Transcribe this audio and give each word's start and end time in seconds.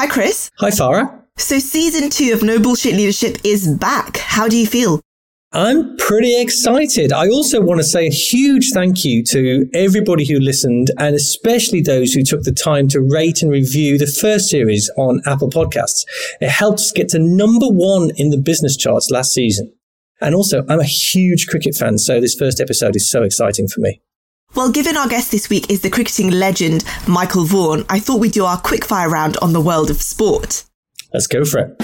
Hi, 0.00 0.06
Chris. 0.06 0.50
Hi, 0.60 0.70
Farah. 0.70 1.24
So, 1.36 1.58
season 1.58 2.08
two 2.08 2.32
of 2.32 2.42
No 2.42 2.58
Bullshit 2.58 2.94
Leadership 2.94 3.36
is 3.44 3.68
back. 3.68 4.16
How 4.16 4.48
do 4.48 4.56
you 4.56 4.66
feel? 4.66 5.02
I'm 5.52 5.94
pretty 5.98 6.40
excited. 6.40 7.12
I 7.12 7.28
also 7.28 7.60
want 7.60 7.80
to 7.80 7.84
say 7.84 8.06
a 8.06 8.10
huge 8.10 8.70
thank 8.72 9.04
you 9.04 9.22
to 9.24 9.68
everybody 9.74 10.26
who 10.26 10.38
listened 10.40 10.88
and 10.96 11.14
especially 11.14 11.82
those 11.82 12.14
who 12.14 12.22
took 12.22 12.44
the 12.44 12.52
time 12.52 12.88
to 12.88 13.00
rate 13.02 13.42
and 13.42 13.50
review 13.50 13.98
the 13.98 14.06
first 14.06 14.48
series 14.48 14.90
on 14.96 15.20
Apple 15.26 15.50
Podcasts. 15.50 16.06
It 16.40 16.48
helped 16.48 16.80
us 16.80 16.92
get 16.92 17.10
to 17.10 17.18
number 17.18 17.66
one 17.68 18.10
in 18.16 18.30
the 18.30 18.38
business 18.38 18.78
charts 18.78 19.10
last 19.10 19.34
season. 19.34 19.70
And 20.22 20.34
also, 20.34 20.64
I'm 20.70 20.80
a 20.80 20.84
huge 20.84 21.46
cricket 21.46 21.74
fan, 21.74 21.98
so 21.98 22.22
this 22.22 22.34
first 22.34 22.58
episode 22.58 22.96
is 22.96 23.10
so 23.10 23.22
exciting 23.22 23.68
for 23.68 23.82
me. 23.82 24.00
Well, 24.54 24.72
given 24.72 24.96
our 24.96 25.08
guest 25.08 25.30
this 25.30 25.48
week 25.48 25.70
is 25.70 25.82
the 25.82 25.90
cricketing 25.90 26.30
legend 26.30 26.84
Michael 27.06 27.44
Vaughan, 27.44 27.84
I 27.88 28.00
thought 28.00 28.18
we'd 28.18 28.32
do 28.32 28.44
our 28.44 28.60
quickfire 28.60 29.08
round 29.08 29.36
on 29.36 29.52
the 29.52 29.60
world 29.60 29.90
of 29.90 30.02
sport. 30.02 30.64
Let's 31.14 31.28
go 31.28 31.44
for 31.44 31.58
it. 31.60 31.76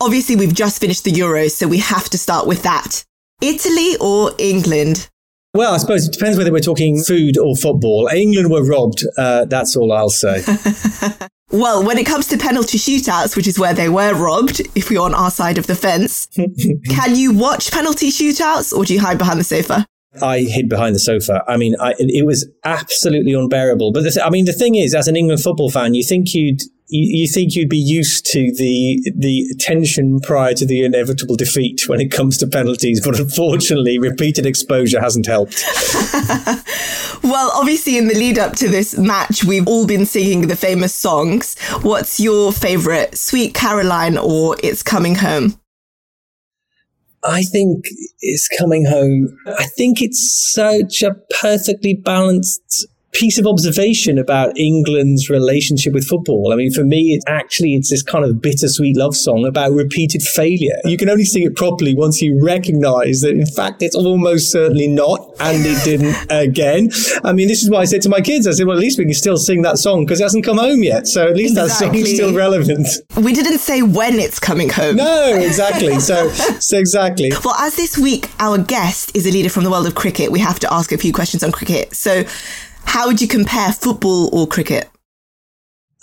Obviously, 0.00 0.36
we've 0.36 0.54
just 0.54 0.80
finished 0.80 1.04
the 1.04 1.12
Euros, 1.12 1.52
so 1.52 1.66
we 1.66 1.78
have 1.78 2.08
to 2.10 2.18
start 2.18 2.46
with 2.46 2.62
that. 2.62 3.04
Italy 3.40 3.96
or 4.00 4.32
England? 4.38 5.08
Well, 5.54 5.74
I 5.74 5.78
suppose 5.78 6.06
it 6.06 6.12
depends 6.12 6.36
whether 6.36 6.52
we're 6.52 6.60
talking 6.60 7.02
food 7.02 7.38
or 7.38 7.56
football. 7.56 8.08
England 8.08 8.50
were 8.50 8.64
robbed. 8.64 9.02
Uh, 9.16 9.46
that's 9.46 9.76
all 9.76 9.92
I'll 9.92 10.10
say. 10.10 10.42
well, 11.50 11.84
when 11.84 11.98
it 11.98 12.06
comes 12.06 12.26
to 12.28 12.38
penalty 12.38 12.78
shootouts, 12.78 13.36
which 13.36 13.46
is 13.46 13.58
where 13.58 13.74
they 13.74 13.88
were 13.88 14.14
robbed, 14.14 14.60
if 14.74 14.90
we're 14.90 15.00
on 15.00 15.14
our 15.14 15.30
side 15.30 15.58
of 15.58 15.66
the 15.66 15.74
fence, 15.74 16.28
can 16.90 17.16
you 17.16 17.32
watch 17.32 17.70
penalty 17.70 18.10
shootouts 18.10 18.76
or 18.76 18.84
do 18.84 18.94
you 18.94 19.00
hide 19.00 19.18
behind 19.18 19.40
the 19.40 19.44
sofa? 19.44 19.86
I 20.22 20.40
hid 20.40 20.68
behind 20.68 20.94
the 20.94 21.00
sofa. 21.00 21.44
I 21.46 21.56
mean, 21.56 21.76
I, 21.80 21.94
it 21.98 22.26
was 22.26 22.48
absolutely 22.64 23.32
unbearable. 23.34 23.92
But 23.92 24.02
th- 24.02 24.18
I 24.22 24.30
mean, 24.30 24.46
the 24.46 24.52
thing 24.52 24.74
is, 24.74 24.94
as 24.94 25.08
an 25.08 25.16
England 25.16 25.42
football 25.42 25.70
fan, 25.70 25.94
you 25.94 26.02
think 26.02 26.34
you'd 26.34 26.62
you, 26.88 27.20
you, 27.20 27.28
think 27.28 27.54
you'd 27.54 27.68
be 27.68 27.78
used 27.78 28.24
to 28.26 28.52
the 28.56 29.12
the 29.16 29.54
tension 29.58 30.20
prior 30.20 30.54
to 30.54 30.66
the 30.66 30.84
inevitable 30.84 31.36
defeat 31.36 31.82
when 31.86 32.00
it 32.00 32.10
comes 32.10 32.38
to 32.38 32.46
penalties, 32.46 33.00
but 33.04 33.18
unfortunately, 33.18 33.98
repeated 33.98 34.46
exposure 34.46 35.00
hasn't 35.00 35.26
helped. 35.26 35.62
well, 37.22 37.50
obviously, 37.54 37.98
in 37.98 38.08
the 38.08 38.14
lead 38.14 38.38
up 38.38 38.54
to 38.56 38.68
this 38.68 38.96
match, 38.96 39.44
we've 39.44 39.66
all 39.66 39.86
been 39.86 40.06
singing 40.06 40.48
the 40.48 40.56
famous 40.56 40.94
songs. 40.94 41.58
What's 41.82 42.18
your 42.18 42.52
favourite, 42.52 43.16
"Sweet 43.16 43.54
Caroline" 43.54 44.16
or 44.16 44.56
"It's 44.62 44.82
Coming 44.82 45.16
Home"? 45.16 45.60
I 47.22 47.42
think 47.42 47.84
it's 48.20 48.48
coming 48.58 48.86
home. 48.86 49.36
I 49.46 49.64
think 49.64 50.00
it's 50.00 50.52
such 50.52 51.02
a 51.02 51.16
perfectly 51.40 51.94
balanced 51.94 52.86
piece 53.18 53.38
of 53.38 53.46
observation 53.46 54.16
about 54.16 54.56
England's 54.56 55.28
relationship 55.28 55.92
with 55.92 56.06
football. 56.06 56.52
I 56.52 56.56
mean, 56.56 56.72
for 56.72 56.84
me, 56.84 57.14
it 57.14 57.24
actually 57.26 57.74
it's 57.74 57.90
this 57.90 58.02
kind 58.02 58.24
of 58.24 58.40
bittersweet 58.40 58.96
love 58.96 59.16
song 59.16 59.44
about 59.44 59.72
repeated 59.72 60.22
failure. 60.22 60.76
You 60.84 60.96
can 60.96 61.10
only 61.10 61.24
sing 61.24 61.42
it 61.42 61.56
properly 61.56 61.96
once 61.96 62.22
you 62.22 62.38
recognise 62.40 63.22
that, 63.22 63.32
in 63.32 63.46
fact, 63.46 63.82
it's 63.82 63.96
almost 63.96 64.52
certainly 64.52 64.86
not, 64.86 65.34
and 65.40 65.66
it 65.66 65.82
didn't 65.84 66.16
again. 66.30 66.90
I 67.24 67.32
mean, 67.32 67.48
this 67.48 67.64
is 67.64 67.70
why 67.70 67.80
I 67.80 67.84
said 67.86 68.02
to 68.02 68.08
my 68.08 68.20
kids, 68.20 68.46
I 68.46 68.52
said, 68.52 68.66
well, 68.66 68.76
at 68.76 68.80
least 68.80 68.98
we 68.98 69.04
can 69.04 69.14
still 69.14 69.36
sing 69.36 69.62
that 69.62 69.78
song 69.78 70.04
because 70.04 70.20
it 70.20 70.24
hasn't 70.24 70.44
come 70.44 70.58
home 70.58 70.84
yet. 70.84 71.08
So 71.08 71.26
at 71.26 71.34
least 71.34 71.58
exactly. 71.58 72.02
that 72.02 72.06
song's 72.06 72.14
still 72.14 72.34
relevant. 72.34 72.86
We 73.16 73.32
didn't 73.32 73.58
say 73.58 73.82
when 73.82 74.14
it's 74.20 74.38
coming 74.38 74.68
home. 74.68 74.94
No, 74.94 75.34
exactly. 75.34 75.98
So, 75.98 76.28
so 76.30 76.78
exactly. 76.78 77.32
Well, 77.44 77.54
as 77.56 77.74
this 77.74 77.98
week 77.98 78.30
our 78.38 78.58
guest 78.58 79.10
is 79.16 79.26
a 79.26 79.30
leader 79.32 79.48
from 79.48 79.64
the 79.64 79.70
world 79.70 79.88
of 79.88 79.96
cricket, 79.96 80.30
we 80.30 80.38
have 80.38 80.60
to 80.60 80.72
ask 80.72 80.92
a 80.92 80.98
few 80.98 81.12
questions 81.12 81.42
on 81.42 81.50
cricket. 81.50 81.96
So 81.96 82.24
how 82.88 83.06
would 83.06 83.20
you 83.20 83.28
compare 83.28 83.72
football 83.72 84.34
or 84.34 84.46
cricket? 84.46 84.88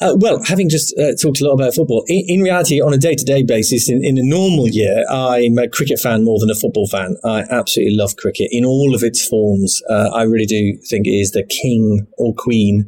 Uh, 0.01 0.13
well, 0.17 0.43
having 0.43 0.69
just 0.69 0.93
uh, 0.99 1.13
talked 1.21 1.39
a 1.39 1.45
lot 1.45 1.53
about 1.53 1.73
football, 1.73 2.03
in, 2.07 2.23
in 2.27 2.41
reality, 2.41 2.81
on 2.81 2.93
a 2.93 2.97
day 2.97 3.15
to 3.15 3.23
day 3.23 3.43
basis, 3.43 3.89
in, 3.89 4.03
in, 4.03 4.17
a 4.17 4.23
normal 4.23 4.67
year, 4.67 5.05
I'm 5.09 5.57
a 5.57 5.69
cricket 5.69 5.99
fan 5.99 6.23
more 6.25 6.37
than 6.39 6.49
a 6.49 6.55
football 6.55 6.87
fan. 6.87 7.15
I 7.23 7.43
absolutely 7.49 7.95
love 7.95 8.17
cricket 8.17 8.49
in 8.51 8.65
all 8.65 8.93
of 8.93 9.03
its 9.03 9.25
forms. 9.25 9.81
Uh, 9.89 10.09
I 10.13 10.23
really 10.23 10.45
do 10.45 10.77
think 10.89 11.07
it 11.07 11.11
is 11.11 11.31
the 11.31 11.43
king 11.43 12.05
or 12.17 12.33
queen 12.35 12.85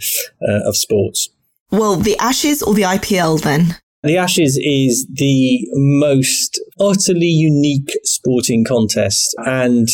uh, 0.48 0.68
of 0.68 0.76
sports. 0.76 1.30
Well, 1.72 1.96
the 1.96 2.18
Ashes 2.18 2.62
or 2.62 2.74
the 2.74 2.84
IPL 2.84 3.42
then? 3.42 3.78
The 4.04 4.18
Ashes 4.18 4.58
is 4.62 5.08
the 5.12 5.68
most 5.74 6.62
utterly 6.80 7.28
unique 7.28 7.92
sporting 8.04 8.64
contest 8.64 9.36
and 9.40 9.88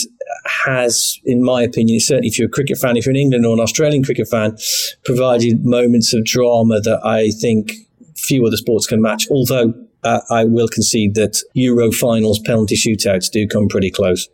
has, 0.66 1.20
in 1.24 1.44
my 1.44 1.62
opinion, 1.64 2.00
certainly 2.00 2.28
if 2.28 2.38
you're 2.38 2.48
a 2.48 2.52
cricket 2.52 2.78
fan, 2.78 2.98
if 2.98 3.06
you're 3.06 3.12
an 3.12 3.18
England 3.20 3.46
or 3.46 3.54
an 3.54 3.60
Australian 3.60 4.04
cricket 4.04 4.28
fan, 4.28 4.58
provided 5.06 5.66
moments 5.66 6.14
of 6.14 6.24
drama 6.26 6.80
that 6.82 7.06
I 7.06 7.30
think 7.30 7.74
few 8.18 8.46
other 8.46 8.58
sports 8.58 8.88
can 8.88 9.02
match. 9.02 9.28
Although 9.30 9.74
uh, 10.04 10.22
I 10.30 10.46
will 10.46 10.68
concede 10.68 11.16
that 11.16 11.38
Euro 11.54 11.92
finals 11.92 12.40
penalty 12.40 12.76
shootouts 12.76 13.32
do 13.32 13.48
come 13.48 13.68
pretty 13.68 13.92
close. 13.92 14.28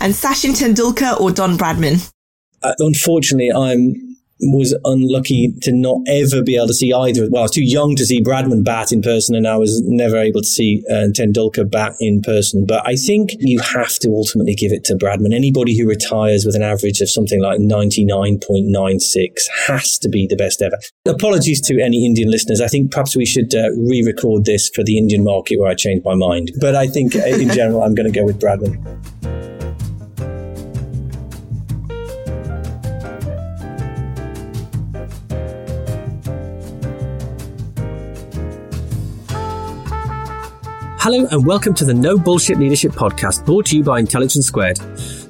And 0.00 0.14
Sachin 0.14 0.52
Tendulkar 0.52 1.20
or 1.20 1.32
Don 1.32 1.58
Bradman? 1.58 2.12
Uh, 2.62 2.74
unfortunately, 2.78 3.50
I'm 3.50 4.11
was 4.42 4.76
unlucky 4.84 5.54
to 5.62 5.72
not 5.72 5.98
ever 6.06 6.42
be 6.42 6.56
able 6.56 6.66
to 6.66 6.74
see 6.74 6.92
either. 6.92 7.28
Well, 7.30 7.42
I 7.42 7.44
was 7.44 7.52
too 7.52 7.64
young 7.64 7.96
to 7.96 8.04
see 8.04 8.22
Bradman 8.22 8.64
bat 8.64 8.92
in 8.92 9.02
person, 9.02 9.34
and 9.34 9.46
I 9.46 9.56
was 9.56 9.80
never 9.82 10.16
able 10.16 10.40
to 10.40 10.46
see 10.46 10.82
uh, 10.90 11.08
Tendulkar 11.16 11.70
bat 11.70 11.94
in 12.00 12.22
person. 12.22 12.66
But 12.66 12.86
I 12.86 12.96
think 12.96 13.30
you 13.38 13.60
have 13.60 13.98
to 14.00 14.10
ultimately 14.10 14.54
give 14.54 14.72
it 14.72 14.84
to 14.84 14.94
Bradman. 14.94 15.34
Anybody 15.34 15.78
who 15.78 15.88
retires 15.88 16.44
with 16.44 16.56
an 16.56 16.62
average 16.62 17.00
of 17.00 17.08
something 17.08 17.40
like 17.40 17.60
99.96 17.60 19.48
has 19.66 19.98
to 19.98 20.08
be 20.08 20.26
the 20.26 20.36
best 20.36 20.60
ever. 20.60 20.78
Apologies 21.06 21.60
to 21.62 21.80
any 21.80 22.04
Indian 22.04 22.30
listeners. 22.30 22.60
I 22.60 22.68
think 22.68 22.90
perhaps 22.90 23.16
we 23.16 23.26
should 23.26 23.54
uh, 23.54 23.70
re 23.76 24.02
record 24.04 24.44
this 24.44 24.68
for 24.74 24.82
the 24.82 24.98
Indian 24.98 25.24
market 25.24 25.58
where 25.58 25.70
I 25.70 25.74
changed 25.74 26.04
my 26.04 26.14
mind. 26.14 26.52
But 26.60 26.74
I 26.74 26.86
think 26.88 27.14
uh, 27.14 27.20
in 27.20 27.50
general, 27.50 27.82
I'm 27.82 27.94
going 27.94 28.12
to 28.12 28.18
go 28.18 28.24
with 28.24 28.40
Bradman. 28.40 28.82
Hello 41.04 41.26
and 41.32 41.44
welcome 41.44 41.74
to 41.74 41.84
the 41.84 41.92
No 41.92 42.16
Bullshit 42.16 42.60
Leadership 42.60 42.92
Podcast, 42.92 43.44
brought 43.44 43.66
to 43.66 43.76
you 43.76 43.82
by 43.82 43.98
Intelligence 43.98 44.46
Squared. 44.46 44.78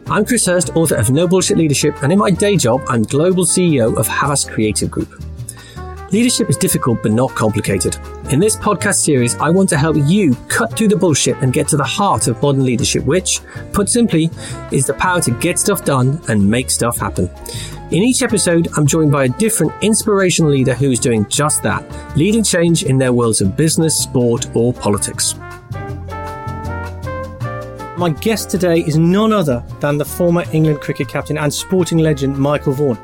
I'm 0.07 0.23
Chris 0.23 0.45
Hirst, 0.45 0.77
author 0.77 0.97
of 0.97 1.09
No 1.09 1.27
Bullshit 1.27 1.57
Leadership, 1.57 2.03
and 2.03 2.13
in 2.13 2.19
my 2.19 2.31
day 2.31 2.59
job, 2.59 2.83
I'm 2.91 3.05
global 3.05 3.47
CEO 3.47 3.97
of 3.97 4.07
Havas 4.07 4.45
Creative 4.45 4.91
Group. 4.91 5.09
Leadership 6.13 6.51
is 6.51 6.59
difficult 6.59 7.03
but 7.03 7.13
not 7.13 7.35
complicated. 7.35 7.97
In 8.31 8.39
this 8.39 8.55
podcast 8.55 8.97
series, 8.97 9.35
I 9.37 9.49
want 9.49 9.71
to 9.71 9.79
help 9.79 9.97
you 9.97 10.35
cut 10.49 10.77
through 10.77 10.89
the 10.89 10.97
bullshit 10.97 11.39
and 11.39 11.55
get 11.55 11.69
to 11.69 11.79
the 11.79 11.85
heart 11.85 12.29
of 12.29 12.43
modern 12.43 12.67
leadership, 12.67 13.07
which, 13.07 13.41
put 13.73 13.89
simply, 13.89 14.29
is 14.73 14.87
the 14.87 14.93
power 14.93 15.23
to 15.23 15.31
get 15.31 15.59
stuff 15.59 15.87
done 15.87 16.21
and 16.29 16.47
make 16.47 16.71
stuff 16.71 16.99
happen. 16.99 17.31
In 17.91 18.03
each 18.03 18.21
episode, 18.21 18.69
I'm 18.77 18.87
joined 18.87 19.11
by 19.11 19.25
a 19.25 19.29
different 19.29 19.73
inspirational 19.81 20.51
leader 20.51 20.75
who 20.75 20.91
is 20.91 21.01
doing 21.01 21.27
just 21.31 21.63
that, 21.63 21.83
leading 22.15 22.45
change 22.45 22.83
in 22.83 22.99
their 22.99 23.15
worlds 23.15 23.41
of 23.41 23.57
business, 23.57 23.99
sport, 23.99 24.55
or 24.55 24.75
politics. 24.75 25.35
My 28.03 28.11
guest 28.11 28.51
today 28.51 28.81
is 28.81 28.99
none 28.99 29.33
other 29.33 29.65
than 29.79 29.97
the 29.97 30.05
former 30.05 30.43
England 30.53 30.81
cricket 30.81 31.09
captain 31.09 31.39
and 31.39 31.55
sporting 31.55 31.99
legend 31.99 32.37
Michael 32.37 32.73
Vaughan. 32.73 32.99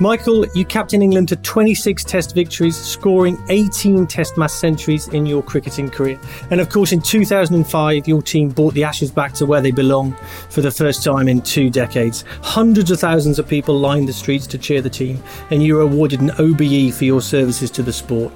Michael, 0.00 0.44
you 0.54 0.66
captained 0.66 1.02
England 1.02 1.30
to 1.30 1.36
26 1.36 2.04
Test 2.04 2.34
victories, 2.34 2.76
scoring 2.76 3.42
18 3.48 4.06
Test 4.06 4.36
match 4.36 4.50
centuries 4.50 5.08
in 5.08 5.24
your 5.24 5.42
cricketing 5.42 5.88
career. 5.88 6.20
And 6.50 6.60
of 6.60 6.68
course, 6.68 6.92
in 6.92 7.00
2005, 7.00 8.06
your 8.06 8.20
team 8.20 8.50
brought 8.50 8.74
the 8.74 8.84
Ashes 8.84 9.10
back 9.10 9.32
to 9.32 9.46
where 9.46 9.62
they 9.62 9.70
belong 9.70 10.12
for 10.50 10.60
the 10.60 10.70
first 10.70 11.02
time 11.02 11.26
in 11.26 11.40
two 11.40 11.70
decades. 11.70 12.26
Hundreds 12.42 12.90
of 12.90 13.00
thousands 13.00 13.38
of 13.38 13.48
people 13.48 13.78
lined 13.78 14.10
the 14.10 14.12
streets 14.12 14.46
to 14.48 14.58
cheer 14.58 14.82
the 14.82 14.90
team, 14.90 15.22
and 15.50 15.62
you 15.62 15.74
were 15.74 15.80
awarded 15.80 16.20
an 16.20 16.32
OBE 16.32 16.92
for 16.92 17.06
your 17.06 17.22
services 17.22 17.70
to 17.70 17.82
the 17.82 17.94
sport. 17.94 18.30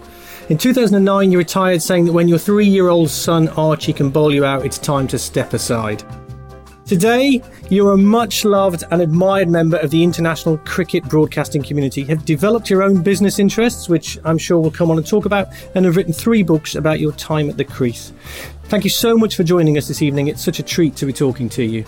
In 0.49 0.57
2009, 0.57 1.33
you 1.33 1.39
retired 1.39 1.83
saying 1.83 2.05
that 2.05 2.13
when 2.13 2.29
your 2.29 2.39
three 2.39 2.69
year 2.69 2.89
old 2.89 3.11
son 3.11 3.49
Archie 3.49 3.93
can 3.93 4.11
bowl 4.11 4.33
you 4.33 4.45
out, 4.45 4.65
it's 4.65 4.79
time 4.79 5.09
to 5.09 5.19
step 5.19 5.55
aside. 5.55 6.05
Today, 6.85 7.43
you're 7.69 7.95
a 7.95 7.97
much 7.97 8.45
loved 8.45 8.85
and 8.93 9.03
admired 9.03 9.49
member 9.49 9.77
of 9.79 9.91
the 9.91 10.05
international 10.05 10.59
cricket 10.59 11.03
broadcasting 11.09 11.65
community, 11.65 12.05
have 12.05 12.25
developed 12.25 12.71
your 12.71 12.85
own 12.85 13.03
business 13.03 13.41
interests, 13.41 13.89
which 13.89 14.21
I'm 14.25 14.39
sure 14.39 14.61
we'll 14.61 14.71
come 14.71 14.89
on 14.89 14.99
and 14.99 15.07
talk 15.07 15.25
about, 15.25 15.49
and 15.75 15.85
have 15.85 15.97
written 15.97 16.13
three 16.13 16.45
books 16.45 16.77
about 16.77 17.01
your 17.01 17.11
time 17.11 17.51
at 17.51 17.57
the 17.57 17.65
crease. 17.65 18.13
Thank 18.67 18.85
you 18.85 18.91
so 18.91 19.19
much 19.19 19.35
for 19.35 19.43
joining 19.43 19.77
us 19.77 19.89
this 19.89 20.01
evening. 20.01 20.29
It's 20.29 20.45
such 20.45 20.61
a 20.61 20.63
treat 20.63 20.95
to 20.97 21.07
be 21.07 21.13
talking 21.13 21.49
to 21.49 21.65
you. 21.65 21.85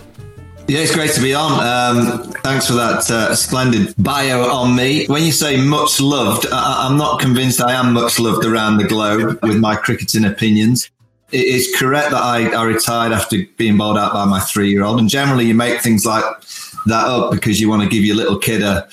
Yeah, 0.69 0.81
it's 0.81 0.93
great 0.93 1.09
to 1.13 1.21
be 1.21 1.33
on. 1.33 1.53
Um, 1.53 2.31
thanks 2.43 2.67
for 2.67 2.73
that 2.73 3.09
uh, 3.09 3.33
splendid 3.33 3.95
bio 3.97 4.47
on 4.51 4.75
me. 4.75 5.07
When 5.07 5.23
you 5.23 5.31
say 5.31 5.59
much 5.59 5.99
loved, 5.99 6.45
I- 6.51 6.85
am 6.85 6.95
not 6.95 7.19
convinced 7.19 7.59
I 7.59 7.73
am 7.73 7.91
much 7.91 8.19
loved 8.19 8.45
around 8.45 8.77
the 8.77 8.83
globe 8.83 9.39
with 9.41 9.57
my 9.57 9.75
cricketing 9.75 10.25
opinions. 10.25 10.91
It 11.31 11.45
is 11.45 11.75
correct 11.75 12.11
that 12.11 12.21
I, 12.21 12.51
I 12.51 12.65
retired 12.65 13.13
after 13.13 13.37
being 13.57 13.77
bowled 13.79 13.97
out 13.97 14.13
by 14.13 14.25
my 14.25 14.39
three 14.39 14.69
year 14.69 14.83
old. 14.83 14.99
And 14.99 15.09
generally, 15.09 15.45
you 15.45 15.55
make 15.55 15.81
things 15.81 16.05
like 16.05 16.23
that 16.85 17.07
up 17.07 17.31
because 17.31 17.59
you 17.59 17.67
want 17.67 17.81
to 17.81 17.89
give 17.89 18.05
your 18.05 18.15
little 18.15 18.37
kid 18.37 18.61
a, 18.61 18.87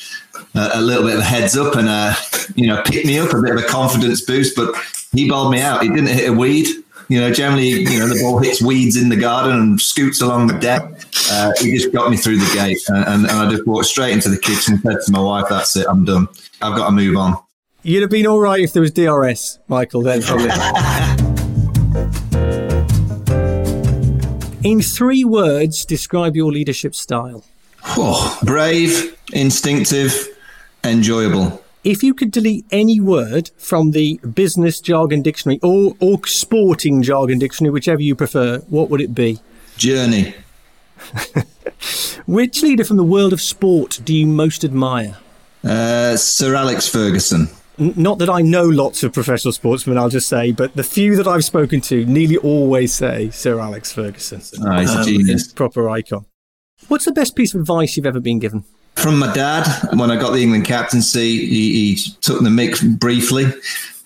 a, 0.55 0.81
little 0.81 1.05
bit 1.05 1.17
of 1.17 1.21
a 1.21 1.25
heads 1.25 1.59
up 1.59 1.77
and 1.77 1.89
a, 1.89 2.17
you 2.55 2.69
know, 2.69 2.81
pick 2.87 3.05
me 3.05 3.19
up, 3.19 3.35
a 3.35 3.43
bit 3.43 3.53
of 3.53 3.63
a 3.63 3.69
confidence 3.69 4.23
boost. 4.23 4.57
But 4.57 4.75
he 5.13 5.29
bowled 5.29 5.53
me 5.53 5.61
out. 5.61 5.83
He 5.83 5.91
didn't 5.91 6.07
hit 6.07 6.31
a 6.31 6.33
weed. 6.33 6.69
You 7.09 7.21
know, 7.21 7.33
generally, 7.33 7.69
you 7.69 7.99
know, 7.99 8.09
the 8.09 8.21
ball 8.21 8.39
hits 8.39 8.61
weeds 8.61 8.97
in 8.97 9.09
the 9.09 9.17
garden 9.17 9.57
and 9.57 9.81
scoots 9.81 10.21
along 10.21 10.49
the 10.49 10.59
deck. 10.59 10.83
Uh, 11.31 11.53
he 11.61 11.77
just 11.77 11.93
got 11.93 12.11
me 12.11 12.17
through 12.17 12.39
the 12.39 12.55
gate, 12.55 12.81
and, 12.89 13.07
and, 13.07 13.27
and 13.27 13.31
I 13.31 13.49
just 13.51 13.67
walked 13.67 13.87
straight 13.87 14.13
into 14.13 14.29
the 14.29 14.39
kitchen 14.39 14.75
and 14.75 14.83
said 14.83 14.97
to 15.07 15.13
my 15.13 15.21
wife, 15.21 15.47
"That's 15.49 15.77
it, 15.77 15.87
I'm 15.89 16.05
done. 16.05 16.27
I've 16.61 16.77
got 16.77 16.87
to 16.87 16.93
move 16.93 17.17
on." 17.17 17.39
You'd 17.83 18.03
have 18.03 18.11
been 18.11 18.27
all 18.27 18.41
right 18.41 18.61
if 18.61 18.73
there 18.73 18.83
was 18.83 18.91
DRS, 18.91 19.61
Michael. 19.69 20.03
Then, 20.03 20.21
probably. 20.23 20.51
In 24.65 24.83
three 24.83 25.23
words, 25.23 25.85
describe 25.85 26.35
your 26.35 26.51
leadership 26.51 26.97
style. 26.97 27.45
Oh, 27.85 28.37
brave, 28.43 29.17
instinctive, 29.33 30.29
enjoyable. 30.83 31.63
If 31.87 32.03
you 32.03 32.15
could 32.15 32.33
delete 32.33 32.67
any 32.73 32.99
word 32.99 33.53
from 33.59 33.93
the 33.93 34.19
business 34.35 34.81
jargon 34.81 35.23
dictionary 35.23 35.61
or, 35.63 35.95
or 36.01 36.19
sporting 36.27 37.01
jargon 37.01 37.39
dictionary, 37.39 37.71
whichever 37.71 38.03
you 38.03 38.17
prefer, 38.17 38.59
what 38.69 38.91
would 38.91 39.01
it 39.01 39.15
be? 39.15 39.39
Journey. 39.77 40.35
Which 42.27 42.61
leader 42.65 42.83
from 42.83 42.97
the 42.97 43.05
world 43.05 43.33
of 43.33 43.41
sport 43.41 44.01
do 44.05 44.13
you 44.13 44.27
most 44.27 44.65
admire? 44.65 45.19
Uh, 45.63 46.17
Sir 46.17 46.57
Alex 46.57 46.89
Ferguson. 46.89 47.51
N- 47.79 47.95
not 47.97 48.19
that 48.19 48.29
I 48.31 48.43
know 48.43 48.65
lots 48.65 49.05
of 49.05 49.13
professional 49.13 49.53
sportsmen, 49.53 49.97
I'll 49.97 50.09
just 50.09 50.29
say, 50.29 50.51
but 50.51 50.75
the 50.75 50.83
few 50.83 51.15
that 51.15 51.29
I've 51.29 51.45
spoken 51.45 51.81
to 51.83 52.05
nearly 52.05 52.37
always 52.39 52.93
say 52.93 53.31
Sir 53.31 53.61
Alex 53.61 53.93
Ferguson. 53.93 54.41
Oh, 54.61 54.81
he's 54.81 54.93
a 54.93 55.05
genius. 55.05 55.53
Proper 55.53 55.89
icon. 55.89 56.27
What's 56.89 57.05
the 57.05 57.13
best 57.13 57.37
piece 57.37 57.55
of 57.55 57.61
advice 57.61 57.97
you've 57.97 58.07
ever 58.07 58.19
been 58.19 58.41
given? 58.41 58.65
From 59.07 59.21
my 59.21 59.33
dad, 59.33 59.69
when 59.95 60.11
I 60.11 60.17
got 60.17 60.33
the 60.33 60.43
England 60.43 60.65
captaincy, 60.65 61.47
he, 61.47 61.95
he 61.95 62.11
took 62.23 62.43
the 62.43 62.51
mic 62.51 62.83
briefly 62.99 63.45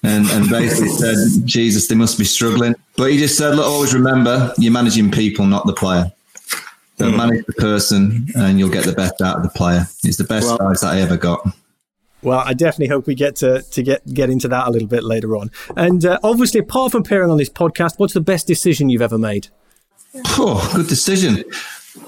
and, 0.03 0.27
and 0.27 0.51
basically 0.51 0.89
said, 0.91 1.17
Jesus, 1.47 1.89
they 1.89 1.95
must 1.95 2.19
be 2.19 2.25
struggling. 2.27 2.75
But 2.99 3.11
he 3.11 3.17
just 3.17 3.39
said, 3.39 3.55
look, 3.55 3.65
always 3.65 3.95
remember, 3.95 4.53
you're 4.59 4.75
managing 4.75 5.11
people, 5.11 5.47
not 5.47 5.65
the 5.65 5.73
player. 5.73 6.13
So 6.99 7.11
manage 7.13 7.47
the 7.47 7.55
person 7.55 8.29
and 8.35 8.59
you'll 8.59 8.69
get 8.69 8.85
the 8.85 8.93
best 8.93 9.23
out 9.23 9.39
of 9.39 9.43
the 9.43 9.49
player. 9.49 9.87
It's 10.05 10.19
the 10.19 10.25
best 10.25 10.45
Well- 10.45 10.57
advice 10.57 10.83
that 10.83 10.93
I 10.93 11.01
ever 11.01 11.17
got. 11.17 11.49
Well, 12.21 12.41
I 12.45 12.53
definitely 12.53 12.89
hope 12.89 13.07
we 13.07 13.15
get 13.15 13.37
to, 13.37 13.63
to 13.63 13.83
get, 13.83 14.07
get 14.13 14.29
into 14.29 14.49
that 14.49 14.69
a 14.69 14.71
little 14.71 14.87
bit 14.87 15.03
later 15.03 15.35
on. 15.35 15.51
And 15.79 16.05
uh, 16.05 16.19
obviously, 16.23 16.61
apart 16.61 16.93
from 16.93 17.01
appearing 17.01 17.31
on 17.31 17.39
this 17.39 17.49
podcast, 17.49 17.99
what's 17.99 18.13
the 18.13 18.21
best 18.21 18.47
decision 18.47 18.91
you've 18.91 19.01
ever 19.01 19.17
made? 19.17 19.49
Oh, 20.37 20.71
good 20.75 20.89
decision. 20.89 21.43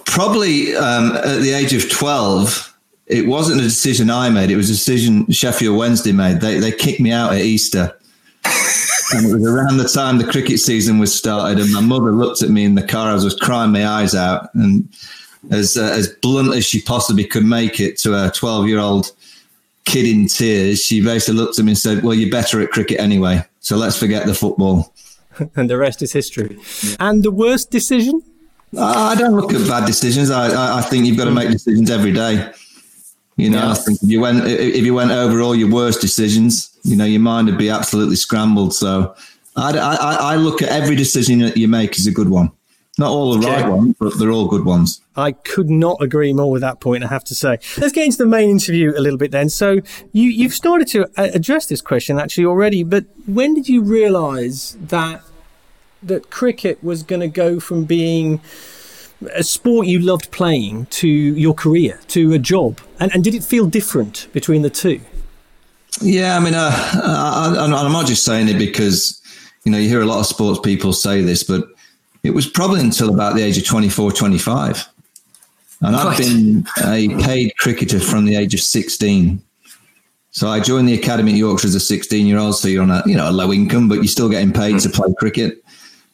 Probably 0.04 0.76
um, 0.76 1.16
at 1.16 1.40
the 1.40 1.54
age 1.54 1.72
of 1.72 1.90
12, 1.90 2.68
it 3.06 3.26
wasn't 3.26 3.60
a 3.60 3.64
decision 3.64 4.10
I 4.10 4.30
made. 4.30 4.50
It 4.50 4.56
was 4.56 4.70
a 4.70 4.74
decision 4.74 5.30
Sheffield 5.30 5.76
Wednesday 5.76 6.12
made. 6.12 6.40
They, 6.40 6.58
they 6.58 6.72
kicked 6.72 7.00
me 7.00 7.12
out 7.12 7.32
at 7.32 7.40
Easter. 7.40 7.96
and 9.14 9.26
it 9.26 9.32
was 9.32 9.46
around 9.46 9.76
the 9.76 9.88
time 9.88 10.18
the 10.18 10.30
cricket 10.30 10.58
season 10.58 10.98
was 10.98 11.14
started. 11.14 11.58
And 11.58 11.72
my 11.72 11.80
mother 11.80 12.12
looked 12.12 12.42
at 12.42 12.50
me 12.50 12.64
in 12.64 12.74
the 12.74 12.86
car. 12.86 13.10
I 13.10 13.14
was 13.14 13.36
crying 13.36 13.72
my 13.72 13.86
eyes 13.86 14.14
out. 14.14 14.54
And 14.54 14.88
as, 15.50 15.76
uh, 15.76 15.84
as 15.84 16.08
blunt 16.08 16.54
as 16.54 16.64
she 16.64 16.80
possibly 16.80 17.24
could 17.24 17.44
make 17.44 17.80
it 17.80 17.98
to 17.98 18.14
a 18.14 18.30
12 18.30 18.68
year 18.68 18.78
old 18.78 19.12
kid 19.84 20.06
in 20.06 20.26
tears, 20.26 20.80
she 20.82 21.02
basically 21.02 21.34
looked 21.34 21.58
at 21.58 21.64
me 21.64 21.72
and 21.72 21.78
said, 21.78 22.02
Well, 22.02 22.14
you're 22.14 22.30
better 22.30 22.60
at 22.60 22.70
cricket 22.70 23.00
anyway. 23.00 23.44
So 23.60 23.76
let's 23.76 23.98
forget 23.98 24.26
the 24.26 24.34
football. 24.34 24.94
And 25.56 25.70
the 25.70 25.78
rest 25.78 26.02
is 26.02 26.12
history. 26.12 26.58
And 27.00 27.22
the 27.22 27.30
worst 27.30 27.70
decision? 27.70 28.22
I 28.78 29.14
don't 29.14 29.34
look 29.34 29.54
at 29.54 29.66
bad 29.66 29.86
decisions. 29.86 30.30
I, 30.30 30.50
I, 30.50 30.78
I 30.78 30.82
think 30.82 31.06
you've 31.06 31.16
got 31.16 31.24
to 31.24 31.30
make 31.30 31.48
decisions 31.48 31.90
every 31.90 32.12
day. 32.12 32.52
You 33.36 33.50
know, 33.50 33.70
I 33.70 33.74
think 33.74 34.02
if 34.02 34.10
you 34.10 34.20
went 34.20 34.44
if 34.46 34.84
you 34.84 34.94
went 34.94 35.10
over 35.10 35.40
all 35.40 35.54
your 35.54 35.70
worst 35.70 36.00
decisions, 36.00 36.78
you 36.82 36.96
know, 36.96 37.04
your 37.04 37.20
mind 37.20 37.48
would 37.48 37.58
be 37.58 37.70
absolutely 37.70 38.16
scrambled. 38.16 38.74
So 38.74 39.14
I, 39.56 39.76
I, 39.78 40.14
I 40.32 40.36
look 40.36 40.62
at 40.62 40.68
every 40.68 40.96
decision 40.96 41.38
that 41.40 41.56
you 41.56 41.68
make 41.68 41.98
as 41.98 42.06
a 42.06 42.12
good 42.12 42.28
one. 42.28 42.52
Not 42.98 43.10
all 43.10 43.38
the 43.38 43.46
right 43.46 43.66
ones, 43.66 43.96
but 43.98 44.18
they're 44.18 44.30
all 44.30 44.46
good 44.46 44.66
ones. 44.66 45.00
I 45.16 45.32
could 45.32 45.70
not 45.70 46.02
agree 46.02 46.34
more 46.34 46.50
with 46.50 46.60
that 46.60 46.80
point, 46.80 47.04
I 47.04 47.06
have 47.06 47.24
to 47.24 47.34
say. 47.34 47.58
Let's 47.78 47.92
get 47.92 48.04
into 48.04 48.18
the 48.18 48.26
main 48.26 48.50
interview 48.50 48.92
a 48.94 49.00
little 49.00 49.18
bit 49.18 49.30
then. 49.30 49.48
So, 49.48 49.80
you, 50.12 50.28
you've 50.28 50.52
started 50.52 50.88
to 50.88 51.04
uh, 51.16 51.30
address 51.32 51.66
this 51.66 51.80
question 51.80 52.18
actually 52.18 52.44
already, 52.44 52.82
but 52.82 53.06
when 53.26 53.54
did 53.54 53.66
you 53.66 53.82
realise 53.82 54.76
that 54.78 55.22
that 56.02 56.28
cricket 56.30 56.84
was 56.84 57.02
going 57.02 57.20
to 57.20 57.28
go 57.28 57.60
from 57.60 57.84
being 57.84 58.40
a 59.34 59.42
sport 59.42 59.86
you 59.86 59.98
loved 59.98 60.30
playing 60.30 60.86
to 60.86 61.08
your 61.08 61.54
career, 61.54 62.00
to 62.08 62.32
a 62.32 62.38
job? 62.38 62.80
And, 62.98 63.12
and 63.14 63.24
did 63.24 63.34
it 63.34 63.44
feel 63.44 63.66
different 63.66 64.28
between 64.32 64.62
the 64.62 64.70
two? 64.70 65.00
Yeah, 66.00 66.36
I 66.36 66.40
mean, 66.40 66.54
uh, 66.54 66.70
I, 66.72 67.54
I, 67.58 67.64
I'm 67.64 67.92
not 67.92 68.06
just 68.06 68.24
saying 68.24 68.48
it 68.48 68.58
because 68.58 69.20
you 69.64 69.72
know 69.72 69.78
you 69.78 69.88
hear 69.88 70.00
a 70.00 70.06
lot 70.06 70.20
of 70.20 70.26
sports 70.26 70.60
people 70.60 70.92
say 70.92 71.20
this, 71.20 71.42
but 71.42 71.68
it 72.22 72.30
was 72.30 72.46
probably 72.46 72.80
until 72.80 73.12
about 73.12 73.34
the 73.34 73.42
age 73.42 73.58
of 73.58 73.66
24, 73.66 74.12
25. 74.12 74.88
And 75.80 75.96
I've 75.96 76.16
been 76.16 76.64
a 76.84 77.08
paid 77.24 77.56
cricketer 77.58 77.98
from 77.98 78.24
the 78.24 78.36
age 78.36 78.54
of 78.54 78.60
16. 78.60 79.42
So 80.30 80.48
I 80.48 80.60
joined 80.60 80.88
the 80.88 80.94
academy 80.94 81.32
at 81.32 81.38
Yorkshire 81.38 81.66
as 81.66 81.74
a 81.74 81.80
16 81.80 82.24
year 82.24 82.38
old. 82.38 82.56
So 82.56 82.68
you're 82.68 82.84
on 82.84 82.90
a, 82.90 83.02
you 83.04 83.16
know, 83.16 83.28
a 83.28 83.32
low 83.32 83.52
income, 83.52 83.88
but 83.88 83.96
you're 83.96 84.06
still 84.06 84.28
getting 84.28 84.52
paid 84.52 84.78
to 84.80 84.88
play 84.88 85.12
cricket. 85.18 85.62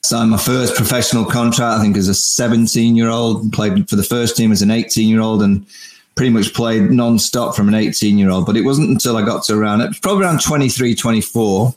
Signed 0.04 0.30
my 0.30 0.38
first 0.38 0.74
professional 0.74 1.24
contract, 1.24 1.78
I 1.78 1.82
think, 1.82 1.96
as 1.96 2.08
a 2.08 2.14
17 2.14 2.96
year 2.96 3.08
old. 3.08 3.52
Played 3.52 3.88
for 3.88 3.96
the 3.96 4.02
first 4.02 4.36
team 4.36 4.52
as 4.52 4.62
an 4.62 4.70
18 4.70 5.08
year 5.08 5.20
old 5.20 5.42
and 5.42 5.66
pretty 6.14 6.30
much 6.30 6.52
played 6.52 6.90
non 6.90 7.18
stop 7.18 7.54
from 7.54 7.68
an 7.68 7.74
18 7.74 8.18
year 8.18 8.30
old. 8.30 8.46
But 8.46 8.56
it 8.56 8.62
wasn't 8.62 8.90
until 8.90 9.16
I 9.16 9.24
got 9.24 9.44
to 9.44 9.58
around, 9.58 9.80
it 9.80 9.88
was 9.88 10.00
probably 10.00 10.24
around 10.24 10.40
23, 10.40 10.94
24. 10.94 11.74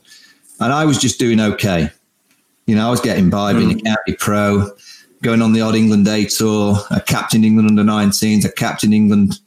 And 0.60 0.72
I 0.72 0.84
was 0.84 0.98
just 0.98 1.18
doing 1.18 1.40
okay. 1.40 1.90
You 2.66 2.76
know, 2.76 2.86
I 2.86 2.90
was 2.90 3.00
getting 3.00 3.30
by, 3.30 3.52
being 3.52 3.72
a 3.72 3.82
county 3.82 4.14
pro, 4.18 4.70
going 5.22 5.42
on 5.42 5.52
the 5.52 5.60
odd 5.60 5.74
England 5.74 6.06
A 6.08 6.24
tour, 6.26 6.76
a 6.90 7.00
captain 7.00 7.44
England 7.44 7.68
under 7.68 7.82
19s, 7.82 8.44
a 8.44 8.52
captain 8.52 8.92
England 8.92 9.38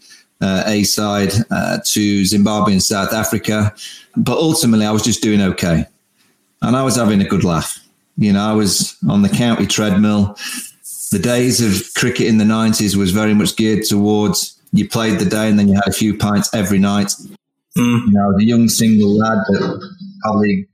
uh, 0.41 0.63
A 0.65 0.83
side 0.83 1.33
uh, 1.51 1.79
to 1.85 2.25
Zimbabwe 2.25 2.73
and 2.73 2.83
South 2.83 3.13
Africa. 3.13 3.73
But 4.17 4.37
ultimately, 4.37 4.85
I 4.85 4.91
was 4.91 5.03
just 5.03 5.21
doing 5.21 5.41
okay. 5.41 5.85
And 6.61 6.75
I 6.75 6.83
was 6.83 6.95
having 6.95 7.21
a 7.21 7.25
good 7.25 7.43
laugh. 7.43 7.79
You 8.17 8.33
know, 8.33 8.41
I 8.41 8.53
was 8.53 8.97
on 9.09 9.21
the 9.21 9.29
county 9.29 9.67
treadmill. 9.67 10.37
The 11.11 11.19
days 11.19 11.61
of 11.61 11.93
cricket 11.93 12.27
in 12.27 12.37
the 12.37 12.45
90s 12.45 12.95
was 12.95 13.11
very 13.11 13.33
much 13.33 13.55
geared 13.55 13.83
towards 13.85 14.55
you 14.71 14.87
played 14.87 15.19
the 15.19 15.25
day 15.25 15.49
and 15.49 15.57
then 15.57 15.67
you 15.67 15.75
had 15.75 15.87
a 15.87 15.93
few 15.93 16.17
pints 16.17 16.53
every 16.53 16.79
night. 16.79 17.13
Hmm. 17.77 17.97
You 18.07 18.11
know, 18.11 18.33
the 18.37 18.45
young 18.45 18.67
single 18.67 19.17
lad 19.17 19.39
that 19.47 19.91
probably 20.21 20.67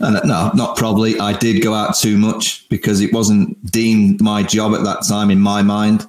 and 0.00 0.20
no, 0.24 0.50
not 0.54 0.76
probably. 0.76 1.18
I 1.18 1.36
did 1.36 1.60
go 1.60 1.74
out 1.74 1.96
too 1.96 2.16
much 2.16 2.68
because 2.68 3.00
it 3.00 3.12
wasn't 3.12 3.70
deemed 3.70 4.20
my 4.20 4.44
job 4.44 4.74
at 4.74 4.84
that 4.84 5.04
time 5.08 5.30
in 5.30 5.40
my 5.40 5.62
mind. 5.62 6.08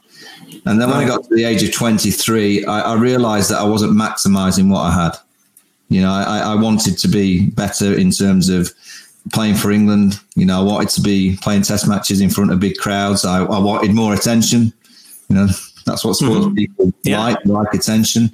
And 0.65 0.79
then 0.79 0.89
when 0.89 0.97
I 0.97 1.07
got 1.07 1.23
to 1.23 1.35
the 1.35 1.43
age 1.43 1.63
of 1.63 1.73
23, 1.73 2.65
I, 2.65 2.81
I 2.81 2.93
realized 2.95 3.49
that 3.49 3.59
I 3.59 3.63
wasn't 3.63 3.93
maximizing 3.93 4.69
what 4.69 4.81
I 4.81 4.91
had. 4.91 5.17
You 5.89 6.01
know, 6.01 6.11
I, 6.11 6.39
I 6.39 6.55
wanted 6.55 6.99
to 6.99 7.07
be 7.07 7.49
better 7.49 7.95
in 7.95 8.11
terms 8.11 8.49
of 8.49 8.71
playing 9.33 9.55
for 9.55 9.71
England. 9.71 10.19
You 10.35 10.45
know, 10.45 10.61
I 10.61 10.63
wanted 10.63 10.89
to 10.89 11.01
be 11.01 11.37
playing 11.41 11.63
test 11.63 11.87
matches 11.87 12.21
in 12.21 12.29
front 12.29 12.51
of 12.51 12.59
big 12.59 12.77
crowds. 12.77 13.25
I, 13.25 13.43
I 13.43 13.59
wanted 13.59 13.93
more 13.93 14.13
attention. 14.13 14.73
You 15.29 15.35
know, 15.35 15.47
that's 15.85 16.03
what 16.03 16.15
sports 16.15 16.45
mm-hmm. 16.45 16.55
people 16.55 16.93
Yeah. 17.03 17.19
like, 17.19 17.45
like 17.45 17.73
attention. 17.73 18.31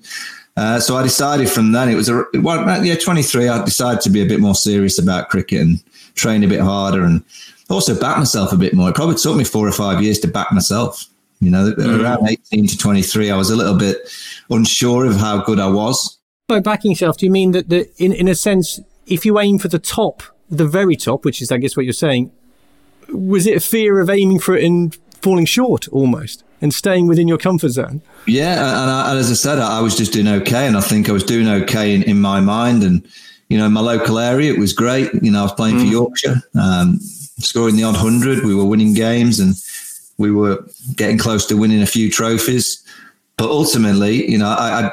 Uh, 0.58 0.80
so 0.80 0.96
I 0.96 1.04
decided 1.04 1.50
from 1.50 1.74
then 1.74 1.90
it 1.90 1.96
was 1.96 2.08
a 2.08 2.24
well, 2.36 2.68
uh, 2.68 2.82
yeah, 2.82 2.96
23. 2.96 3.50
I 3.50 3.64
decided 3.66 4.02
to 4.02 4.10
be 4.10 4.22
a 4.22 4.26
bit 4.26 4.40
more 4.40 4.56
serious 4.56 4.98
about 4.98 5.30
cricket 5.30 5.62
and 5.62 5.84
train 6.16 6.44
a 6.44 6.48
bit 6.48 6.62
harder 6.62 7.04
and 7.04 7.24
also 7.70 8.00
back 8.00 8.18
myself 8.18 8.54
a 8.54 8.58
bit 8.58 8.74
more. 8.74 8.90
It 8.90 8.96
probably 8.96 9.16
took 9.16 9.36
me 9.36 9.44
four 9.44 9.68
or 9.68 9.74
five 9.74 10.02
years 10.02 10.20
to 10.20 10.28
back 10.30 10.52
myself. 10.54 11.06
You 11.42 11.52
know, 11.52 11.74
mm-hmm. 11.74 12.02
around 12.02 12.30
18 12.30 12.68
to 12.68 12.78
23, 12.78 13.30
I 13.30 13.36
was 13.36 13.50
a 13.50 13.56
little 13.56 13.78
bit 13.78 13.98
unsure 14.50 15.06
of 15.06 15.18
how 15.18 15.44
good 15.44 15.60
I 15.60 15.68
was. 15.68 16.18
By 16.48 16.62
backing 16.62 16.92
yourself, 16.92 17.18
do 17.18 17.26
you 17.26 17.32
mean 17.32 17.52
that, 17.52 17.70
that 17.70 17.92
in, 17.98 18.14
in 18.14 18.28
a 18.30 18.36
sense, 18.36 18.80
if 19.06 19.26
you 19.26 19.40
aim 19.40 19.60
for 19.60 19.68
the 19.68 19.80
top, 19.80 20.24
the 20.50 20.68
very 20.68 20.96
top, 20.96 21.26
which 21.26 21.42
is, 21.42 21.52
I 21.52 21.58
guess, 21.58 21.76
what 21.76 21.86
you're 21.86 21.94
saying, 21.94 22.32
was 23.10 23.46
it 23.46 23.58
a 23.58 23.60
fear 23.60 24.00
of 24.00 24.10
aiming 24.10 24.40
for 24.40 24.56
it 24.56 24.64
and 24.64 24.96
falling 25.22 25.46
short 25.46 25.88
almost 25.90 26.44
and 26.62 26.74
staying 26.74 27.08
within 27.08 27.28
your 27.28 27.38
comfort 27.38 27.70
zone? 27.70 28.02
Yeah, 28.28 28.54
and, 28.54 28.92
I, 28.92 29.10
and 29.12 29.20
as 29.20 29.32
I 29.32 29.34
said, 29.34 29.60
I, 29.60 29.80
I 29.80 29.82
was 29.82 29.96
just 29.96 30.14
doing 30.14 30.28
okay, 30.28 30.68
and 30.68 30.78
I 30.78 30.82
think 30.82 31.10
I 31.10 31.12
was 31.12 31.24
doing 31.24 31.48
okay 31.48 31.94
in, 31.94 32.04
in 32.04 32.22
my 32.22 32.40
mind. 32.40 32.84
And 32.84 33.08
you 33.50 33.58
know, 33.58 33.66
in 33.66 33.74
my 33.74 33.82
local 33.82 34.20
area, 34.20 34.54
it 34.54 34.60
was 34.60 34.74
great. 34.74 35.12
You 35.22 35.32
know, 35.32 35.40
I 35.40 35.44
was 35.44 35.54
playing 35.54 35.80
for 35.80 35.86
Yorkshire, 35.86 36.42
um, 36.56 37.00
scoring 37.40 37.76
the 37.76 37.84
odd 37.84 37.96
hundred. 37.96 38.44
We 38.44 38.56
were 38.56 38.66
winning 38.66 38.94
games, 38.94 39.40
and 39.40 39.56
we 40.18 40.32
were 40.32 40.64
getting 40.96 41.18
close 41.18 41.46
to 41.48 41.58
winning 41.58 41.82
a 41.82 41.88
few 41.88 42.10
trophies. 42.10 42.82
But 43.38 43.50
ultimately, 43.50 44.30
you 44.30 44.38
know, 44.38 44.48
I, 44.48 44.86
I 44.86 44.92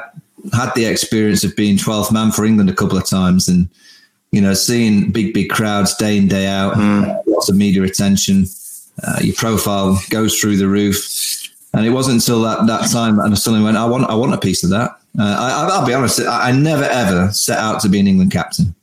had 0.55 0.73
the 0.75 0.85
experience 0.85 1.43
of 1.45 1.55
being 1.55 1.77
12th 1.77 2.11
man 2.11 2.31
for 2.31 2.43
England 2.43 2.69
a 2.69 2.75
couple 2.75 2.97
of 2.97 3.05
times, 3.05 3.47
and 3.47 3.69
You 4.33 4.41
know, 4.41 4.53
seeing 4.53 5.11
big, 5.11 5.33
big 5.33 5.49
crowds 5.49 5.95
day 5.95 6.17
in, 6.17 6.27
day 6.27 6.47
out, 6.47 6.73
mm. 6.73 7.23
lots 7.27 7.49
of 7.49 7.55
media 7.55 7.83
attention, 7.83 8.45
uh, 9.03 9.19
your 9.21 9.35
profile 9.35 9.99
goes 10.09 10.39
through 10.39 10.57
the 10.57 10.67
roof. 10.67 11.49
And 11.73 11.85
it 11.85 11.91
wasn't 11.91 12.15
until 12.15 12.41
that, 12.41 12.67
that 12.67 12.91
time 12.91 13.17
that 13.17 13.31
I 13.31 13.33
suddenly 13.35 13.63
went, 13.63 13.77
I 13.77 13.85
want, 13.85 14.09
I 14.09 14.15
want 14.15 14.33
a 14.33 14.37
piece 14.37 14.63
of 14.63 14.69
that. 14.71 14.91
Uh, 15.17 15.67
I, 15.71 15.79
will 15.79 15.87
be 15.87 15.93
honest, 15.93 16.19
I, 16.19 16.49
I 16.49 16.51
never 16.51 16.83
ever 16.83 17.31
set 17.31 17.59
out 17.59 17.79
to 17.81 17.89
be 17.89 17.99
an 17.99 18.07
England 18.07 18.31
captain. 18.31 18.73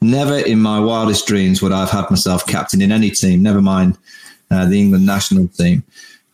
Never 0.00 0.38
in 0.38 0.60
my 0.60 0.78
wildest 0.80 1.26
dreams 1.26 1.62
would 1.62 1.72
I 1.72 1.80
have 1.80 1.90
had 1.90 2.10
myself 2.10 2.46
captain 2.46 2.82
in 2.82 2.92
any 2.92 3.10
team, 3.10 3.42
never 3.42 3.62
mind 3.62 3.96
uh, 4.50 4.66
the 4.66 4.80
England 4.80 5.06
national 5.06 5.48
team. 5.48 5.82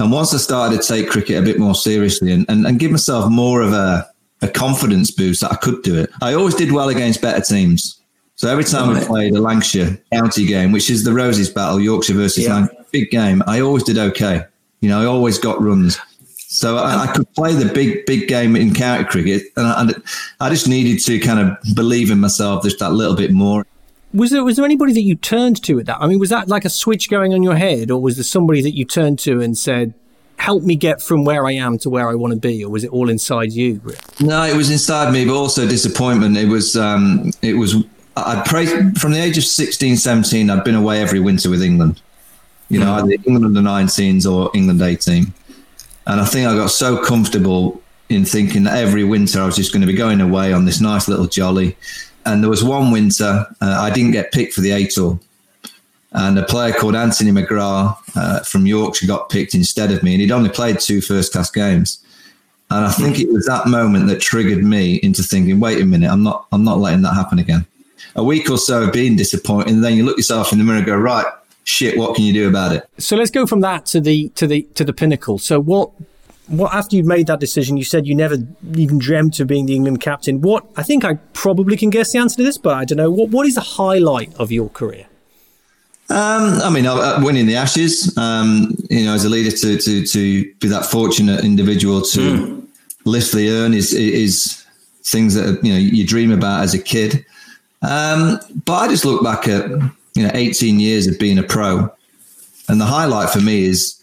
And 0.01 0.11
once 0.11 0.35
I 0.35 0.39
started 0.39 0.81
to 0.81 0.87
take 0.87 1.09
cricket 1.09 1.39
a 1.39 1.43
bit 1.43 1.59
more 1.59 1.75
seriously 1.75 2.33
and, 2.33 2.45
and, 2.49 2.67
and 2.67 2.79
give 2.79 2.91
myself 2.91 3.31
more 3.31 3.63
of 3.63 3.73
a, 3.73 4.09
a 4.41 4.49
confidence 4.49 5.11
boost 5.11 5.43
that 5.43 5.53
I 5.53 5.57
could 5.57 5.83
do 5.83 5.99
it, 5.99 6.11
I 6.21 6.35
always 6.35 6.55
did 6.55 6.73
well 6.73 6.89
against 6.89 7.23
better 7.23 7.41
teams. 7.41 8.01
So 8.43 8.49
every 8.49 8.65
time. 8.65 8.91
I 8.91 9.05
played 9.05 9.37
a 9.37 9.41
Lancashire 9.41 9.97
county 10.13 10.45
game, 10.45 10.73
which 10.73 10.91
is 10.91 11.05
the 11.05 11.13
Roses 11.13 11.49
battle, 11.49 11.79
Yorkshire 11.79 12.15
versus 12.15 12.43
yeah. 12.43 12.55
Lancashire, 12.55 12.87
big 12.91 13.09
game, 13.09 13.41
I 13.47 13.61
always 13.61 13.85
did 13.85 13.99
okay. 13.99 14.43
You 14.81 14.89
know, 14.89 15.01
I 15.01 15.05
always 15.05 15.39
got 15.39 15.63
runs. 15.63 15.97
So 16.27 16.77
I, 16.77 17.05
I, 17.05 17.13
could 17.13 17.33
play 17.35 17.55
the 17.55 17.73
big, 17.73 18.05
big 18.05 18.27
game 18.27 18.57
in 18.57 18.75
county 18.75 19.05
cricket, 19.05 19.45
and 19.57 19.93
I, 20.41 20.47
I, 20.47 20.51
just 20.51 20.67
needed 20.67 21.01
to 21.05 21.21
kind 21.21 21.39
of 21.39 21.57
believe 21.77 22.11
in 22.11 22.19
myself 22.19 22.65
just 22.65 22.81
that 22.81 22.91
little 22.91 23.15
bit 23.15 23.31
more. 23.31 23.65
Was 24.13 24.33
there 24.33 24.43
was 24.43 24.57
there 24.57 24.65
anybody 24.65 24.93
that 24.93 25.03
you 25.03 25.15
turned 25.15 25.63
to 25.63 25.79
at 25.79 25.87
that? 25.87 25.99
I 26.01 26.09
mean, 26.09 26.19
was 26.19 26.31
that 26.31 26.49
like 26.49 26.65
a 26.65 26.69
switch 26.69 27.09
going 27.09 27.33
on 27.33 27.45
your 27.45 27.55
head, 27.55 27.93
or 27.93 28.03
was 28.03 28.17
there 28.17 28.25
somebody 28.25 28.61
that 28.63 28.73
you 28.73 28.85
turned 28.85 29.21
to 29.21 29.41
and 29.41 29.57
said, 29.57 29.95
"Help 30.37 30.65
me 30.65 30.75
get 30.75 31.01
from 31.01 31.23
where 31.25 31.47
I 31.47 31.53
am 31.53 31.79
to 31.79 31.89
where 31.89 32.11
I 32.11 32.17
want 32.17 32.35
to 32.35 32.41
be," 32.41 32.65
or 32.65 32.71
was 32.71 32.83
it 32.83 32.91
all 32.91 33.09
inside 33.09 33.53
you? 33.53 33.81
No, 34.19 34.43
it 34.43 34.57
was 34.57 34.69
inside 34.69 35.13
me, 35.13 35.25
but 35.25 35.35
also 35.35 35.67
disappointment. 35.67 36.37
It 36.37 36.49
was 36.49 36.77
um, 36.77 37.31
it 37.41 37.55
was 37.55 37.77
I'd 38.17 38.45
prayed 38.45 38.99
from 39.01 39.13
the 39.13 39.23
age 39.23 39.39
of 39.39 39.45
16, 39.45 39.97
17, 39.97 40.51
I'd 40.51 40.65
been 40.65 40.75
away 40.75 41.01
every 41.01 41.21
winter 41.21 41.49
with 41.51 41.63
England. 41.63 42.01
You 42.69 42.81
know, 42.81 42.87
mm. 42.87 42.99
either 42.99 43.23
England 43.27 43.45
under 43.45 43.61
19s 43.61 44.31
or 44.31 44.51
England 44.55 44.81
18. 44.83 45.33
And 46.07 46.21
I 46.21 46.25
think 46.25 46.49
I 46.49 46.55
got 46.55 46.71
so 46.71 47.03
comfortable 47.03 47.81
in 48.09 48.25
thinking 48.25 48.65
that 48.65 48.77
every 48.77 49.05
winter 49.05 49.41
I 49.41 49.47
was 49.47 49.57
just 49.57 49.73
going 49.73 49.81
to 49.83 49.87
be 49.87 49.95
going 49.95 50.21
away 50.21 50.53
on 50.53 50.65
this 50.65 50.81
nice 50.81 51.09
little 51.09 51.27
jolly. 51.27 51.77
And 52.25 52.43
there 52.43 52.51
was 52.51 52.63
one 52.63 52.91
winter 52.91 53.47
uh, 53.61 53.79
I 53.81 53.91
didn't 53.91 54.13
get 54.13 54.33
picked 54.33 54.55
for 54.55 54.61
the 54.61 54.73
A 54.73 54.87
tour. 54.87 55.19
And 56.13 56.39
a 56.39 56.45
player 56.45 56.75
called 56.75 56.95
Anthony 56.95 57.31
McGrath 57.31 57.97
uh, 58.15 58.41
from 58.41 58.67
Yorkshire 58.67 59.07
got 59.07 59.31
picked 59.31 59.55
instead 59.55 59.91
of 59.91 60.03
me. 60.03 60.13
And 60.13 60.21
he'd 60.21 60.31
only 60.31 60.51
played 60.51 60.79
two 60.79 61.01
first 61.01 61.33
class 61.33 61.51
games. 61.51 62.03
And 62.71 62.87
I 62.87 62.91
think 62.91 63.19
it 63.19 63.31
was 63.31 63.45
that 63.47 63.67
moment 63.67 64.09
that 64.09 64.21
triggered 64.21 64.65
me 64.65 64.97
into 64.97 65.23
thinking, 65.23 65.61
wait 65.61 65.81
a 65.81 65.85
minute, 65.85 66.11
I'm 66.11 66.23
not 66.23 66.47
I'm 66.53 66.65
not 66.65 66.79
letting 66.79 67.03
that 67.03 67.15
happen 67.15 67.39
again. 67.39 67.67
A 68.15 68.23
week 68.23 68.51
or 68.51 68.59
so 68.59 68.85
of 68.85 68.93
being 68.93 69.17
disappointed, 69.17 69.73
and 69.73 69.85
then 69.85 69.95
you 69.97 70.05
look 70.05 70.17
yourself 70.17 70.53
in 70.53 70.59
the 70.59 70.65
mirror 70.65 70.79
and 70.79 70.87
go, 70.87 70.97
right, 70.97 71.27
shit, 71.65 71.97
what 71.97 72.15
can 72.15 72.25
you 72.25 72.33
do 72.33 72.49
about 72.49 72.73
it? 72.73 72.89
So 72.99 73.17
let's 73.17 73.31
go 73.31 73.47
from 73.47 73.61
that 73.61 73.87
to 73.87 74.01
the 74.01 74.29
to 74.31 74.47
the 74.47 74.63
to 74.75 74.85
the 74.85 74.93
pinnacle. 74.93 75.39
So 75.39 75.61
what 75.61 75.91
what 76.49 76.75
after 76.75 76.97
you 76.97 77.05
made 77.05 77.27
that 77.29 77.41
decision, 77.41 77.77
you 77.77 77.85
said 77.85 78.07
you 78.07 78.15
never 78.15 78.37
even 78.77 78.99
dreamt 78.99 79.41
of 79.41 79.47
being 79.47 79.67
the 79.67 79.75
England 79.75 80.01
captain. 80.01 80.41
What 80.41 80.67
I 80.77 80.83
think 80.83 81.05
I 81.05 81.15
probably 81.33 81.77
can 81.77 81.91
guess 81.91 82.13
the 82.13 82.19
answer 82.19 82.37
to 82.37 82.43
this, 82.43 82.59
but 82.59 82.75
I 82.75 82.85
don't 82.85 82.99
know. 82.99 83.11
What 83.11 83.31
what 83.31 83.47
is 83.47 83.55
the 83.55 83.61
highlight 83.61 84.35
of 84.35 84.53
your 84.53 84.69
career? 84.69 85.07
Um, 86.11 86.61
I 86.61 86.69
mean, 86.69 86.87
uh, 86.87 87.21
winning 87.23 87.47
the 87.47 87.57
Ashes. 87.57 88.17
Um, 88.19 88.77
you 88.91 89.07
know, 89.07 89.15
as 89.15 89.25
a 89.25 89.29
leader, 89.29 89.57
to 89.57 89.79
to 89.79 90.07
to 90.07 90.55
be 90.55 90.69
that 90.69 90.85
fortunate 90.85 91.45
individual 91.45 92.03
to 92.03 92.21
mm. 92.21 92.67
lift 93.05 93.33
the 93.33 93.49
urn 93.51 93.73
is 93.73 93.95
is 93.95 94.65
things 95.05 95.35
that 95.35 95.65
you 95.65 95.73
know 95.73 95.79
you 95.79 96.07
dream 96.07 96.33
about 96.33 96.63
as 96.63 96.75
a 96.75 96.79
kid. 96.79 97.25
Um, 97.83 98.39
but 98.65 98.75
I 98.75 98.89
just 98.89 99.05
look 99.05 99.23
back 99.23 99.49
at 99.49 99.69
you 100.15 100.23
know 100.23 100.31
18 100.35 100.81
years 100.81 101.07
of 101.07 101.19
being 101.19 101.39
a 101.39 101.43
pro, 101.43 101.91
and 102.69 102.81
the 102.81 102.85
highlight 102.85 103.31
for 103.31 103.41
me 103.41 103.65
is 103.65 104.03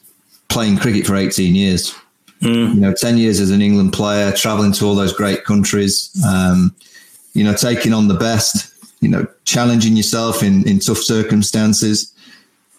playing 0.50 0.78
cricket 0.78 1.06
for 1.06 1.16
18 1.16 1.56
years. 1.56 1.96
Mm. 2.42 2.76
You 2.76 2.82
know, 2.82 2.94
10 2.94 3.18
years 3.18 3.40
as 3.40 3.52
an 3.52 3.62
England 3.62 3.94
player, 3.94 4.32
traveling 4.32 4.72
to 4.74 4.86
all 4.86 4.96
those 4.96 5.14
great 5.14 5.44
countries. 5.44 6.10
Um, 6.26 6.74
you 7.34 7.44
know, 7.44 7.54
taking 7.54 7.94
on 7.94 8.08
the 8.08 8.16
best. 8.16 8.74
You 9.02 9.10
know, 9.10 9.28
challenging 9.46 9.96
yourself 9.96 10.44
in 10.44 10.68
in 10.68 10.80
tough 10.80 10.98
circumstances. 10.98 12.14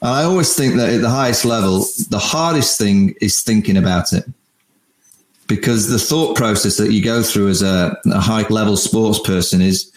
And 0.02 0.11
I 0.11 0.23
always 0.23 0.54
think 0.54 0.76
that 0.76 0.90
at 0.90 1.00
the 1.00 1.11
highest 1.11 1.45
level, 1.45 1.85
the 2.09 2.19
hardest 2.19 2.78
thing 2.78 3.14
is 3.21 3.42
thinking 3.42 3.76
about 3.76 4.12
it 4.12 4.25
because 5.47 5.88
the 5.88 5.99
thought 5.99 6.37
process 6.37 6.76
that 6.76 6.92
you 6.92 7.02
go 7.02 7.23
through 7.23 7.49
as 7.49 7.61
a, 7.61 7.99
a 8.07 8.21
high 8.21 8.47
level 8.49 8.76
sports 8.76 9.19
person 9.19 9.61
is 9.61 9.90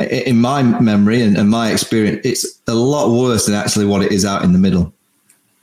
in 0.00 0.40
my 0.40 0.62
memory 0.62 1.22
and, 1.22 1.36
and, 1.36 1.50
my 1.50 1.70
experience, 1.70 2.24
it's 2.24 2.60
a 2.66 2.74
lot 2.74 3.10
worse 3.10 3.46
than 3.46 3.54
actually 3.54 3.84
what 3.84 4.02
it 4.02 4.12
is 4.12 4.24
out 4.24 4.42
in 4.42 4.52
the 4.52 4.58
middle. 4.58 4.92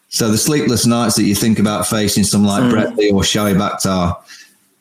So 0.09 0.29
the 0.29 0.37
sleepless 0.37 0.85
nights 0.85 1.15
that 1.15 1.23
you 1.23 1.35
think 1.35 1.59
about 1.59 1.87
facing 1.87 2.23
someone 2.23 2.49
like 2.49 2.63
mm. 2.63 2.71
Brett 2.71 2.95
Lee 2.95 3.11
or 3.11 3.21
Shoaib 3.21 3.57
Akhtar, 3.57 4.17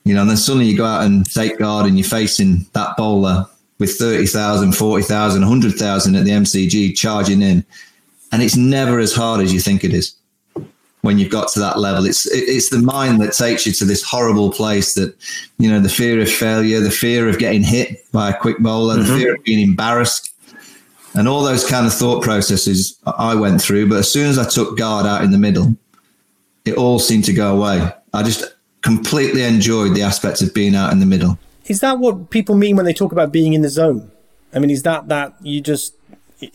you 0.05 0.15
know, 0.15 0.23
and 0.23 0.31
then 0.31 0.37
suddenly 0.37 0.67
you 0.67 0.77
go 0.77 0.85
out 0.85 1.05
and 1.05 1.31
take 1.31 1.59
guard 1.59 1.87
and 1.87 1.99
you're 1.99 2.09
facing 2.09 2.67
that 2.73 2.97
bowler 2.97 3.47
with 3.79 3.93
30,000, 3.93 4.73
40,000, 4.73 5.41
100,000 5.43 6.15
at 6.17 6.25
the 6.25 6.31
MCG 6.31 6.97
charging 6.97 7.43
in. 7.43 7.65
And 8.33 8.43
it's 8.43 8.57
never 8.57 8.99
as 8.99 9.15
hard 9.15 9.41
as 9.41 9.53
you 9.53 9.61
think 9.61 9.85
it 9.85 9.95
is 9.95 10.18
when 11.03 11.19
you've 11.19 11.31
got 11.31 11.49
to 11.53 11.61
that 11.61 11.79
level. 11.79 12.07
It's 12.07 12.27
it's 12.33 12.71
the 12.71 12.79
mind 12.79 13.21
that 13.21 13.33
takes 13.33 13.67
you 13.67 13.73
to 13.75 13.85
this 13.85 14.03
horrible 14.03 14.51
place 14.51 14.95
that 14.95 15.15
you 15.59 15.71
know 15.71 15.81
the 15.81 15.89
fear 15.89 16.21
of 16.21 16.31
failure, 16.31 16.81
the 16.81 16.91
fear 16.91 17.29
of 17.29 17.39
getting 17.39 17.63
hit 17.63 18.11
by 18.13 18.31
a 18.31 18.37
quick 18.37 18.59
bowler, 18.59 18.97
mm-hmm. 18.97 19.13
the 19.13 19.19
fear 19.19 19.35
of 19.35 19.45
being 19.45 19.61
embarrassed, 19.61 20.33
and 21.15 21.29
all 21.29 21.43
those 21.43 21.69
kind 21.69 21.87
of 21.87 21.93
thought 21.93 22.23
processes 22.23 22.99
I 23.07 23.35
went 23.35 23.63
through. 23.63 23.89
But 23.89 23.99
as 23.99 24.13
soon 24.13 24.27
as 24.27 24.39
I 24.39 24.49
took 24.49 24.77
guard 24.77 25.07
out 25.07 25.23
in 25.23 25.31
the 25.31 25.39
middle, 25.39 25.77
it 26.65 26.75
all 26.75 26.99
seemed 26.99 27.25
to 27.25 27.33
go 27.33 27.57
away. 27.57 27.91
I 28.13 28.23
just 28.23 28.45
completely 28.83 29.43
enjoyed 29.43 29.95
the 29.95 30.03
aspect 30.03 30.43
of 30.43 30.55
being 30.55 30.75
out 30.75 30.93
in 30.93 31.01
the 31.01 31.07
middle. 31.07 31.39
Is 31.67 31.81
that 31.81 31.99
what 31.99 32.31
people 32.31 32.55
mean 32.55 32.77
when 32.77 32.87
they 32.87 32.95
talk 32.95 33.13
about 33.13 33.31
being 33.31 33.53
in 33.53 33.63
the 33.63 33.69
zone? 33.69 34.11
I 34.55 34.59
mean, 34.59 34.71
is 34.71 34.83
that 34.85 35.09
that 35.09 35.35
you 35.43 35.61
just 35.61 35.95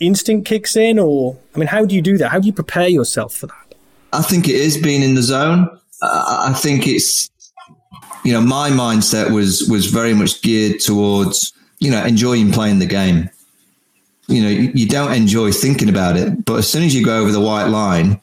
instinct 0.00 0.46
kicks 0.46 0.76
in, 0.76 0.98
or 0.98 1.36
I 1.54 1.58
mean, 1.58 1.68
how 1.68 1.84
do 1.84 1.94
you 1.94 2.02
do 2.02 2.18
that? 2.18 2.30
How 2.30 2.40
do 2.40 2.46
you 2.46 2.52
prepare 2.52 2.88
yourself 2.88 3.34
for 3.34 3.46
that? 3.46 3.63
I 4.14 4.22
think 4.22 4.48
it 4.48 4.56
is 4.56 4.76
being 4.78 5.02
in 5.02 5.14
the 5.14 5.22
zone. 5.22 5.68
Uh, 6.02 6.50
I 6.50 6.54
think 6.54 6.86
it's 6.86 7.30
you 8.24 8.32
know 8.32 8.40
my 8.40 8.70
mindset 8.70 9.32
was 9.32 9.68
was 9.68 9.86
very 9.86 10.14
much 10.14 10.42
geared 10.42 10.80
towards 10.80 11.52
you 11.78 11.90
know 11.90 12.02
enjoying 12.04 12.52
playing 12.52 12.78
the 12.78 12.86
game. 12.86 13.30
You 14.28 14.42
know 14.42 14.48
you, 14.48 14.72
you 14.74 14.88
don't 14.88 15.12
enjoy 15.12 15.52
thinking 15.52 15.88
about 15.88 16.16
it, 16.16 16.44
but 16.44 16.56
as 16.56 16.68
soon 16.68 16.82
as 16.82 16.94
you 16.94 17.04
go 17.04 17.20
over 17.20 17.30
the 17.30 17.40
white 17.40 17.66
line, 17.66 18.20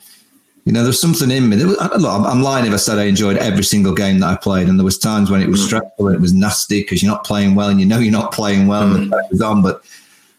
you 0.65 0.71
know, 0.71 0.83
there's 0.83 1.01
something 1.01 1.31
in 1.31 1.49
me. 1.49 1.63
Was, 1.63 1.77
I'm 1.79 2.43
lying 2.43 2.65
if 2.65 2.73
I 2.73 2.77
said 2.77 2.99
I 2.99 3.05
enjoyed 3.05 3.37
every 3.37 3.63
single 3.63 3.93
game 3.93 4.19
that 4.19 4.27
I 4.27 4.35
played, 4.35 4.67
and 4.67 4.77
there 4.77 4.85
was 4.85 4.97
times 4.97 5.31
when 5.31 5.41
it 5.41 5.49
was 5.49 5.61
mm. 5.61 5.65
stressful 5.65 6.07
and 6.07 6.15
it 6.15 6.21
was 6.21 6.33
nasty 6.33 6.81
because 6.81 7.01
you're 7.01 7.11
not 7.11 7.25
playing 7.25 7.55
well, 7.55 7.69
and 7.69 7.79
you 7.79 7.85
know 7.85 7.97
you're 7.97 8.11
not 8.11 8.31
playing 8.31 8.67
well, 8.67 8.83
mm. 8.83 8.95
and 8.95 9.11
the 9.11 9.15
mm. 9.15 9.19
pressure's 9.19 9.41
on. 9.41 9.63
But 9.63 9.83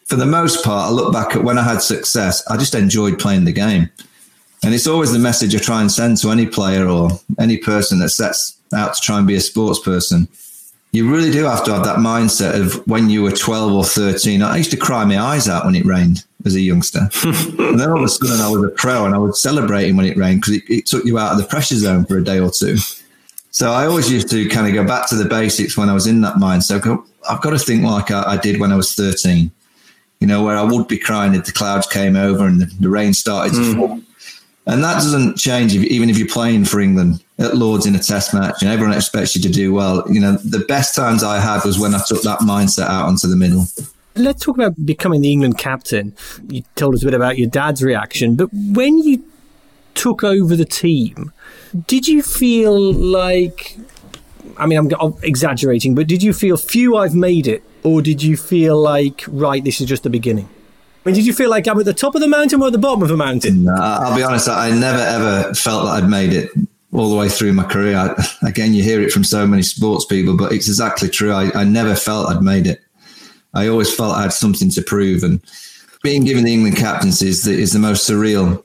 for 0.05 0.15
the 0.15 0.27
most 0.27 0.65
part, 0.65 0.89
I 0.89 0.93
look 0.93 1.13
back 1.13 1.35
at 1.35 1.43
when 1.43 1.59
I 1.59 1.65
had 1.65 1.83
success. 1.83 2.47
I 2.49 2.57
just 2.57 2.75
enjoyed 2.75 3.19
playing 3.19 3.45
the 3.45 3.53
game. 3.53 3.91
And 4.65 4.75
it's 4.75 4.87
always 4.87 5.13
the 5.13 5.19
message 5.19 5.55
I 5.55 5.59
try 5.59 5.81
and 5.81 5.91
send 5.91 6.19
to 6.19 6.31
any 6.31 6.47
player 6.47 6.87
or 6.87 7.11
any 7.39 7.57
person 7.57 7.99
that 7.99 8.11
sets 8.11 8.59
out 8.73 8.95
to 8.95 9.01
try 9.01 9.19
and 9.19 9.27
be 9.27 9.35
a 9.35 9.41
sports 9.41 9.81
person. 9.81 10.29
You 10.93 11.11
really 11.11 11.33
do 11.33 11.45
have 11.45 11.65
to 11.65 11.73
have 11.73 11.85
that 11.85 11.97
mindset 11.97 12.61
of 12.61 12.87
when 12.87 13.09
you 13.09 13.23
were 13.23 13.33
12 13.33 13.73
or 13.73 13.85
13. 13.85 14.43
I 14.43 14.59
used 14.59 14.71
to 14.73 14.77
cry 14.77 15.05
my 15.05 15.19
eyes 15.19 15.49
out 15.49 15.65
when 15.65 15.75
it 15.75 15.87
rained 15.87 16.25
as 16.45 16.55
a 16.55 16.61
youngster. 16.61 17.09
and 17.25 17.81
then 17.81 17.91
all 17.91 17.99
of 17.99 18.05
a 18.05 18.09
sudden 18.09 18.41
I 18.41 18.51
was 18.51 18.63
a 18.63 18.69
pro 18.69 19.07
and 19.07 19.15
I 19.15 19.19
was 19.19 19.41
celebrating 19.41 19.97
when 19.97 20.07
it 20.07 20.17
rained 20.17 20.43
because 20.43 20.57
it, 20.57 20.65
it 20.69 20.87
took 20.87 21.05
you 21.05 21.19
out 21.19 21.33
of 21.33 21.39
the 21.39 21.47
pressure 21.47 21.77
zone 21.77 22.05
for 22.05 22.19
a 22.19 22.25
day 22.25 22.39
or 22.39 22.51
two. 22.51 22.77
So 23.51 23.73
I 23.73 23.87
always 23.87 24.11
used 24.11 24.31
to 24.31 24.49
kind 24.49 24.67
of 24.67 24.75
go 24.75 24.87
back 24.87 25.09
to 25.09 25.17
the 25.17 25.25
basics 25.25 25.77
when 25.77 25.89
I 25.89 25.95
was 25.95 26.07
in 26.07 26.21
that 26.23 26.37
mindset. 26.37 26.87
I've 27.29 27.41
got 27.41 27.51
to 27.51 27.59
think 27.59 27.85
like 27.85 28.11
I, 28.11 28.23
I 28.33 28.37
did 28.37 28.61
when 28.61 28.71
I 28.71 28.77
was 28.77 28.95
13, 28.95 29.51
you 30.21 30.27
know, 30.27 30.45
where 30.45 30.57
I 30.57 30.63
would 30.63 30.89
be 30.89 30.99
crying 30.99 31.35
if 31.35 31.47
the 31.47 31.53
clouds 31.53 31.87
came 31.87 32.17
over 32.17 32.47
and 32.47 32.61
the, 32.61 32.67
the 32.81 32.89
rain 32.89 33.13
started 33.13 33.55
to 33.55 33.61
mm. 33.61 33.77
fall 33.77 34.01
and 34.67 34.83
that 34.85 34.95
doesn't 34.95 35.37
change 35.37 35.75
if, 35.75 35.83
even 35.85 36.09
if 36.09 36.19
you're 36.19 36.29
playing 36.29 36.65
for 36.65 36.81
England 36.81 37.23
at 37.39 37.57
Lords 37.57 37.87
in 37.87 37.95
a 37.95 37.99
test 37.99 38.33
match 38.33 38.63
and 38.63 38.71
everyone 38.71 38.95
expects 38.95 39.35
you 39.35 39.43
to 39.43 39.49
do 39.49 39.73
well. 39.73 40.05
You 40.09 40.21
know, 40.21 40.33
the 40.37 40.61
best 40.61 40.95
times 40.95 41.25
I 41.25 41.41
had 41.41 41.65
was 41.65 41.79
when 41.79 41.95
I 41.95 42.01
took 42.07 42.23
that 42.23 42.41
mindset 42.41 42.87
out 42.87 43.07
onto 43.07 43.27
the 43.27 43.37
middle. 43.37 43.67
Let's 44.15 44.45
talk 44.45 44.57
about 44.57 44.75
becoming 44.85 45.23
the 45.23 45.33
England 45.33 45.59
captain. 45.59 46.15
You 46.49 46.63
told 46.77 46.95
us 46.95 47.03
a 47.03 47.07
bit 47.07 47.15
about 47.15 47.39
your 47.39 47.49
dad's 47.49 47.83
reaction, 47.83 48.37
but 48.37 48.51
when 48.53 48.99
you 48.99 49.25
took 49.95 50.23
over 50.23 50.55
the 50.55 50.65
team, 50.65 51.33
did 51.87 52.07
you 52.07 52.23
feel 52.23 52.93
like, 52.93 53.77
I 54.59 54.67
mean, 54.67 54.79
I'm 54.79 55.15
exaggerating, 55.23 55.95
but 55.95 56.07
did 56.07 56.23
you 56.23 56.33
feel, 56.33 56.57
few, 56.57 56.97
I've 56.97 57.15
made 57.15 57.47
it? 57.47 57.65
Or 57.83 58.01
did 58.01 58.23
you 58.23 58.37
feel 58.37 58.81
like, 58.81 59.25
right, 59.27 59.65
this 59.65 59.81
is 59.81 59.89
just 59.89 60.03
the 60.03 60.11
beginning? 60.11 60.49
I 61.05 61.09
mean, 61.09 61.17
did 61.17 61.27
you 61.27 61.33
feel 61.33 61.51
like 61.51 61.67
I'm 61.67 61.79
at 61.81 61.85
the 61.85 61.93
top 61.93 62.15
of 62.15 62.21
the 62.21 62.29
mountain 62.29 62.63
or 62.63 62.67
at 62.67 62.73
the 62.73 62.79
bottom 62.79 63.03
of 63.03 63.09
the 63.09 63.17
mountain? 63.17 63.65
No, 63.65 63.75
I'll 63.75 64.17
be 64.17 64.23
honest. 64.23 64.49
I 64.49 64.71
never 64.71 65.01
ever 65.01 65.53
felt 65.55 65.87
that 65.87 66.03
I'd 66.03 66.09
made 66.09 66.33
it 66.33 66.51
all 66.93 67.11
the 67.11 67.17
way 67.17 67.29
through 67.29 67.55
my 67.55 67.65
career. 67.65 67.97
I, 67.97 68.47
again, 68.47 68.73
you 68.73 68.85
hear 68.85 69.01
it 69.01 69.11
from 69.11 69.25
so 69.25 69.45
many 69.45 69.63
sports 69.63 70.05
people, 70.05 70.37
but 70.37 70.53
it's 70.53 70.69
exactly 70.69 71.09
true. 71.09 71.33
I, 71.33 71.51
I 71.61 71.65
never 71.65 71.97
felt 71.97 72.29
I'd 72.29 72.43
made 72.43 72.69
it. 72.69 72.83
I 73.53 73.67
always 73.67 73.93
felt 73.93 74.17
I 74.17 74.23
had 74.23 74.33
something 74.33 74.71
to 74.71 74.83
prove. 74.83 75.25
And 75.25 75.43
being 76.05 76.25
given 76.25 76.45
the 76.45 76.53
England 76.53 76.77
captaincy 76.77 77.29
is 77.29 77.43
the, 77.43 77.53
is 77.53 77.73
the 77.73 77.81
most 77.81 78.09
surreal 78.09 78.63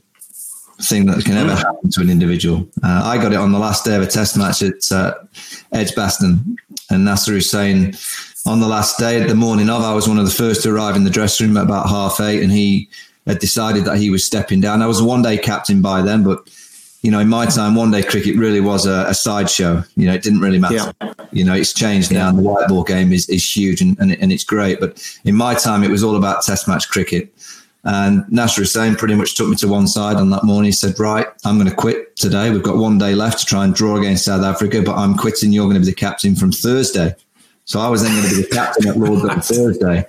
thing 0.84 1.08
that 1.08 1.26
can 1.26 1.38
ever 1.38 1.56
happen 1.56 1.90
to 1.90 2.02
an 2.02 2.10
individual. 2.10 2.68
Uh, 2.84 3.02
I 3.04 3.18
got 3.18 3.34
it 3.34 3.38
on 3.38 3.52
the 3.52 3.58
last 3.58 3.84
day 3.84 3.96
of 3.96 4.04
a 4.04 4.08
test 4.08 4.38
match 4.38 4.62
at 4.62 4.92
uh, 4.92 5.16
Edgbaston, 5.72 6.56
and 6.92 7.04
Nasser 7.04 7.34
Hussain 7.34 7.94
on 8.48 8.62
the 8.62 8.68
last 8.68 8.98
day, 8.98 9.22
the 9.24 9.36
morning 9.36 9.70
of, 9.70 9.82
I 9.82 9.94
was 9.94 10.08
one 10.08 10.18
of 10.18 10.26
the 10.26 10.32
first 10.32 10.64
to 10.64 10.74
arrive 10.74 10.96
in 10.96 11.04
the 11.04 11.10
dressing 11.10 11.48
room 11.48 11.58
at 11.58 11.64
about 11.64 11.90
half 11.90 12.20
eight, 12.22 12.42
and 12.42 12.52
he 12.52 12.90
had 13.26 13.40
decided 13.40 13.84
that 13.86 13.98
he 13.98 14.10
was 14.10 14.24
stepping 14.24 14.62
down. 14.62 14.82
I 14.82 14.88
was 14.88 15.02
a 15.02 15.04
one 15.04 15.22
day 15.22 15.38
captain 15.38 15.82
by 15.82 16.02
then, 16.02 16.24
but 16.24 16.50
you 17.02 17.12
know, 17.12 17.20
in 17.20 17.28
my 17.28 17.46
time, 17.46 17.76
one 17.76 17.92
day 17.92 18.04
cricket 18.04 18.38
really 18.38 18.62
was 18.62 18.86
a, 18.86 19.06
a 19.08 19.14
sideshow. 19.14 19.84
You 19.96 20.08
know, 20.08 20.14
it 20.14 20.24
didn't 20.24 20.40
really 20.40 20.60
matter. 20.60 20.94
Yeah. 21.02 21.14
You 21.32 21.44
know, 21.44 21.54
it's 21.54 21.74
changed 21.74 22.12
now, 22.12 22.30
and 22.30 22.38
the 22.38 22.42
white 22.42 22.68
ball 22.68 22.84
game 22.84 23.12
is, 23.12 23.30
is 23.30 23.56
huge 23.56 23.82
and, 23.82 24.00
and, 24.00 24.14
and 24.14 24.32
it's 24.32 24.44
great. 24.44 24.80
But 24.80 25.04
in 25.26 25.36
my 25.36 25.54
time, 25.54 25.84
it 25.84 25.92
was 25.92 26.04
all 26.04 26.16
about 26.16 26.44
test 26.44 26.68
match 26.68 26.90
cricket. 26.90 27.32
And 27.84 28.26
Nasser 28.30 28.62
Hussain 28.62 28.96
pretty 28.96 29.16
much 29.16 29.36
took 29.36 29.48
me 29.48 29.56
to 29.58 29.68
one 29.68 29.88
side 29.88 30.18
on 30.18 30.30
that 30.32 30.44
morning. 30.44 30.66
He 30.66 30.72
said, 30.72 31.00
Right, 31.00 31.28
I'm 31.46 31.58
going 31.58 31.70
to 31.70 31.76
quit 31.76 32.16
today. 32.16 32.50
We've 32.50 32.64
got 32.64 32.78
one 32.78 32.98
day 32.98 33.14
left 33.14 33.40
to 33.40 33.46
try 33.46 33.64
and 33.64 33.74
draw 33.74 33.98
against 33.98 34.26
South 34.26 34.44
Africa, 34.44 34.82
but 34.82 34.96
I'm 34.96 35.16
quitting. 35.16 35.54
You're 35.54 35.66
going 35.66 35.76
to 35.76 35.82
be 35.82 35.86
the 35.86 35.94
captain 35.94 36.36
from 36.36 36.52
Thursday. 36.52 37.16
So 37.68 37.82
I 37.82 37.90
was 37.90 38.02
then 38.02 38.16
going 38.16 38.30
to 38.30 38.36
be 38.36 38.42
the 38.44 38.48
captain 38.48 38.88
at 38.88 38.98
Lords 38.98 39.24
on 39.30 39.42
Thursday. 39.42 40.06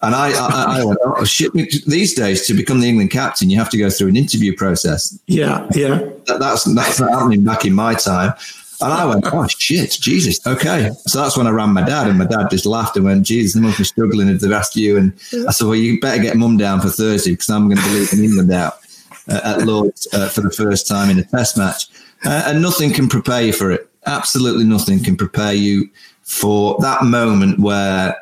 And 0.00 0.14
I, 0.14 0.30
I, 0.30 0.80
I, 0.80 0.84
went, 0.84 0.98
oh 1.02 1.24
shit! 1.24 1.52
These 1.52 2.14
days, 2.14 2.46
to 2.46 2.54
become 2.54 2.80
the 2.80 2.88
England 2.88 3.10
captain, 3.10 3.50
you 3.50 3.58
have 3.58 3.70
to 3.70 3.78
go 3.78 3.90
through 3.90 4.08
an 4.08 4.16
interview 4.16 4.54
process. 4.54 5.18
Yeah, 5.26 5.66
yeah. 5.74 5.98
That, 6.26 6.40
that's 6.40 6.64
that's 6.64 7.00
not 7.00 7.10
happening 7.10 7.42
back 7.42 7.64
in 7.64 7.72
my 7.72 7.94
time. 7.94 8.34
And 8.80 8.92
I 8.92 9.06
went, 9.06 9.24
oh 9.32 9.46
shit, 9.46 9.92
Jesus, 9.92 10.46
okay. 10.46 10.90
So 11.06 11.22
that's 11.22 11.38
when 11.38 11.46
I 11.46 11.50
ran 11.50 11.70
my 11.70 11.82
dad, 11.82 12.06
and 12.06 12.18
my 12.18 12.26
dad 12.26 12.50
just 12.50 12.66
laughed 12.66 12.96
and 12.96 13.06
went, 13.06 13.24
Jesus, 13.24 13.54
they 13.54 13.60
must 13.60 13.78
be 13.78 13.84
struggling 13.84 14.28
if 14.28 14.40
they've 14.40 14.52
asked 14.52 14.76
you. 14.76 14.98
And 14.98 15.14
I 15.48 15.52
said, 15.52 15.66
well, 15.66 15.74
you 15.74 15.98
better 16.00 16.22
get 16.22 16.36
mum 16.36 16.58
down 16.58 16.80
for 16.80 16.90
Thursday 16.90 17.30
because 17.30 17.48
I'm 17.48 17.68
going 17.68 17.78
to 17.78 17.84
be 17.84 18.00
leaving 18.00 18.24
England 18.24 18.52
out 18.52 18.74
uh, 19.28 19.40
at 19.42 19.66
Lords 19.66 20.06
uh, 20.12 20.28
for 20.28 20.42
the 20.42 20.50
first 20.50 20.86
time 20.86 21.08
in 21.08 21.18
a 21.18 21.24
Test 21.24 21.56
match, 21.56 21.88
uh, 22.26 22.44
and 22.46 22.60
nothing 22.60 22.92
can 22.92 23.08
prepare 23.08 23.42
you 23.42 23.52
for 23.52 23.70
it. 23.70 23.88
Absolutely 24.06 24.64
nothing 24.64 25.02
can 25.02 25.16
prepare 25.16 25.54
you 25.54 25.88
for 26.24 26.76
that 26.80 27.04
moment 27.04 27.60
where 27.60 28.16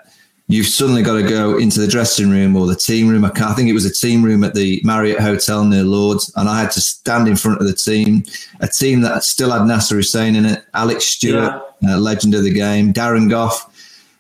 you've 0.49 0.67
suddenly 0.67 1.03
got 1.03 1.15
to 1.15 1.23
go 1.23 1.57
into 1.57 1.81
the 1.81 1.87
dressing 1.87 2.29
room 2.29 2.57
or 2.57 2.67
the 2.67 2.77
team 2.77 3.09
room. 3.09 3.25
I, 3.25 3.31
I, 3.35 3.55
think 3.55 3.69
it 3.69 3.73
was 3.73 3.87
a 3.87 3.93
team 3.93 4.23
room 4.23 4.45
at 4.45 4.55
the 4.55 4.81
Marriott 4.85 5.21
Hotel 5.21 5.65
near 5.65 5.83
Lords, 5.83 6.33
and 6.37 6.49
I 6.49 6.61
had 6.61 6.71
to 6.73 6.81
stand 6.81 7.29
in 7.29 7.37
front 7.37 7.61
of 7.61 7.67
the 7.67 7.73
team, 7.73 8.25
a 8.61 8.69
team 8.69 9.01
that 9.01 9.25
still 9.25 9.51
had 9.51 9.67
Nasser 9.67 9.97
Hussain 9.97 10.37
in 10.37 10.45
it, 10.45 10.65
Alex 10.75 11.07
Stewart, 11.07 11.63
yeah. 11.81 11.95
uh, 11.95 11.99
legend 11.99 12.35
of 12.35 12.45
the 12.45 12.53
game, 12.53 12.93
Darren 12.93 13.31
Gough. 13.31 13.69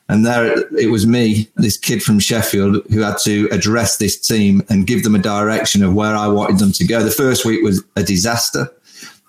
And 0.08 0.26
there 0.26 0.58
it 0.76 0.90
was 0.90 1.06
me, 1.06 1.48
this 1.56 1.78
kid 1.78 2.02
from 2.02 2.18
Sheffield, 2.18 2.84
who 2.90 3.00
had 3.00 3.18
to 3.18 3.48
address 3.50 3.96
this 3.96 4.18
team 4.18 4.62
and 4.68 4.86
give 4.86 5.04
them 5.04 5.14
a 5.14 5.18
direction 5.18 5.82
of 5.82 5.94
where 5.94 6.14
I 6.14 6.26
wanted 6.26 6.58
them 6.58 6.72
to 6.72 6.86
go. 6.86 7.02
The 7.02 7.10
first 7.10 7.44
week 7.44 7.62
was 7.62 7.82
a 7.96 8.02
disaster. 8.02 8.70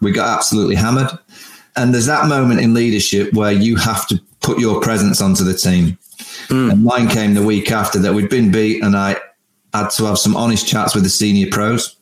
We 0.01 0.11
got 0.11 0.35
absolutely 0.35 0.75
hammered. 0.75 1.17
And 1.75 1.93
there's 1.93 2.07
that 2.07 2.27
moment 2.27 2.59
in 2.59 2.73
leadership 2.73 3.33
where 3.33 3.51
you 3.51 3.77
have 3.77 4.07
to 4.07 4.21
put 4.43 4.59
your 4.59 4.79
presence 4.81 5.21
onto 5.21 5.43
the 5.43 5.55
team. 5.55 5.97
Mm. 6.49 6.71
And 6.71 6.83
mine 6.83 7.07
came 7.07 7.33
the 7.33 7.41
week 7.41 7.71
after 7.71 7.97
that. 7.99 8.13
We'd 8.13 8.29
been 8.29 8.51
beat, 8.51 8.83
and 8.83 8.95
I 8.95 9.15
had 9.73 9.89
to 9.91 10.05
have 10.05 10.19
some 10.19 10.35
honest 10.35 10.67
chats 10.67 10.93
with 10.93 11.03
the 11.03 11.09
senior 11.09 11.47
pros. 11.49 11.95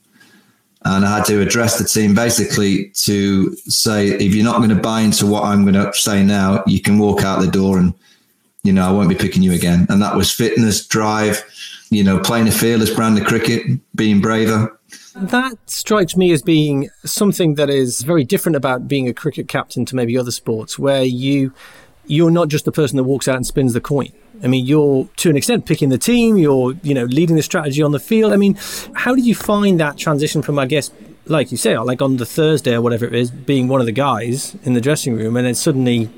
And 0.83 1.05
I 1.05 1.17
had 1.17 1.25
to 1.25 1.39
address 1.41 1.77
the 1.77 1.85
team 1.85 2.15
basically 2.15 2.89
to 3.03 3.55
say, 3.67 4.07
if 4.07 4.33
you're 4.33 4.43
not 4.43 4.57
going 4.57 4.69
to 4.69 4.75
buy 4.75 5.01
into 5.01 5.27
what 5.27 5.43
I'm 5.43 5.61
going 5.63 5.75
to 5.75 5.93
say 5.93 6.23
now, 6.23 6.63
you 6.65 6.81
can 6.81 6.97
walk 6.97 7.21
out 7.21 7.39
the 7.39 7.51
door 7.51 7.77
and, 7.77 7.93
you 8.63 8.73
know, 8.73 8.89
I 8.89 8.91
won't 8.91 9.07
be 9.07 9.13
picking 9.13 9.43
you 9.43 9.53
again. 9.53 9.85
And 9.89 10.01
that 10.01 10.15
was 10.15 10.31
fitness, 10.31 10.87
drive, 10.87 11.43
you 11.91 12.03
know, 12.03 12.19
playing 12.19 12.47
a 12.47 12.51
fearless 12.51 12.89
brand 12.89 13.19
of 13.19 13.25
cricket, 13.25 13.79
being 13.95 14.21
braver. 14.21 14.75
That 15.15 15.55
strikes 15.67 16.17
me 16.17 16.31
as 16.31 16.41
being 16.41 16.89
something 17.05 17.55
that 17.55 17.69
is 17.69 18.01
very 18.01 18.23
different 18.23 18.55
about 18.55 18.87
being 18.87 19.07
a 19.07 19.13
cricket 19.13 19.47
captain 19.47 19.85
to 19.85 19.95
maybe 19.95 20.17
other 20.17 20.31
sports, 20.31 20.79
where 20.79 21.03
you 21.03 21.53
you're 22.11 22.29
not 22.29 22.49
just 22.49 22.65
the 22.65 22.71
person 22.71 22.97
that 22.97 23.03
walks 23.03 23.27
out 23.27 23.37
and 23.37 23.47
spins 23.47 23.73
the 23.73 23.79
coin. 23.79 24.11
I 24.43 24.47
mean, 24.47 24.65
you're 24.65 25.07
to 25.17 25.29
an 25.29 25.37
extent 25.37 25.65
picking 25.65 25.89
the 25.89 25.97
team. 25.97 26.37
You're, 26.37 26.73
you 26.83 26.93
know, 26.93 27.05
leading 27.05 27.37
the 27.37 27.41
strategy 27.41 27.81
on 27.81 27.91
the 27.91 27.99
field. 27.99 28.33
I 28.33 28.35
mean, 28.35 28.57
how 28.93 29.15
did 29.15 29.25
you 29.25 29.33
find 29.33 29.79
that 29.79 29.97
transition 29.97 30.41
from, 30.41 30.59
I 30.59 30.65
guess, 30.65 30.91
like 31.25 31.51
you 31.51 31.57
say, 31.57 31.77
like 31.77 32.01
on 32.01 32.17
the 32.17 32.25
Thursday 32.25 32.73
or 32.73 32.81
whatever 32.81 33.05
it 33.05 33.15
is, 33.15 33.31
being 33.31 33.69
one 33.69 33.79
of 33.79 33.85
the 33.85 33.93
guys 33.93 34.55
in 34.63 34.73
the 34.73 34.81
dressing 34.81 35.15
room, 35.15 35.37
and 35.37 35.47
then 35.47 35.55
suddenly 35.55 36.09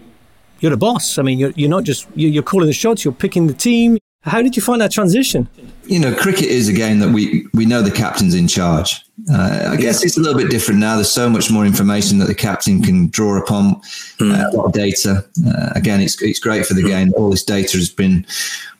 you're 0.61 0.71
the 0.71 0.77
boss. 0.77 1.19
I 1.19 1.21
mean, 1.21 1.37
you're, 1.37 1.51
you're 1.51 1.69
not 1.69 1.83
just 1.83 2.07
you're 2.15 2.41
calling 2.41 2.67
the 2.67 2.73
shots. 2.73 3.05
You're 3.05 3.13
picking 3.13 3.45
the 3.45 3.53
team. 3.53 3.99
How 4.23 4.41
did 4.41 4.55
you 4.55 4.61
find 4.61 4.81
that 4.81 4.91
transition? 4.91 5.47
You 5.85 5.99
know, 5.99 6.13
cricket 6.15 6.45
is 6.45 6.69
a 6.69 6.73
game 6.73 6.99
that 6.99 7.09
we 7.09 7.45
we 7.53 7.65
know 7.65 7.81
the 7.81 7.91
captain's 7.91 8.35
in 8.35 8.47
charge. 8.47 9.03
Uh, 9.31 9.69
I 9.71 9.75
guess 9.75 10.03
it's 10.03 10.17
a 10.17 10.21
little 10.21 10.39
bit 10.39 10.49
different 10.49 10.79
now. 10.79 10.95
There's 10.95 11.11
so 11.11 11.29
much 11.29 11.51
more 11.51 11.65
information 11.65 12.17
that 12.19 12.25
the 12.25 12.35
captain 12.35 12.81
can 12.81 13.09
draw 13.09 13.37
upon, 13.37 13.75
mm. 14.17 14.31
uh, 14.33 14.49
a 14.49 14.55
lot 14.55 14.65
of 14.65 14.73
data. 14.73 15.25
Uh, 15.45 15.69
again, 15.75 16.01
it's 16.01 16.21
it's 16.21 16.39
great 16.39 16.65
for 16.65 16.73
the 16.73 16.83
game. 16.83 17.13
All 17.15 17.29
this 17.29 17.43
data 17.43 17.77
has 17.77 17.89
been 17.89 18.25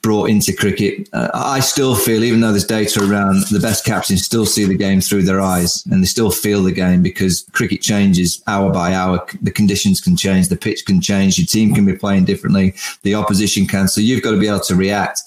brought 0.04 0.30
into 0.30 0.54
cricket. 0.54 1.10
Uh, 1.13 1.30
I 1.34 1.62
still 1.62 1.96
feel, 1.96 2.24
even 2.26 2.42
though 2.42 2.52
there's 2.52 2.66
data 2.66 3.00
around, 3.00 3.48
the 3.50 3.60
best 3.60 3.86
captains 3.86 4.24
still 4.24 4.46
see 4.46 4.66
the 4.66 4.76
game 4.76 5.00
through 5.00 5.24
their 5.24 5.39
eyes 5.39 5.84
and 5.89 6.04
they 6.04 6.08
still 6.08 6.30
feel 6.30 6.62
the 6.62 6.74
game 6.74 7.02
because 7.02 7.46
cricket 7.54 7.82
changes 7.82 8.44
hour 8.46 8.72
by 8.72 8.94
hour. 8.94 9.26
The 9.42 9.50
conditions 9.50 10.02
can 10.02 10.18
change, 10.18 10.50
the 10.50 10.58
pitch 10.58 10.86
can 10.86 11.00
change, 11.00 11.39
your 11.39 11.48
team 11.48 11.74
can 11.74 11.86
be 11.86 11.96
playing 11.96 12.26
differently, 12.26 12.76
the 13.04 13.16
opposition 13.16 13.66
can. 13.66 13.88
So 13.88 14.02
you've 14.02 14.22
got 14.22 14.32
to 14.32 14.39
be 14.39 14.48
able 14.48 14.60
to 14.60 14.76
react. 14.76 15.22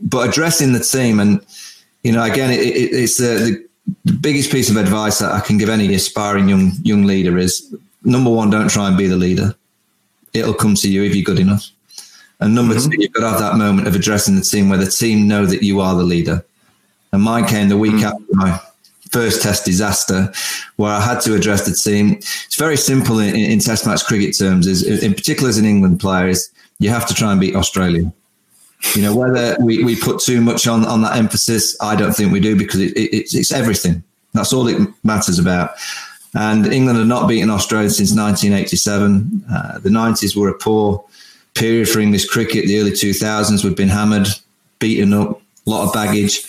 But 0.00 0.28
addressing 0.28 0.72
the 0.72 0.80
team 0.80 1.18
and 1.20 1.46
you 2.02 2.12
know, 2.12 2.22
again, 2.22 2.50
it, 2.50 2.60
it, 2.60 2.92
it's 2.92 3.18
the 3.18 3.64
the 4.04 4.12
biggest 4.12 4.50
piece 4.50 4.70
of 4.70 4.76
advice 4.76 5.18
that 5.18 5.32
I 5.32 5.40
can 5.40 5.58
give 5.58 5.68
any 5.68 5.94
aspiring 5.94 6.48
young 6.48 6.72
young 6.82 7.04
leader 7.04 7.38
is 7.38 7.74
number 8.02 8.30
one, 8.30 8.50
don't 8.50 8.70
try 8.70 8.88
and 8.88 8.96
be 8.96 9.06
the 9.06 9.16
leader. 9.16 9.54
It'll 10.32 10.54
come 10.54 10.74
to 10.76 10.90
you 10.90 11.02
if 11.02 11.14
you're 11.14 11.24
good 11.24 11.40
enough. 11.40 11.68
And 12.40 12.54
number 12.54 12.74
mm-hmm. 12.74 12.90
two, 12.90 12.96
you've 12.98 13.12
got 13.12 13.20
to 13.22 13.30
have 13.30 13.40
that 13.40 13.56
moment 13.56 13.88
of 13.88 13.94
addressing 13.94 14.36
the 14.36 14.42
team 14.42 14.68
where 14.68 14.78
the 14.78 14.90
team 14.90 15.28
know 15.28 15.44
that 15.44 15.62
you 15.62 15.80
are 15.80 15.94
the 15.94 16.04
leader. 16.04 16.44
And 17.12 17.22
mine 17.22 17.46
came 17.46 17.68
the 17.68 17.76
week 17.76 17.92
mm-hmm. 17.92 18.04
after 18.04 18.24
my 18.30 18.60
first 19.10 19.42
test 19.42 19.64
disaster 19.64 20.32
where 20.76 20.92
I 20.92 21.00
had 21.00 21.20
to 21.22 21.34
address 21.34 21.66
the 21.66 21.74
team. 21.74 22.14
It's 22.14 22.56
very 22.56 22.76
simple 22.76 23.18
in, 23.18 23.34
in 23.34 23.58
test 23.58 23.84
match 23.86 24.04
cricket 24.04 24.38
terms, 24.38 24.66
is 24.66 24.82
in 25.02 25.14
particular 25.14 25.48
as 25.48 25.58
an 25.58 25.64
England 25.64 26.00
player, 26.00 26.28
is 26.28 26.50
you 26.78 26.88
have 26.90 27.06
to 27.08 27.14
try 27.14 27.32
and 27.32 27.40
beat 27.40 27.56
Australia. 27.56 28.10
You 28.94 29.02
know, 29.02 29.14
whether 29.14 29.56
we, 29.60 29.84
we 29.84 29.94
put 29.94 30.20
too 30.20 30.40
much 30.40 30.66
on, 30.66 30.84
on 30.86 31.02
that 31.02 31.16
emphasis, 31.16 31.76
I 31.80 31.96
don't 31.96 32.12
think 32.12 32.32
we 32.32 32.40
do 32.40 32.56
because 32.56 32.80
it, 32.80 32.96
it, 32.96 33.14
it's, 33.14 33.34
it's 33.34 33.52
everything. 33.52 34.02
That's 34.32 34.52
all 34.52 34.66
it 34.68 34.88
matters 35.04 35.38
about. 35.38 35.72
And 36.34 36.66
England 36.72 36.98
had 36.98 37.08
not 37.08 37.28
beaten 37.28 37.50
Australia 37.50 37.90
since 37.90 38.14
1987. 38.14 39.44
Uh, 39.52 39.78
the 39.80 39.88
90s 39.88 40.36
were 40.36 40.48
a 40.48 40.54
poor 40.54 41.04
period 41.54 41.88
for 41.88 42.00
English 42.00 42.26
cricket. 42.26 42.66
The 42.66 42.78
early 42.78 42.92
2000s 42.92 43.64
we've 43.64 43.76
been 43.76 43.88
hammered, 43.88 44.28
beaten 44.78 45.12
up, 45.12 45.40
a 45.66 45.70
lot 45.70 45.86
of 45.86 45.92
baggage. 45.92 46.46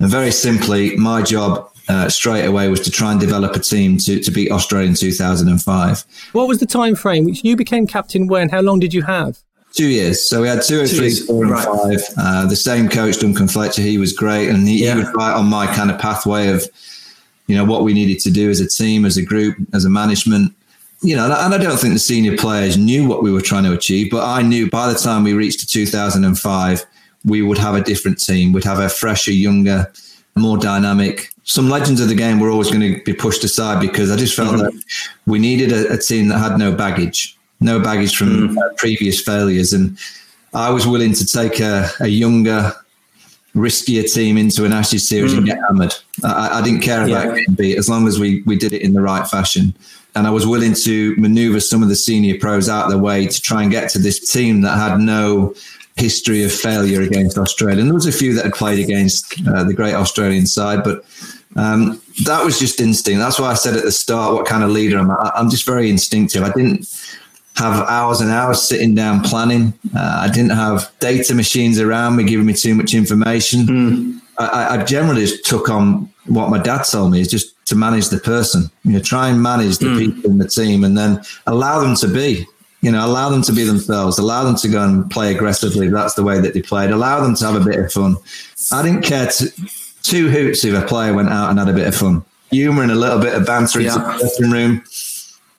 And 0.00 0.10
very 0.10 0.32
simply, 0.32 0.96
my 0.96 1.22
job 1.22 1.70
uh, 1.88 2.08
straight 2.08 2.44
away 2.44 2.68
was 2.68 2.80
to 2.80 2.90
try 2.90 3.12
and 3.12 3.20
develop 3.20 3.54
a 3.54 3.58
team 3.58 3.98
to, 3.98 4.20
to 4.20 4.30
beat 4.30 4.50
Australia 4.50 4.88
in 4.88 4.94
2005. 4.94 6.04
What 6.32 6.48
was 6.48 6.58
the 6.58 6.66
time 6.66 6.94
frame? 6.94 7.24
Which 7.24 7.44
you 7.44 7.56
became 7.56 7.86
captain 7.86 8.26
when? 8.26 8.48
How 8.48 8.60
long 8.60 8.78
did 8.78 8.94
you 8.94 9.02
have? 9.02 9.38
Two 9.72 9.86
years. 9.86 10.28
So 10.28 10.42
we 10.42 10.48
had 10.48 10.62
two 10.62 10.80
or 10.80 10.86
two 10.86 10.96
three, 10.96 11.06
years. 11.06 11.26
four, 11.26 11.44
and 11.44 11.52
right. 11.52 11.64
five. 11.64 12.00
Uh, 12.18 12.46
the 12.46 12.56
same 12.56 12.88
coach, 12.88 13.20
Duncan 13.20 13.46
Fletcher, 13.46 13.82
he 13.82 13.98
was 13.98 14.12
great. 14.12 14.48
And 14.48 14.66
he, 14.66 14.84
yeah. 14.84 14.94
he 14.94 15.00
was 15.00 15.08
right 15.14 15.32
on 15.32 15.46
my 15.46 15.66
kind 15.74 15.90
of 15.90 15.98
pathway 15.98 16.48
of, 16.48 16.64
you 17.46 17.54
know, 17.54 17.64
what 17.64 17.82
we 17.82 17.92
needed 17.92 18.18
to 18.20 18.30
do 18.30 18.50
as 18.50 18.60
a 18.60 18.68
team, 18.68 19.04
as 19.04 19.16
a 19.16 19.24
group, 19.24 19.56
as 19.72 19.84
a 19.84 19.90
management. 19.90 20.54
You 21.02 21.16
know, 21.16 21.24
and 21.24 21.54
I 21.54 21.58
don't 21.58 21.78
think 21.78 21.94
the 21.94 22.00
senior 22.00 22.36
players 22.36 22.76
knew 22.76 23.08
what 23.08 23.22
we 23.22 23.32
were 23.32 23.40
trying 23.40 23.64
to 23.64 23.72
achieve, 23.72 24.10
but 24.10 24.22
I 24.22 24.42
knew 24.42 24.68
by 24.68 24.92
the 24.92 24.98
time 24.98 25.24
we 25.24 25.32
reached 25.32 25.60
to 25.60 25.66
2005, 25.66 26.84
we 27.24 27.40
would 27.40 27.56
have 27.56 27.74
a 27.74 27.80
different 27.80 28.20
team. 28.20 28.52
We'd 28.52 28.64
have 28.64 28.80
a 28.80 28.88
fresher, 28.88 29.32
younger, 29.32 29.90
more 30.36 30.58
dynamic. 30.58 31.30
Some 31.44 31.70
legends 31.70 32.00
of 32.00 32.08
the 32.08 32.14
game 32.14 32.38
were 32.38 32.50
always 32.50 32.70
going 32.70 32.80
to 32.80 33.02
be 33.04 33.14
pushed 33.14 33.44
aside 33.44 33.80
because 33.80 34.10
I 34.10 34.16
just 34.16 34.36
felt 34.36 34.56
mm-hmm. 34.56 34.76
that 34.76 34.84
we 35.26 35.38
needed 35.38 35.72
a, 35.72 35.94
a 35.94 35.96
team 35.96 36.28
that 36.28 36.38
had 36.38 36.58
no 36.58 36.72
baggage 36.72 37.38
no 37.60 37.80
baggage 37.80 38.16
from 38.16 38.50
mm. 38.50 38.76
previous 38.76 39.20
failures. 39.20 39.72
And 39.72 39.98
I 40.52 40.70
was 40.70 40.86
willing 40.86 41.12
to 41.14 41.26
take 41.26 41.60
a, 41.60 41.88
a 42.00 42.08
younger, 42.08 42.72
riskier 43.54 44.10
team 44.12 44.36
into 44.36 44.64
an 44.64 44.72
Ashes 44.72 45.08
series 45.08 45.34
mm. 45.34 45.38
and 45.38 45.46
get 45.46 45.58
hammered. 45.68 45.94
I, 46.24 46.60
I 46.60 46.62
didn't 46.62 46.80
care 46.80 47.04
about 47.04 47.34
getting 47.34 47.54
beat 47.54 47.78
as 47.78 47.88
long 47.88 48.08
as 48.08 48.18
we, 48.18 48.42
we 48.42 48.56
did 48.56 48.72
it 48.72 48.82
in 48.82 48.92
the 48.92 49.02
right 49.02 49.26
fashion. 49.26 49.74
And 50.14 50.26
I 50.26 50.30
was 50.30 50.46
willing 50.46 50.74
to 50.74 51.14
maneuver 51.16 51.60
some 51.60 51.82
of 51.82 51.88
the 51.88 51.94
senior 51.94 52.36
pros 52.38 52.68
out 52.68 52.86
of 52.86 52.90
the 52.90 52.98
way 52.98 53.26
to 53.26 53.40
try 53.40 53.62
and 53.62 53.70
get 53.70 53.90
to 53.90 53.98
this 53.98 54.32
team 54.32 54.62
that 54.62 54.76
had 54.76 54.98
no 54.98 55.54
history 55.96 56.42
of 56.42 56.52
failure 56.52 57.02
against 57.02 57.38
Australia. 57.38 57.80
And 57.80 57.88
there 57.88 57.94
was 57.94 58.06
a 58.06 58.12
few 58.12 58.34
that 58.34 58.44
had 58.44 58.54
played 58.54 58.82
against 58.82 59.34
uh, 59.46 59.64
the 59.64 59.74
great 59.74 59.94
Australian 59.94 60.46
side, 60.46 60.82
but 60.82 61.04
um, 61.56 62.00
that 62.24 62.44
was 62.44 62.58
just 62.58 62.80
instinct. 62.80 63.18
That's 63.18 63.38
why 63.38 63.50
I 63.50 63.54
said 63.54 63.76
at 63.76 63.84
the 63.84 63.92
start 63.92 64.34
what 64.34 64.46
kind 64.46 64.64
of 64.64 64.70
leader 64.70 64.98
I'm. 64.98 65.10
I'm 65.10 65.50
just 65.50 65.66
very 65.66 65.90
instinctive. 65.90 66.42
I 66.42 66.52
didn't 66.52 66.88
have 67.60 67.86
hours 67.88 68.20
and 68.20 68.30
hours 68.30 68.62
sitting 68.62 68.94
down 68.94 69.22
planning. 69.22 69.72
Uh, 69.94 70.22
I 70.24 70.28
didn't 70.28 70.50
have 70.50 70.90
data 70.98 71.34
machines 71.34 71.78
around 71.78 72.16
me 72.16 72.24
giving 72.24 72.46
me 72.46 72.54
too 72.54 72.74
much 72.74 72.94
information. 72.94 73.60
Mm. 73.66 74.20
I, 74.38 74.78
I, 74.78 74.84
generally 74.84 75.26
just 75.26 75.44
took 75.44 75.68
on 75.68 76.10
what 76.26 76.48
my 76.48 76.58
dad 76.58 76.84
told 76.84 77.12
me 77.12 77.20
is 77.20 77.28
just 77.28 77.54
to 77.66 77.74
manage 77.74 78.08
the 78.08 78.18
person. 78.18 78.70
You 78.84 78.92
know, 78.92 79.00
try 79.00 79.28
and 79.28 79.42
manage 79.42 79.78
the 79.78 79.86
mm. 79.86 79.98
people 79.98 80.30
in 80.30 80.38
the 80.38 80.48
team, 80.48 80.82
and 80.84 80.96
then 80.96 81.20
allow 81.46 81.80
them 81.80 81.94
to 81.96 82.08
be. 82.08 82.46
You 82.80 82.90
know, 82.90 83.04
allow 83.04 83.28
them 83.28 83.42
to 83.42 83.52
be 83.52 83.64
themselves. 83.64 84.18
Allow 84.18 84.44
them 84.44 84.56
to 84.56 84.68
go 84.68 84.82
and 84.82 85.10
play 85.10 85.34
aggressively. 85.34 85.88
That's 85.88 86.14
the 86.14 86.22
way 86.22 86.40
that 86.40 86.54
they 86.54 86.62
played. 86.62 86.90
Allow 86.90 87.20
them 87.20 87.34
to 87.34 87.44
have 87.44 87.60
a 87.60 87.64
bit 87.64 87.78
of 87.78 87.92
fun. 87.92 88.16
I 88.72 88.82
didn't 88.82 89.02
care 89.02 89.26
to, 89.26 89.52
two 90.02 90.30
hoots 90.30 90.64
if 90.64 90.74
a 90.74 90.86
player 90.86 91.12
went 91.12 91.28
out 91.28 91.50
and 91.50 91.58
had 91.58 91.68
a 91.68 91.74
bit 91.74 91.86
of 91.86 91.94
fun. 91.94 92.24
Humour 92.50 92.82
and 92.82 92.92
a 92.92 92.94
little 92.94 93.18
bit 93.18 93.34
of 93.34 93.44
banter 93.44 93.82
yeah. 93.82 93.94
into 93.94 94.06
the 94.06 94.18
dressing 94.18 94.50
room 94.50 94.82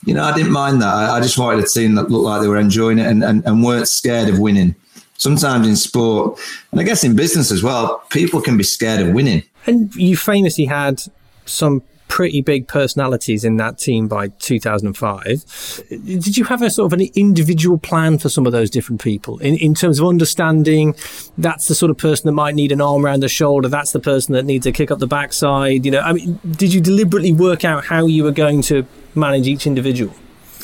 you 0.06 0.14
know, 0.14 0.24
I 0.24 0.36
didn't 0.36 0.52
mind 0.52 0.82
that. 0.82 0.94
I, 0.94 1.18
I, 1.18 1.22
just 1.22 1.38
wanted 1.38 1.64
a 1.64 1.68
team 1.68 1.96
that 1.96 2.10
looked 2.10 2.26
like 2.26 2.42
they 2.42 2.48
were 2.48 2.58
enjoying 2.58 3.00
it 3.00 3.06
and, 3.06 3.24
and, 3.24 3.46
and 3.46 3.64
weren't 3.64 3.88
scared 3.88 4.30
of 4.30 4.40
winning. 4.40 4.76
Sometimes 5.18 5.68
in 5.68 5.76
sport, 5.76 6.40
and 6.72 6.82
I 6.82 6.84
guess 6.84 7.04
in 7.04 7.16
business 7.16 7.52
as 7.52 7.62
well, 7.62 8.04
people 8.10 8.42
can 8.42 8.58
be 8.58 8.64
scared 8.64 9.06
of 9.06 9.14
winning. 9.14 9.44
And 9.68 9.94
you 9.96 10.18
famously 10.18 10.66
had 10.66 11.04
some 11.46 11.84
pretty 12.12 12.42
big 12.42 12.68
personalities 12.68 13.46
in 13.46 13.56
that 13.56 13.78
team 13.78 14.10
by 14.10 14.28
2005. 14.28 15.46
Did 15.90 16.36
you 16.36 16.44
have 16.44 16.62
a 16.62 16.70
sort 16.70 16.92
of 16.92 17.00
an 17.00 17.08
individual 17.16 17.78
plan 17.78 18.18
for 18.18 18.28
some 18.28 18.46
of 18.46 18.52
those 18.52 18.70
different 18.70 19.02
people 19.02 19.40
in, 19.40 19.56
in 19.56 19.74
terms 19.74 19.98
of 19.98 20.06
understanding 20.06 20.94
that's 21.38 21.70
the 21.70 21.74
sort 21.74 21.90
of 21.90 21.98
person 21.98 22.28
that 22.28 22.34
might 22.34 22.54
need 22.54 22.74
an 22.74 22.82
arm 22.82 23.06
around 23.06 23.22
the 23.22 23.30
shoulder, 23.30 23.70
that's 23.70 23.94
the 23.94 24.00
person 24.02 24.34
that 24.34 24.44
needs 24.44 24.66
a 24.66 24.74
kick 24.74 24.92
up 24.92 25.00
the 25.00 25.08
backside? 25.08 25.86
You 25.86 25.92
know, 25.92 26.02
I 26.02 26.12
mean, 26.12 26.38
did 26.52 26.74
you 26.74 26.82
deliberately 26.82 27.32
work 27.32 27.64
out 27.64 27.86
how 27.86 28.08
you 28.08 28.26
were 28.26 28.34
going 28.34 28.62
to 28.64 28.86
manage 29.16 29.48
each 29.48 29.66
individual? 29.66 30.14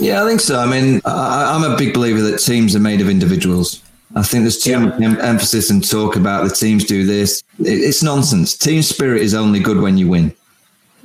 Yeah, 0.02 0.22
I 0.22 0.28
think 0.28 0.42
so. 0.42 0.60
I 0.60 0.66
mean, 0.66 1.00
I, 1.06 1.56
I'm 1.56 1.64
a 1.64 1.78
big 1.78 1.94
believer 1.94 2.22
that 2.24 2.40
teams 2.40 2.76
are 2.76 2.82
made 2.82 3.00
of 3.00 3.08
individuals. 3.08 3.82
I 4.16 4.24
think 4.24 4.44
there's 4.44 4.58
too 4.58 4.72
yeah. 4.72 4.80
much 4.80 5.02
emphasis 5.02 5.70
and 5.70 5.90
talk 5.90 6.18
about 6.18 6.44
the 6.44 6.54
teams 6.54 6.84
do 6.84 7.06
this. 7.06 7.42
It's 7.60 8.04
nonsense. 8.04 8.58
Team 8.58 8.82
spirit 8.82 9.22
is 9.22 9.34
only 9.34 9.62
good 9.62 9.80
when 9.80 9.98
you 9.98 10.10
win. 10.10 10.36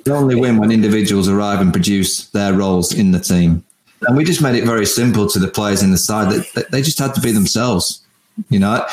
You 0.04 0.14
only 0.14 0.34
win 0.34 0.58
when 0.58 0.70
individuals 0.70 1.28
arrive 1.28 1.60
and 1.60 1.72
produce 1.72 2.28
their 2.30 2.52
roles 2.52 2.92
in 2.92 3.12
the 3.12 3.20
team. 3.20 3.64
And 4.02 4.16
we 4.16 4.24
just 4.24 4.42
made 4.42 4.56
it 4.56 4.64
very 4.64 4.86
simple 4.86 5.28
to 5.28 5.38
the 5.38 5.48
players 5.48 5.82
in 5.82 5.92
the 5.92 5.98
side 5.98 6.32
that, 6.54 6.70
they 6.70 6.82
just 6.82 6.98
had 6.98 7.14
to 7.14 7.20
be 7.20 7.30
themselves. 7.30 8.02
You 8.48 8.58
know, 8.58 8.84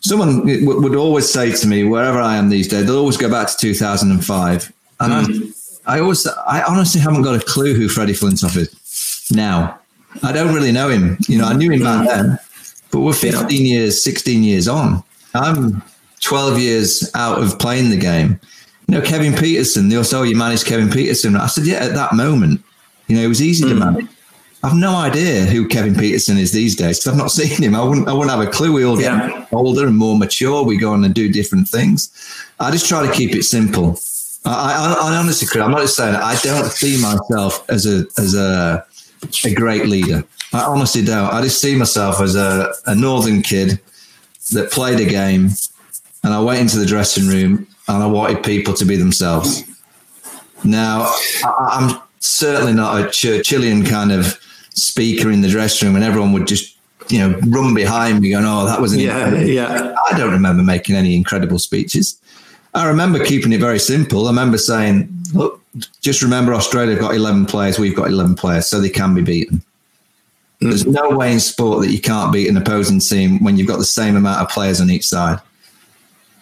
someone 0.00 0.44
would 0.64 0.96
always 0.96 1.30
say 1.30 1.52
to 1.52 1.66
me, 1.66 1.84
wherever 1.84 2.18
I 2.18 2.36
am 2.36 2.48
these 2.48 2.66
days, 2.66 2.86
they'll 2.86 2.98
always 2.98 3.16
go 3.16 3.30
back 3.30 3.48
to 3.48 3.56
2005. 3.56 4.72
And 5.00 5.26
mm. 5.26 5.80
I, 5.86 5.96
I 5.96 6.00
always, 6.00 6.26
I 6.26 6.62
honestly 6.62 7.00
haven't 7.00 7.22
got 7.22 7.40
a 7.40 7.44
clue 7.44 7.74
who 7.74 7.88
Freddie 7.88 8.12
Flintoff 8.12 8.56
is 8.56 9.26
now. 9.30 9.78
I 10.24 10.32
don't 10.32 10.52
really 10.52 10.72
know 10.72 10.88
him. 10.88 11.16
You 11.28 11.38
know, 11.38 11.44
I 11.44 11.52
knew 11.52 11.70
him 11.70 11.82
back 11.82 12.08
then, 12.08 12.38
but 12.90 13.00
we're 13.00 13.12
15 13.12 13.64
years, 13.64 14.02
16 14.02 14.42
years 14.42 14.66
on. 14.66 15.04
I'm 15.34 15.82
12 16.20 16.58
years 16.58 17.10
out 17.14 17.40
of 17.40 17.58
playing 17.60 17.90
the 17.90 17.96
game 17.96 18.40
you 18.90 18.98
know, 18.98 19.06
Kevin 19.06 19.32
Pietersen, 19.32 19.88
they 19.88 19.96
also, 19.96 20.20
oh, 20.20 20.22
you 20.24 20.34
managed 20.34 20.66
Kevin 20.66 20.88
Pietersen. 20.88 21.38
I 21.38 21.46
said, 21.46 21.64
yeah, 21.64 21.76
at 21.76 21.94
that 21.94 22.12
moment, 22.12 22.60
you 23.06 23.16
know, 23.16 23.22
it 23.22 23.28
was 23.28 23.40
easy 23.40 23.64
mm. 23.64 23.68
to 23.68 23.74
hmm. 23.74 23.80
manage. 23.80 24.06
I've 24.64 24.74
no 24.74 24.96
idea 24.96 25.46
who 25.46 25.68
Kevin 25.68 25.94
Pietersen 25.94 26.36
is 26.36 26.50
these 26.50 26.74
days 26.74 26.98
because 26.98 27.12
I've 27.12 27.16
not 27.16 27.30
seen 27.30 27.62
him. 27.62 27.76
I 27.76 27.84
wouldn't, 27.84 28.08
I 28.08 28.12
wouldn't 28.12 28.30
have 28.30 28.40
a 28.40 28.50
clue. 28.50 28.72
We 28.72 28.84
all 28.84 28.96
get 28.96 29.12
yeah. 29.12 29.46
older 29.52 29.86
and 29.86 29.96
more 29.96 30.18
mature. 30.18 30.64
We 30.64 30.76
go 30.76 30.92
on 30.92 31.04
and 31.04 31.14
do 31.14 31.32
different 31.32 31.68
things. 31.68 32.10
I 32.58 32.72
just 32.72 32.88
try 32.88 33.06
to 33.06 33.12
keep 33.12 33.32
it 33.34 33.44
simple. 33.44 33.96
I, 34.44 34.96
I, 35.00 35.08
I 35.08 35.16
honestly, 35.16 35.46
Chris, 35.46 35.62
I'm 35.62 35.70
not 35.70 35.82
just 35.82 35.96
saying 35.96 36.14
it. 36.14 36.20
I 36.20 36.34
don't 36.42 36.64
see 36.64 37.00
myself 37.00 37.64
as 37.70 37.86
a 37.86 38.06
as 38.18 38.34
a 38.34 38.84
a 39.44 39.54
great 39.54 39.86
leader. 39.86 40.24
I 40.52 40.62
honestly 40.62 41.04
don't. 41.04 41.32
I 41.32 41.42
just 41.42 41.60
see 41.60 41.76
myself 41.76 42.20
as 42.20 42.34
a, 42.34 42.72
a 42.86 42.94
northern 42.94 43.42
kid 43.42 43.78
that 44.50 44.72
played 44.72 44.98
a 44.98 45.04
game, 45.04 45.50
and 46.24 46.34
I 46.34 46.40
went 46.40 46.60
into 46.60 46.78
the 46.78 46.86
dressing 46.86 47.28
room 47.28 47.66
and 47.94 48.02
I 48.02 48.06
wanted 48.06 48.42
people 48.42 48.74
to 48.74 48.84
be 48.84 48.96
themselves. 48.96 49.64
Now, 50.64 51.12
I'm 51.44 52.00
certainly 52.18 52.72
not 52.72 53.00
a 53.00 53.04
Churchillian 53.04 53.88
kind 53.88 54.12
of 54.12 54.38
speaker 54.74 55.30
in 55.30 55.40
the 55.40 55.48
dressing 55.48 55.88
room, 55.88 55.96
and 55.96 56.04
everyone 56.04 56.32
would 56.32 56.46
just, 56.46 56.76
you 57.08 57.18
know, 57.18 57.38
run 57.46 57.74
behind 57.74 58.20
me 58.20 58.30
going, 58.30 58.44
"Oh, 58.44 58.66
that 58.66 58.80
was 58.80 58.92
an 58.92 59.00
yeah, 59.00 59.34
yeah." 59.40 59.94
I 60.10 60.18
don't 60.18 60.32
remember 60.32 60.62
making 60.62 60.96
any 60.96 61.14
incredible 61.14 61.58
speeches. 61.58 62.16
I 62.74 62.86
remember 62.86 63.24
keeping 63.24 63.52
it 63.52 63.60
very 63.60 63.80
simple. 63.80 64.26
I 64.26 64.30
remember 64.30 64.58
saying, 64.58 65.08
"Look, 65.34 65.60
just 66.00 66.22
remember, 66.22 66.54
Australia 66.54 66.92
have 66.92 67.00
got 67.00 67.14
11 67.14 67.46
players. 67.46 67.78
We've 67.78 67.96
got 67.96 68.08
11 68.08 68.34
players, 68.34 68.68
so 68.68 68.80
they 68.80 68.90
can 68.90 69.14
be 69.14 69.22
beaten." 69.22 69.62
Mm. 70.62 70.68
There's 70.68 70.86
no 70.86 71.10
way 71.10 71.32
in 71.32 71.40
sport 71.40 71.80
that 71.82 71.90
you 71.90 72.00
can't 72.00 72.32
beat 72.32 72.48
an 72.48 72.56
opposing 72.56 73.00
team 73.00 73.42
when 73.42 73.56
you've 73.56 73.68
got 73.68 73.78
the 73.78 73.84
same 73.84 74.14
amount 74.16 74.42
of 74.42 74.50
players 74.50 74.80
on 74.80 74.90
each 74.90 75.08
side. 75.08 75.40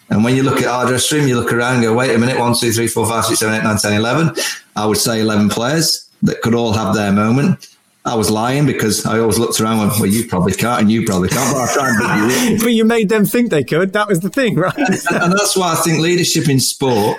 And 0.09 0.23
when 0.23 0.35
you 0.35 0.43
look 0.43 0.59
at 0.59 0.67
our 0.67 0.87
dress 0.87 1.11
room, 1.11 1.27
you 1.27 1.39
look 1.39 1.53
around 1.53 1.75
and 1.75 1.83
go, 1.83 1.93
wait 1.93 2.13
a 2.15 2.17
minute, 2.17 2.39
one, 2.39 2.55
two, 2.55 2.71
three, 2.71 2.87
four, 2.87 3.05
five, 3.05 3.25
six, 3.25 3.39
seven, 3.39 3.55
eight, 3.55 3.63
nine, 3.63 3.77
10, 3.77 3.93
11. 3.93 4.35
I 4.75 4.85
would 4.85 4.97
say 4.97 5.21
11 5.21 5.49
players 5.49 6.09
that 6.23 6.41
could 6.41 6.55
all 6.55 6.73
have 6.73 6.95
their 6.95 7.11
moment. 7.11 7.67
I 8.05 8.15
was 8.15 8.31
lying 8.31 8.65
because 8.65 9.05
I 9.05 9.19
always 9.19 9.37
looked 9.37 9.59
around 9.59 9.79
and 9.79 9.89
went, 9.89 10.01
well, 10.01 10.09
you 10.09 10.27
probably 10.27 10.53
can't 10.53 10.81
and 10.81 10.91
you 10.91 11.05
probably 11.05 11.29
can't, 11.29 11.53
but 11.53 11.71
try 11.73 11.89
and 11.89 12.53
you 12.53 12.59
But 12.63 12.73
you 12.73 12.85
made 12.85 13.09
them 13.09 13.25
think 13.25 13.51
they 13.51 13.63
could. 13.63 13.93
That 13.93 14.07
was 14.07 14.21
the 14.21 14.29
thing, 14.29 14.55
right? 14.55 14.75
and, 14.75 14.87
and 15.11 15.33
that's 15.33 15.55
why 15.55 15.73
I 15.73 15.75
think 15.75 15.99
leadership 15.99 16.49
in 16.49 16.59
sport 16.59 17.17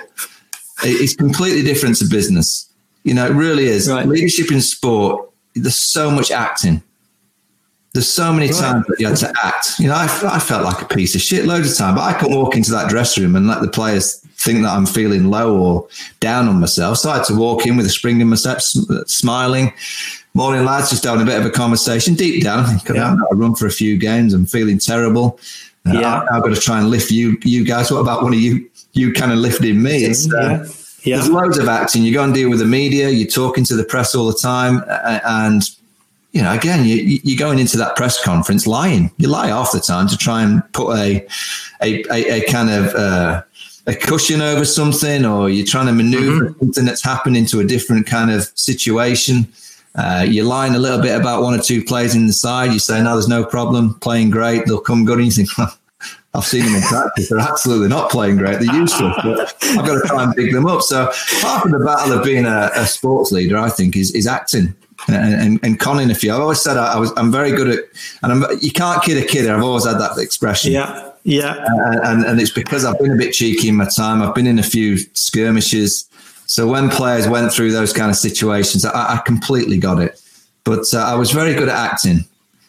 is 0.83 1.15
completely 1.15 1.61
different 1.61 1.97
to 1.97 2.05
business. 2.05 2.67
You 3.03 3.13
know, 3.13 3.25
it 3.25 3.33
really 3.33 3.65
is. 3.65 3.89
Right. 3.89 4.05
Leadership 4.05 4.51
in 4.51 4.59
sport, 4.59 5.29
there's 5.55 5.91
so 5.91 6.11
much 6.11 6.29
acting 6.29 6.83
there's 7.93 8.07
so 8.07 8.31
many 8.31 8.47
right. 8.47 8.59
times 8.59 8.85
that 8.87 8.99
you 8.99 9.07
had 9.07 9.17
to 9.17 9.33
act. 9.43 9.79
You 9.79 9.87
know, 9.87 9.95
I, 9.95 10.05
I 10.23 10.39
felt 10.39 10.63
like 10.63 10.81
a 10.81 10.85
piece 10.85 11.13
of 11.13 11.21
shit 11.21 11.45
loads 11.45 11.71
of 11.71 11.77
time, 11.77 11.95
but 11.95 12.03
I 12.03 12.13
can 12.13 12.33
walk 12.33 12.55
into 12.55 12.71
that 12.71 12.89
dressing 12.89 13.23
room 13.23 13.35
and 13.35 13.47
let 13.47 13.61
the 13.61 13.67
players 13.67 14.19
think 14.37 14.63
that 14.63 14.73
I'm 14.73 14.85
feeling 14.85 15.29
low 15.29 15.59
or 15.59 15.87
down 16.19 16.47
on 16.47 16.59
myself. 16.59 16.99
So 16.99 17.09
I 17.09 17.17
had 17.17 17.25
to 17.25 17.35
walk 17.35 17.65
in 17.65 17.75
with 17.77 17.85
a 17.85 17.89
spring 17.89 18.21
in 18.21 18.29
my 18.29 18.35
step, 18.35 18.61
smiling. 18.61 19.73
Morning, 20.33 20.63
lads, 20.63 20.89
just 20.89 21.03
having 21.03 21.21
a 21.21 21.25
bit 21.25 21.37
of 21.37 21.45
a 21.45 21.49
conversation. 21.49 22.13
Deep 22.13 22.43
down, 22.43 22.65
I 22.65 22.79
yeah. 22.93 23.11
I've 23.11 23.19
got 23.19 23.27
to 23.31 23.35
run 23.35 23.55
for 23.55 23.67
a 23.67 23.71
few 23.71 23.97
games. 23.97 24.33
I'm 24.33 24.45
feeling 24.45 24.79
terrible. 24.79 25.37
Uh, 25.85 25.99
yeah. 25.99 26.25
I, 26.31 26.35
have 26.35 26.43
got 26.43 26.55
to 26.55 26.61
try 26.61 26.79
and 26.79 26.89
lift 26.89 27.11
you, 27.11 27.37
you 27.43 27.65
guys. 27.65 27.91
What 27.91 27.99
about 27.99 28.23
one 28.23 28.33
of 28.33 28.39
you, 28.39 28.69
you 28.93 29.11
kind 29.11 29.33
of 29.33 29.39
lifting 29.39 29.83
me? 29.83 30.05
It's, 30.05 30.31
uh, 30.31 30.39
yeah. 30.39 30.73
Yeah. 31.03 31.17
There's 31.17 31.29
loads 31.29 31.57
of 31.57 31.67
acting. 31.67 32.03
You 32.03 32.13
go 32.13 32.23
and 32.23 32.33
deal 32.33 32.49
with 32.49 32.59
the 32.59 32.65
media. 32.65 33.09
You're 33.09 33.27
talking 33.27 33.63
to 33.65 33.75
the 33.75 33.83
press 33.83 34.13
all 34.13 34.27
the 34.27 34.37
time, 34.37 34.83
and 34.87 35.63
you 36.31 36.41
know, 36.41 36.53
again, 36.53 36.85
you, 36.85 37.19
you're 37.23 37.37
going 37.37 37.59
into 37.59 37.77
that 37.77 37.95
press 37.95 38.23
conference 38.23 38.65
lying. 38.65 39.11
You 39.17 39.27
lie 39.27 39.47
half 39.47 39.71
the 39.71 39.79
time 39.79 40.07
to 40.07 40.17
try 40.17 40.43
and 40.43 40.63
put 40.73 40.95
a 40.97 41.27
a, 41.81 42.03
a, 42.11 42.41
a 42.41 42.51
kind 42.51 42.69
of 42.69 42.95
uh, 42.95 43.43
a 43.87 43.95
cushion 43.95 44.41
over 44.41 44.63
something, 44.63 45.25
or 45.25 45.49
you're 45.49 45.65
trying 45.65 45.87
to 45.87 45.93
maneuver 45.93 46.49
mm-hmm. 46.49 46.59
something 46.59 46.85
that's 46.85 47.03
happened 47.03 47.35
into 47.35 47.59
a 47.59 47.65
different 47.65 48.07
kind 48.07 48.31
of 48.31 48.49
situation. 48.55 49.47
Uh, 49.93 50.25
you're 50.25 50.45
lying 50.45 50.73
a 50.73 50.79
little 50.79 51.01
bit 51.01 51.19
about 51.19 51.41
one 51.41 51.53
or 51.53 51.61
two 51.61 51.83
plays 51.83 52.15
in 52.15 52.27
the 52.27 52.33
side. 52.33 52.71
You 52.71 52.79
say, 52.79 53.03
no, 53.03 53.13
there's 53.13 53.27
no 53.27 53.43
problem, 53.43 53.95
playing 53.95 54.29
great, 54.29 54.65
they'll 54.65 54.79
come 54.79 55.03
good. 55.03 55.17
And 55.17 55.25
you 55.25 55.31
think, 55.31 55.49
well, 55.57 55.77
I've 56.33 56.45
seen 56.45 56.63
them 56.63 56.75
in 56.75 56.81
practice. 56.81 57.27
They're 57.27 57.39
absolutely 57.39 57.89
not 57.89 58.09
playing 58.09 58.37
great. 58.37 58.61
They're 58.61 58.73
useless. 58.73 59.17
But 59.21 59.53
I've 59.63 59.85
got 59.85 60.01
to 60.01 60.07
try 60.07 60.23
and 60.23 60.33
pick 60.33 60.53
them 60.53 60.65
up. 60.65 60.81
So 60.81 61.11
part 61.41 61.65
of 61.65 61.71
the 61.71 61.83
battle 61.83 62.13
of 62.13 62.23
being 62.23 62.45
a, 62.45 62.71
a 62.73 62.85
sports 62.85 63.33
leader, 63.33 63.57
I 63.57 63.69
think, 63.69 63.97
is, 63.97 64.15
is 64.15 64.27
acting 64.27 64.73
and, 65.07 65.33
and, 65.33 65.59
and 65.63 65.79
conning 65.79 66.11
a 66.11 66.15
few. 66.15 66.33
I've 66.33 66.41
always 66.41 66.61
said 66.61 66.77
I, 66.77 66.93
I, 66.93 66.97
was 66.97 67.11
I'm 67.17 67.31
very 67.31 67.51
good 67.51 67.69
at, 67.69 67.79
and 68.23 68.31
I'm, 68.31 68.59
you 68.61 68.71
can't 68.71 69.01
kid 69.03 69.21
a 69.21 69.25
kid. 69.25 69.49
I've 69.49 69.63
always 69.63 69.85
had 69.85 69.97
that 69.99 70.17
expression. 70.17 70.71
Yeah, 70.71 71.11
yeah. 71.23 71.51
Uh, 71.51 71.99
and 72.03 72.25
and 72.25 72.41
it's 72.41 72.51
because 72.51 72.85
I've 72.85 72.99
been 72.99 73.11
a 73.11 73.17
bit 73.17 73.33
cheeky 73.33 73.69
in 73.69 73.75
my 73.75 73.87
time. 73.87 74.21
I've 74.21 74.35
been 74.35 74.47
in 74.47 74.59
a 74.59 74.63
few 74.63 74.97
skirmishes. 75.13 76.07
So 76.45 76.67
when 76.67 76.89
players 76.89 77.27
went 77.27 77.53
through 77.53 77.71
those 77.71 77.93
kind 77.93 78.09
of 78.09 78.17
situations, 78.17 78.83
I, 78.83 79.15
I 79.15 79.17
completely 79.25 79.77
got 79.77 80.01
it. 80.01 80.21
But 80.63 80.93
uh, 80.93 80.99
I 80.99 81.15
was 81.15 81.31
very 81.31 81.53
good 81.53 81.69
at 81.69 81.75
acting 81.75 82.25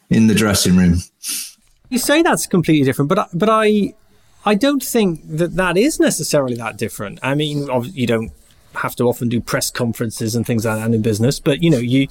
in 0.09 0.29
the 0.29 0.35
dressing 0.35 0.77
room. 0.77 0.99
You 1.89 1.99
say 1.99 2.23
that's 2.23 2.47
completely 2.47 2.85
different, 2.85 3.09
but 3.09 3.29
but 3.35 3.49
I 3.49 3.95
I 4.45 4.55
don't 4.55 4.83
think 4.83 5.21
that 5.25 5.57
that 5.57 5.77
is 5.77 6.01
necessarily 6.01 6.57
that 6.57 6.77
different. 6.77 7.19
I 7.23 7.35
mean, 7.35 7.69
you 7.93 8.07
don't 8.07 8.33
have 8.75 8.97
to 8.97 9.05
often 9.05 9.29
do 9.29 9.41
press 9.41 9.71
conferences 9.71 10.35
and 10.35 10.47
things 10.47 10.65
like 10.65 10.79
that 10.79 10.95
in 10.95 11.03
business. 11.03 11.41
But 11.41 11.63
you 11.63 11.71
know, 11.71 11.79
you 11.79 12.09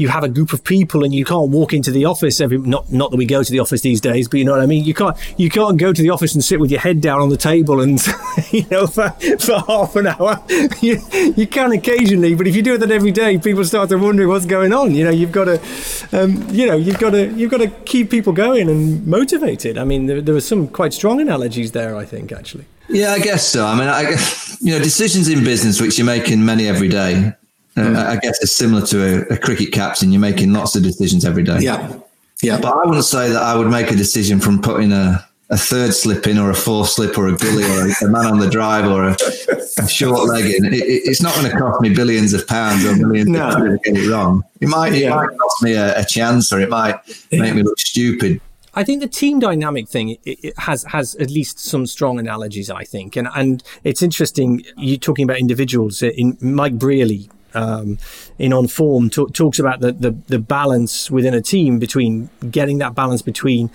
you 0.00 0.08
have 0.08 0.24
a 0.24 0.28
group 0.28 0.54
of 0.54 0.64
people 0.64 1.04
and 1.04 1.14
you 1.14 1.26
can't 1.26 1.50
walk 1.50 1.74
into 1.74 1.90
the 1.90 2.06
office 2.06 2.40
every 2.40 2.56
not 2.56 2.90
not 2.90 3.10
that 3.10 3.18
we 3.18 3.26
go 3.26 3.42
to 3.42 3.52
the 3.52 3.60
office 3.60 3.82
these 3.82 4.00
days, 4.00 4.28
but 4.28 4.38
you 4.38 4.44
know 4.44 4.52
what 4.52 4.62
I 4.62 4.66
mean. 4.66 4.84
You 4.84 4.94
can't 4.94 5.16
you 5.38 5.50
can't 5.50 5.76
go 5.76 5.92
to 5.92 6.02
the 6.02 6.10
office 6.10 6.34
and 6.34 6.42
sit 6.42 6.58
with 6.58 6.70
your 6.70 6.80
head 6.80 7.00
down 7.00 7.20
on 7.20 7.28
the 7.28 7.36
table 7.36 7.80
and 7.80 8.00
you 8.50 8.66
know 8.70 8.86
for, 8.86 9.10
for 9.38 9.60
half 9.66 9.96
an 9.96 10.06
hour. 10.08 10.42
You, 10.80 10.98
you 11.36 11.46
can 11.46 11.72
occasionally, 11.72 12.34
but 12.34 12.46
if 12.46 12.56
you 12.56 12.62
do 12.62 12.78
that 12.78 12.90
every 12.90 13.10
day, 13.10 13.36
people 13.38 13.64
start 13.64 13.90
to 13.90 13.98
wonder 13.98 14.26
what's 14.28 14.46
going 14.46 14.72
on. 14.72 14.94
You 14.94 15.04
know, 15.04 15.10
you've 15.10 15.32
got 15.32 15.44
to 15.44 15.60
um, 16.12 16.46
you 16.50 16.66
know 16.66 16.76
you've 16.76 16.98
got 16.98 17.10
to 17.10 17.30
you've 17.32 17.50
got 17.50 17.58
to 17.58 17.68
keep 17.68 18.10
people 18.10 18.32
going 18.32 18.70
and 18.70 19.06
motivated. 19.06 19.76
I 19.76 19.84
mean, 19.84 20.06
there, 20.06 20.22
there 20.22 20.34
were 20.34 20.40
some 20.40 20.68
quite 20.68 20.94
strong 20.94 21.20
analogies 21.20 21.72
there. 21.72 21.96
I 21.96 22.04
think 22.06 22.32
actually. 22.32 22.64
Yeah, 22.90 23.12
I 23.12 23.20
guess 23.20 23.46
so. 23.46 23.66
I 23.66 23.74
mean, 23.78 23.88
I 23.88 24.02
guess, 24.02 24.58
you 24.60 24.72
know, 24.72 24.82
decisions 24.82 25.28
in 25.28 25.44
business, 25.44 25.80
which 25.80 25.96
you're 25.98 26.06
making 26.06 26.44
many 26.44 26.66
every 26.66 26.88
day, 26.88 27.32
Mm. 27.76 27.96
Uh, 27.96 28.10
I 28.10 28.16
guess 28.16 28.42
it's 28.42 28.52
similar 28.52 28.84
to 28.86 29.30
a, 29.30 29.34
a, 29.34 29.38
cricket 29.38 29.72
captain. 29.72 30.10
You're 30.10 30.20
making 30.20 30.52
lots 30.52 30.74
of 30.74 30.82
decisions 30.82 31.24
every 31.24 31.44
day. 31.44 31.58
Yeah. 31.60 31.94
Yeah. 32.42 32.58
But 32.60 32.72
I 32.72 32.84
wouldn't 32.84 33.04
say 33.04 33.30
that 33.30 33.42
I 33.42 33.54
would 33.54 33.68
make 33.68 33.90
a 33.90 33.96
decision 33.96 34.40
from 34.40 34.60
putting 34.60 34.92
a, 34.92 35.24
a 35.50 35.56
third 35.56 35.94
slip 35.94 36.26
in 36.26 36.38
or 36.38 36.50
a 36.50 36.54
fourth 36.54 36.88
slip 36.88 37.16
or 37.16 37.28
a 37.28 37.36
gully 37.36 37.64
or 37.64 37.86
a, 37.86 38.06
a 38.06 38.08
man 38.08 38.26
on 38.26 38.38
the 38.38 38.50
drive 38.50 38.86
or 38.86 39.04
a, 39.04 39.16
a 39.78 39.88
short 39.88 40.28
leg 40.28 40.46
in. 40.46 40.64
It, 40.66 40.74
it, 40.74 41.02
it's 41.04 41.22
not 41.22 41.34
going 41.36 41.50
to 41.50 41.56
cost 41.56 41.80
me 41.80 41.94
billions 41.94 42.32
of 42.32 42.46
pounds 42.46 42.84
or 42.84 42.96
millions 42.96 43.28
no. 43.28 43.48
of 43.48 43.54
pounds 43.54 43.80
to 43.82 43.92
get 43.92 44.02
it 44.02 44.10
wrong. 44.10 44.42
It 44.60 44.68
might, 44.68 44.94
yeah. 44.94 45.08
it 45.08 45.10
might 45.10 45.38
cost 45.38 45.62
me 45.62 45.74
a, 45.74 46.00
a, 46.00 46.04
chance 46.04 46.52
or 46.52 46.60
it 46.60 46.70
might 46.70 46.96
make 47.30 47.54
me 47.54 47.62
look 47.62 47.78
stupid. 47.78 48.40
I 48.80 48.84
think 48.84 49.02
the 49.02 49.08
team 49.08 49.40
dynamic 49.40 49.88
thing 49.88 50.16
it, 50.24 50.54
has 50.58 50.84
has 50.84 51.14
at 51.16 51.30
least 51.30 51.58
some 51.58 51.86
strong 51.86 52.18
analogies. 52.18 52.70
I 52.70 52.84
think, 52.84 53.14
and 53.14 53.28
and 53.34 53.62
it's 53.84 54.02
interesting. 54.02 54.64
You 54.76 54.96
talking 54.96 55.24
about 55.24 55.38
individuals. 55.38 56.02
In 56.02 56.38
Mike 56.40 56.78
Brearley 56.78 57.28
um, 57.54 57.98
in 58.38 58.54
on 58.54 58.68
form 58.68 59.10
t- 59.10 59.26
talks 59.32 59.58
about 59.58 59.80
the, 59.80 59.92
the, 59.92 60.12
the 60.28 60.38
balance 60.38 61.10
within 61.10 61.34
a 61.34 61.42
team 61.42 61.78
between 61.78 62.30
getting 62.50 62.78
that 62.78 62.94
balance 62.94 63.22
between 63.22 63.70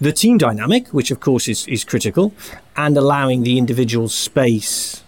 the 0.00 0.12
team 0.12 0.36
dynamic, 0.36 0.88
which 0.88 1.10
of 1.10 1.20
course 1.20 1.48
is, 1.48 1.66
is 1.66 1.82
critical, 1.84 2.34
and 2.76 2.96
allowing 2.96 3.42
the 3.42 3.56
individual 3.56 4.08
space 4.08 5.02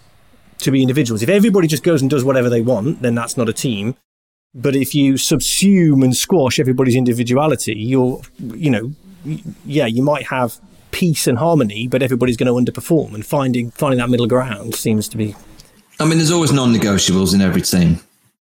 to 0.58 0.70
be 0.70 0.80
individuals. 0.80 1.22
If 1.22 1.28
everybody 1.28 1.66
just 1.66 1.82
goes 1.82 2.00
and 2.00 2.10
does 2.10 2.24
whatever 2.24 2.48
they 2.48 2.62
want, 2.62 3.02
then 3.02 3.14
that's 3.14 3.36
not 3.36 3.48
a 3.50 3.52
team. 3.52 3.96
But 4.54 4.76
if 4.76 4.94
you 4.94 5.14
subsume 5.14 6.04
and 6.04 6.14
squash 6.14 6.58
everybody's 6.58 6.94
individuality, 6.94 7.74
you're, 7.74 8.20
you 8.38 8.70
know, 8.70 8.92
yeah, 9.64 9.86
you 9.86 10.02
might 10.02 10.26
have 10.26 10.58
peace 10.90 11.26
and 11.26 11.38
harmony, 11.38 11.88
but 11.88 12.02
everybody's 12.02 12.36
going 12.36 12.64
to 12.64 12.72
underperform. 12.72 13.14
And 13.14 13.24
finding 13.24 13.70
finding 13.72 13.98
that 13.98 14.10
middle 14.10 14.26
ground 14.26 14.74
seems 14.74 15.08
to 15.08 15.16
be. 15.16 15.34
I 16.00 16.04
mean, 16.04 16.18
there's 16.18 16.30
always 16.30 16.52
non-negotiables 16.52 17.34
in 17.34 17.40
every 17.40 17.62
team. 17.62 18.00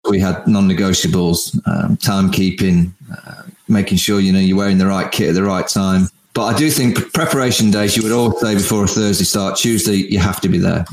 We 0.08 0.18
had 0.18 0.46
non-negotiables, 0.46 1.60
um, 1.66 1.96
timekeeping, 1.98 2.90
uh, 3.12 3.42
making 3.68 3.98
sure 3.98 4.20
you 4.20 4.32
know 4.32 4.38
you're 4.38 4.56
wearing 4.56 4.78
the 4.78 4.86
right 4.86 5.10
kit 5.10 5.30
at 5.30 5.34
the 5.34 5.44
right 5.44 5.66
time. 5.66 6.08
But 6.32 6.44
I 6.44 6.56
do 6.56 6.70
think 6.70 7.12
preparation 7.12 7.70
days. 7.70 7.96
You 7.96 8.02
would 8.04 8.12
all 8.12 8.32
say 8.38 8.54
before 8.54 8.84
a 8.84 8.88
Thursday 8.88 9.24
start, 9.24 9.58
Tuesday 9.58 9.96
you 9.96 10.18
have 10.18 10.40
to 10.42 10.48
be 10.48 10.58
there. 10.58 10.84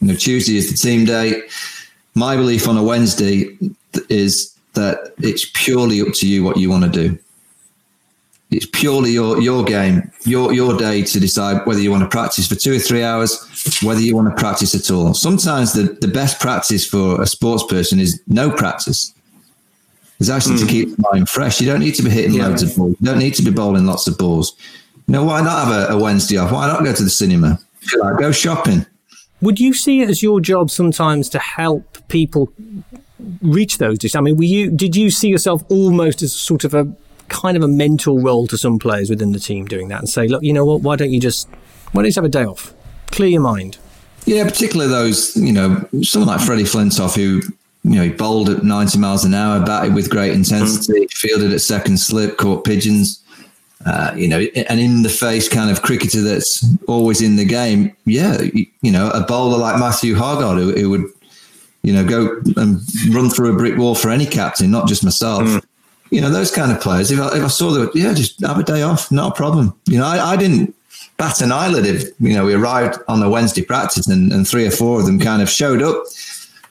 You 0.00 0.08
know, 0.08 0.14
Tuesday 0.14 0.56
is 0.56 0.70
the 0.70 0.76
team 0.76 1.04
day. 1.04 1.42
My 2.14 2.36
belief 2.36 2.68
on 2.68 2.76
a 2.76 2.82
Wednesday 2.82 3.56
is 4.08 4.56
that 4.74 5.12
it's 5.18 5.50
purely 5.54 6.00
up 6.00 6.14
to 6.14 6.26
you 6.26 6.44
what 6.44 6.56
you 6.56 6.70
want 6.70 6.84
to 6.84 6.90
do. 6.90 7.18
It's 8.52 8.66
purely 8.66 9.12
your 9.12 9.40
your 9.40 9.64
game, 9.64 10.10
your 10.24 10.52
your 10.52 10.76
day 10.76 11.02
to 11.02 11.20
decide 11.20 11.66
whether 11.66 11.80
you 11.80 11.90
want 11.90 12.02
to 12.02 12.08
practice 12.08 12.46
for 12.46 12.54
two 12.54 12.76
or 12.76 12.78
three 12.78 13.02
hours, 13.02 13.80
whether 13.82 14.00
you 14.00 14.14
want 14.14 14.28
to 14.28 14.36
practice 14.36 14.74
at 14.74 14.90
all. 14.90 15.14
Sometimes 15.14 15.72
the, 15.72 15.96
the 16.00 16.08
best 16.08 16.40
practice 16.40 16.86
for 16.86 17.20
a 17.22 17.26
sports 17.26 17.64
person 17.64 17.98
is 17.98 18.20
no 18.26 18.50
practice. 18.50 19.14
It's 20.20 20.30
actually 20.30 20.56
mm. 20.56 20.58
to 20.60 20.64
hmm. 20.64 20.70
keep 20.70 20.96
the 20.96 21.04
mind 21.12 21.28
fresh. 21.28 21.60
You 21.60 21.66
don't 21.66 21.80
need 21.80 21.96
to 21.96 22.02
be 22.02 22.10
hitting 22.10 22.34
yeah. 22.34 22.46
loads 22.46 22.62
of 22.62 22.76
balls. 22.76 22.96
You 23.00 23.06
don't 23.06 23.18
need 23.18 23.34
to 23.34 23.42
be 23.42 23.50
bowling 23.50 23.86
lots 23.86 24.06
of 24.06 24.16
balls. 24.18 24.54
You 25.08 25.14
know, 25.14 25.24
why 25.24 25.40
not 25.42 25.66
have 25.66 25.90
a, 25.90 25.94
a 25.94 25.98
Wednesday 25.98 26.36
off? 26.36 26.52
Why 26.52 26.68
not 26.68 26.84
go 26.84 26.92
to 26.92 27.02
the 27.02 27.10
cinema? 27.10 27.58
Like, 27.98 28.18
go 28.18 28.30
shopping. 28.30 28.86
Would 29.40 29.58
you 29.58 29.74
see 29.74 30.00
it 30.00 30.08
as 30.08 30.22
your 30.22 30.40
job 30.40 30.70
sometimes 30.70 31.28
to 31.30 31.40
help 31.40 31.98
people 32.06 32.52
reach 33.40 33.78
those? 33.78 33.98
I 34.14 34.20
mean, 34.20 34.36
were 34.36 34.44
you 34.44 34.70
did 34.70 34.94
you 34.94 35.10
see 35.10 35.28
yourself 35.28 35.64
almost 35.68 36.22
as 36.22 36.32
sort 36.32 36.62
of 36.62 36.74
a 36.74 36.84
kind 37.32 37.56
of 37.56 37.62
a 37.62 37.68
mental 37.68 38.20
role 38.20 38.46
to 38.46 38.58
some 38.58 38.78
players 38.78 39.10
within 39.10 39.32
the 39.32 39.40
team 39.40 39.66
doing 39.66 39.88
that 39.88 39.98
and 39.98 40.08
say, 40.08 40.28
look, 40.28 40.42
you 40.42 40.52
know 40.52 40.64
what, 40.64 40.82
why 40.82 40.94
don't 40.94 41.10
you 41.10 41.18
just, 41.18 41.48
why 41.92 42.02
don't 42.02 42.04
you 42.04 42.08
just 42.08 42.16
have 42.16 42.24
a 42.24 42.28
day 42.28 42.44
off? 42.44 42.72
Clear 43.10 43.30
your 43.30 43.40
mind. 43.40 43.78
Yeah, 44.26 44.44
particularly 44.44 44.90
those, 44.90 45.36
you 45.36 45.52
know, 45.52 45.88
someone 46.02 46.28
like 46.28 46.46
Freddie 46.46 46.62
Flintoff, 46.62 47.16
who, 47.16 47.40
you 47.82 47.96
know, 47.96 48.02
he 48.02 48.10
bowled 48.10 48.50
at 48.50 48.62
90 48.62 48.98
miles 48.98 49.24
an 49.24 49.34
hour, 49.34 49.64
batted 49.64 49.94
with 49.94 50.10
great 50.10 50.32
intensity, 50.32 50.92
mm-hmm. 50.92 51.06
fielded 51.10 51.52
at 51.52 51.60
second 51.60 51.98
slip, 51.98 52.36
caught 52.36 52.64
pigeons. 52.64 53.18
Uh, 53.84 54.12
you 54.14 54.28
know, 54.28 54.38
an 54.38 54.78
in 54.78 55.02
the 55.02 55.08
face 55.08 55.48
kind 55.48 55.68
of 55.68 55.82
cricketer 55.82 56.20
that's 56.20 56.64
always 56.86 57.20
in 57.20 57.34
the 57.34 57.44
game. 57.44 57.96
Yeah, 58.04 58.40
you 58.80 58.92
know, 58.92 59.10
a 59.10 59.22
bowler 59.22 59.58
like 59.58 59.76
Matthew 59.80 60.14
Hoggard 60.14 60.56
who, 60.56 60.70
who 60.70 60.90
would, 60.90 61.06
you 61.82 61.92
know, 61.92 62.06
go 62.06 62.40
and 62.56 62.80
run 63.12 63.28
through 63.28 63.52
a 63.52 63.56
brick 63.56 63.76
wall 63.76 63.96
for 63.96 64.10
any 64.10 64.24
captain, 64.24 64.70
not 64.70 64.86
just 64.86 65.02
myself. 65.02 65.42
Mm 65.42 65.66
you 66.12 66.20
know, 66.20 66.28
those 66.28 66.50
kind 66.50 66.70
of 66.70 66.80
players. 66.80 67.10
If 67.10 67.18
I, 67.18 67.38
if 67.38 67.42
I 67.42 67.48
saw 67.48 67.70
that, 67.70 67.96
yeah, 67.96 68.12
just 68.12 68.38
have 68.42 68.58
a 68.58 68.62
day 68.62 68.82
off, 68.82 69.10
not 69.10 69.32
a 69.32 69.34
problem. 69.34 69.74
You 69.86 69.98
know, 69.98 70.04
I, 70.04 70.32
I 70.32 70.36
didn't 70.36 70.74
bat 71.16 71.40
an 71.40 71.50
eyelid 71.50 71.86
if, 71.86 72.10
you 72.20 72.34
know, 72.34 72.44
we 72.44 72.52
arrived 72.52 72.98
on 73.08 73.22
a 73.22 73.30
Wednesday 73.30 73.62
practice 73.62 74.06
and, 74.06 74.30
and 74.30 74.46
three 74.46 74.66
or 74.66 74.70
four 74.70 75.00
of 75.00 75.06
them 75.06 75.18
kind 75.18 75.40
of 75.40 75.48
showed 75.48 75.80
up, 75.80 76.04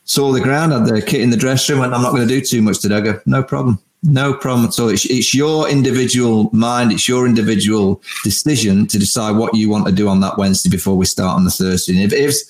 saw 0.05 0.31
the 0.31 0.41
ground, 0.41 0.73
had 0.73 0.85
their 0.85 1.01
kit 1.01 1.21
in 1.21 1.31
the 1.31 1.37
dressing 1.37 1.75
room, 1.75 1.85
and 1.85 1.95
I'm 1.95 2.03
not 2.03 2.11
going 2.11 2.27
to 2.27 2.33
do 2.33 2.39
too 2.39 2.61
much 2.61 2.81
today. 2.81 2.97
I 2.97 3.01
go, 3.01 3.19
no 3.25 3.41
problem. 3.41 3.79
No 4.03 4.31
problem 4.31 4.67
at 4.67 4.79
all. 4.79 4.89
It's, 4.89 5.05
it's 5.05 5.33
your 5.33 5.67
individual 5.67 6.51
mind, 6.53 6.91
it's 6.91 7.07
your 7.07 7.25
individual 7.25 7.99
decision 8.23 8.85
to 8.87 8.99
decide 8.99 9.37
what 9.37 9.55
you 9.55 9.71
want 9.71 9.87
to 9.87 9.91
do 9.91 10.07
on 10.07 10.19
that 10.19 10.37
Wednesday 10.37 10.69
before 10.69 10.95
we 10.95 11.05
start 11.05 11.35
on 11.35 11.45
the 11.45 11.51
Thursday. 11.51 11.93
And 11.93 12.03
if 12.03 12.13
it's 12.13 12.45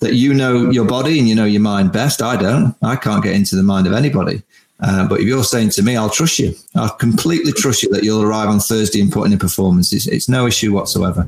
that 0.00 0.14
you 0.14 0.34
know 0.34 0.70
your 0.70 0.84
body 0.84 1.18
and 1.18 1.26
you 1.26 1.34
know 1.34 1.46
your 1.46 1.62
mind 1.62 1.92
best, 1.92 2.20
I 2.20 2.36
don't. 2.36 2.76
I 2.82 2.96
can't 2.96 3.24
get 3.24 3.34
into 3.34 3.56
the 3.56 3.62
mind 3.62 3.86
of 3.86 3.94
anybody. 3.94 4.42
Uh, 4.80 5.08
but 5.08 5.20
if 5.20 5.26
you're 5.26 5.44
saying 5.44 5.70
to 5.70 5.82
me, 5.82 5.96
I'll 5.96 6.10
trust 6.10 6.38
you. 6.38 6.54
I'll 6.74 6.90
completely 6.90 7.52
trust 7.52 7.82
you 7.82 7.90
that 7.90 8.04
you'll 8.04 8.22
arrive 8.22 8.48
on 8.48 8.60
Thursday 8.60 9.00
and 9.00 9.12
put 9.12 9.26
in 9.26 9.32
a 9.32 9.38
performance. 9.38 9.92
It's, 9.92 10.06
it's 10.06 10.28
no 10.28 10.46
issue 10.46 10.72
whatsoever. 10.72 11.26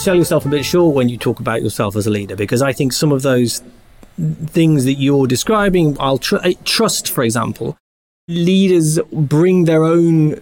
Sell 0.00 0.14
yourself 0.14 0.46
a 0.46 0.48
bit 0.48 0.64
short 0.64 0.96
when 0.96 1.10
you 1.10 1.18
talk 1.18 1.40
about 1.40 1.60
yourself 1.62 1.94
as 1.94 2.06
a 2.06 2.10
leader 2.10 2.34
because 2.34 2.62
I 2.62 2.72
think 2.72 2.94
some 2.94 3.12
of 3.12 3.20
those 3.20 3.62
things 4.46 4.86
that 4.86 4.94
you're 4.94 5.26
describing, 5.26 5.94
I'll 6.00 6.16
tr- 6.16 6.38
trust, 6.64 7.10
for 7.10 7.22
example, 7.22 7.76
leaders 8.26 8.98
bring 9.12 9.64
their 9.64 9.84
own 9.84 10.40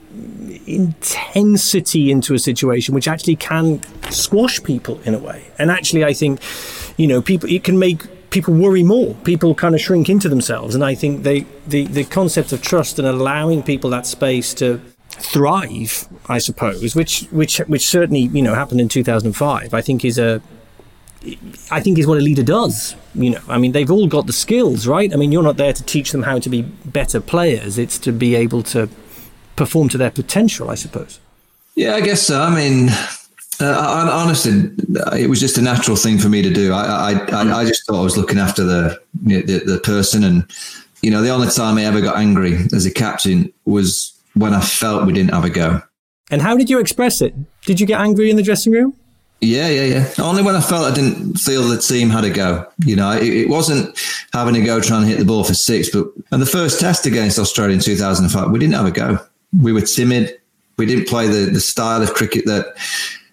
intensity 0.67 2.11
into 2.13 2.35
a 2.35 2.39
situation 2.39 2.95
which 2.95 3.09
actually 3.09 3.35
can 3.35 3.81
squash 4.11 4.63
people 4.63 5.01
in 5.05 5.15
a 5.15 5.19
way. 5.19 5.51
And 5.59 5.73
actually, 5.73 6.05
I 6.05 6.13
think, 6.13 6.41
you 6.97 7.09
know, 7.09 7.21
people, 7.21 7.51
it 7.51 7.65
can 7.65 7.81
make 7.81 8.31
people 8.31 8.55
worry 8.55 8.85
more. 8.85 9.15
People 9.25 9.57
kind 9.57 9.75
of 9.75 9.81
shrink 9.81 10.09
into 10.09 10.29
themselves. 10.29 10.77
And 10.77 10.85
I 10.85 10.95
think 10.95 11.25
they, 11.25 11.47
the, 11.67 11.87
the 11.87 12.05
concept 12.05 12.53
of 12.53 12.63
trust 12.63 13.01
and 13.01 13.09
allowing 13.09 13.65
people 13.65 13.91
that 13.91 14.07
space 14.07 14.55
to 14.55 14.81
thrive, 15.21 16.09
I 16.29 16.39
suppose, 16.39 16.95
which 16.95 17.23
which 17.31 17.59
which 17.59 17.87
certainly 17.87 18.21
you 18.21 18.43
know 18.43 18.55
happened 18.55 18.81
in 18.81 18.89
2005. 18.89 19.75
I 19.75 19.81
think 19.81 20.05
is 20.05 20.19
a 20.19 20.43
I 21.71 21.81
think 21.81 21.99
is 21.99 22.07
what 22.07 22.19
a 22.19 22.21
leader 22.21 22.43
does. 22.43 22.95
You 23.15 23.31
know, 23.31 23.41
I 23.49 23.59
mean, 23.59 23.73
they've 23.73 23.91
all 23.91 24.07
got 24.07 24.27
the 24.27 24.33
skills, 24.33 24.87
right? 24.87 25.13
I 25.13 25.17
mean, 25.17 25.33
you're 25.33 25.43
not 25.43 25.57
there 25.57 25.73
to 25.73 25.83
teach 25.83 26.13
them 26.13 26.23
how 26.23 26.39
to 26.39 26.49
be 26.49 26.63
better 26.63 27.21
players. 27.21 27.79
It's 27.79 27.99
to 27.99 28.13
be 28.13 28.35
able 28.37 28.63
to 28.65 28.89
perform 29.57 29.89
to 29.91 29.99
their 29.99 30.11
potential, 30.11 30.71
I 30.71 30.77
suppose. 30.77 31.19
Yeah, 31.75 31.95
I 31.95 32.01
guess 32.01 32.23
so. 32.23 32.41
I 32.41 32.55
mean, 32.55 32.89
uh, 33.61 34.11
honestly, 34.13 34.71
it 35.21 35.29
was 35.29 35.41
just 35.41 35.59
a 35.59 35.63
natural 35.63 35.97
thing 35.97 36.19
for 36.19 36.29
me 36.29 36.43
to 36.43 36.51
do. 36.51 36.73
I, 36.73 37.13
I, 37.13 37.13
I, 37.33 37.61
I 37.61 37.65
just 37.65 37.85
thought 37.87 38.01
I 38.01 38.05
was 38.05 38.17
looking 38.17 38.39
after 38.39 38.63
the, 38.63 39.01
the 39.23 39.43
the 39.43 39.81
person, 39.83 40.23
and 40.23 40.49
you 41.03 41.11
know, 41.11 41.23
the 41.23 41.31
only 41.31 41.49
time 41.49 41.79
I 41.79 41.85
ever 41.85 42.01
got 42.01 42.17
angry 42.17 42.67
as 42.73 42.87
a 42.87 42.93
captain 42.93 43.53
was 43.65 44.18
when 44.39 44.55
I 44.55 44.61
felt 44.61 45.07
we 45.07 45.13
didn't 45.13 45.33
have 45.33 45.45
a 45.45 45.51
go. 45.51 45.83
And 46.31 46.43
how 46.43 46.57
did 46.57 46.69
you 46.69 46.79
express 46.79 47.21
it? 47.21 47.35
Did 47.63 47.81
you 47.81 47.87
get 47.87 48.01
angry 48.01 48.31
in 48.31 48.37
the 48.37 48.43
dressing 48.43 48.73
room? 48.73 48.95
Yeah, 49.41 49.69
yeah, 49.69 49.85
yeah. 49.85 50.09
Only 50.19 50.43
when 50.43 50.57
I 50.57 50.61
felt 50.61 50.91
I 50.91 50.95
didn't 50.95 51.37
feel 51.37 51.63
the 51.69 51.79
team 51.79 52.11
had 52.11 52.25
a 52.25 52.31
go. 52.31 52.67
You 52.85 52.97
know, 52.97 53.13
it, 53.13 53.29
it, 53.29 53.49
wasn't 53.49 53.97
having 54.33 54.57
a 54.57 54.65
go 54.65 54.81
trying 54.81 55.03
to 55.03 55.09
hit 55.09 55.19
the 55.19 55.25
ball 55.25 55.45
for 55.45 55.55
six. 55.55 55.89
But 55.91 56.09
and 56.33 56.43
the 56.43 56.47
first 56.47 56.81
test 56.81 57.07
against 57.07 57.39
Australia 57.39 57.75
in 57.75 57.81
2005, 57.81 58.51
we 58.51 58.59
didn't 58.59 58.75
have 58.75 58.87
a 58.87 58.91
go. 58.91 59.19
We 59.63 59.73
were 59.73 59.81
timid. 59.81 60.39
We 60.77 60.87
didn't 60.87 61.07
play 61.07 61.29
the 61.29 61.51
the 61.51 61.61
style 61.61 62.03
of 62.03 62.15
cricket 62.15 62.47
that 62.47 62.77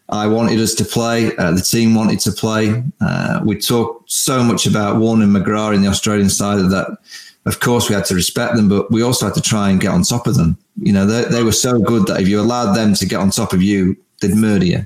I 0.10 0.28
wanted 0.28 0.60
us 0.60 0.76
to 0.76 0.86
play. 0.86 1.36
Uh, 1.38 1.52
the 1.52 1.62
team 1.62 1.96
wanted 1.96 2.20
to 2.20 2.32
play. 2.32 2.84
Uh, 3.02 3.42
we 3.44 3.58
talked 3.58 4.12
so 4.12 4.44
much 4.44 4.68
about 4.68 4.98
Warne 4.98 5.24
and 5.24 5.36
McGrath 5.36 5.74
in 5.74 5.82
the 5.82 5.88
Australian 5.88 6.30
side 6.30 6.60
of 6.60 6.70
that 6.70 7.00
of 7.46 7.60
course, 7.60 7.90
we 7.90 7.96
had 7.96 8.06
to 8.06 8.16
respect 8.16 8.56
them, 8.56 8.68
but 8.68 8.92
we 8.92 9.04
also 9.04 9.28
had 9.28 9.36
to 9.36 9.42
try 9.42 9.70
and 9.70 9.80
get 9.80 9.92
on 9.92 10.02
top 10.02 10.28
of 10.28 10.36
them. 10.36 10.58
You 10.78 10.94
know, 10.94 11.06
they, 11.06 11.24
they 11.26 11.44
were 11.44 11.52
so 11.52 11.80
good 11.80 12.08
that 12.08 12.22
if 12.22 12.28
you 12.28 12.40
allowed 12.40 12.74
them 12.74 12.94
to 12.96 13.06
get 13.06 13.20
on 13.20 13.30
top 13.30 13.54
of 13.54 13.62
you, 13.62 13.96
they'd 14.22 14.36
murder 14.36 14.66
you. 14.66 14.86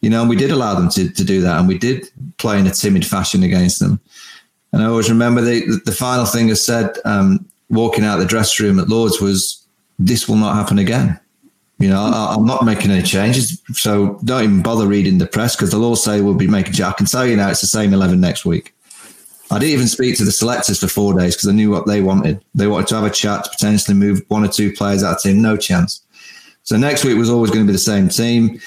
You 0.00 0.10
know, 0.10 0.20
and 0.20 0.30
we 0.30 0.36
did 0.36 0.50
allow 0.50 0.74
them 0.74 0.88
to, 0.90 1.08
to 1.08 1.24
do 1.24 1.40
that, 1.40 1.58
and 1.58 1.66
we 1.66 1.78
did 1.78 2.08
play 2.36 2.58
in 2.58 2.66
a 2.66 2.70
timid 2.70 3.04
fashion 3.04 3.42
against 3.42 3.80
them. 3.80 4.00
And 4.72 4.82
I 4.82 4.86
always 4.86 5.10
remember 5.10 5.40
the 5.40 5.80
the 5.84 5.92
final 5.92 6.24
thing 6.24 6.50
I 6.50 6.54
said 6.54 6.96
um, 7.04 7.44
walking 7.70 8.04
out 8.04 8.18
the 8.18 8.26
dressing 8.26 8.66
room 8.66 8.78
at 8.78 8.88
Lords 8.88 9.20
was, 9.20 9.64
"This 9.98 10.28
will 10.28 10.36
not 10.36 10.54
happen 10.54 10.78
again." 10.78 11.18
You 11.78 11.88
know, 11.88 12.00
I, 12.00 12.34
am 12.34 12.44
not 12.44 12.64
making 12.64 12.90
any 12.90 13.02
changes, 13.02 13.60
so 13.72 14.18
don't 14.24 14.42
even 14.42 14.62
bother 14.62 14.86
reading 14.86 15.18
the 15.18 15.26
press 15.26 15.56
because 15.56 15.70
they'll 15.70 15.84
all 15.84 15.96
say 15.96 16.20
we'll 16.20 16.34
be 16.34 16.48
making. 16.48 16.80
I 16.82 16.92
can 16.92 17.06
tell 17.06 17.26
you 17.26 17.36
now, 17.36 17.50
it's 17.50 17.60
the 17.60 17.66
same 17.66 17.92
eleven 17.92 18.20
next 18.20 18.44
week. 18.44 18.74
I 19.50 19.58
didn't 19.58 19.72
even 19.72 19.88
speak 19.88 20.16
to 20.18 20.24
the 20.24 20.32
selectors 20.32 20.80
for 20.80 20.88
four 20.88 21.18
days 21.18 21.34
because 21.34 21.48
I 21.48 21.52
knew 21.52 21.70
what 21.70 21.86
they 21.86 22.00
wanted. 22.00 22.44
They 22.54 22.66
wanted 22.66 22.88
to 22.88 22.96
have 22.96 23.04
a 23.04 23.10
chat 23.10 23.44
to 23.44 23.50
potentially 23.50 23.96
move 23.96 24.22
one 24.28 24.44
or 24.44 24.48
two 24.48 24.72
players 24.72 25.02
out 25.02 25.16
of 25.16 25.22
the 25.22 25.30
team. 25.30 25.42
No 25.42 25.56
chance. 25.56 26.02
So 26.64 26.76
next 26.76 27.04
week 27.04 27.16
was 27.16 27.30
always 27.30 27.50
going 27.50 27.64
to 27.64 27.66
be 27.66 27.72
the 27.72 27.78
same 27.78 28.08
team, 28.08 28.60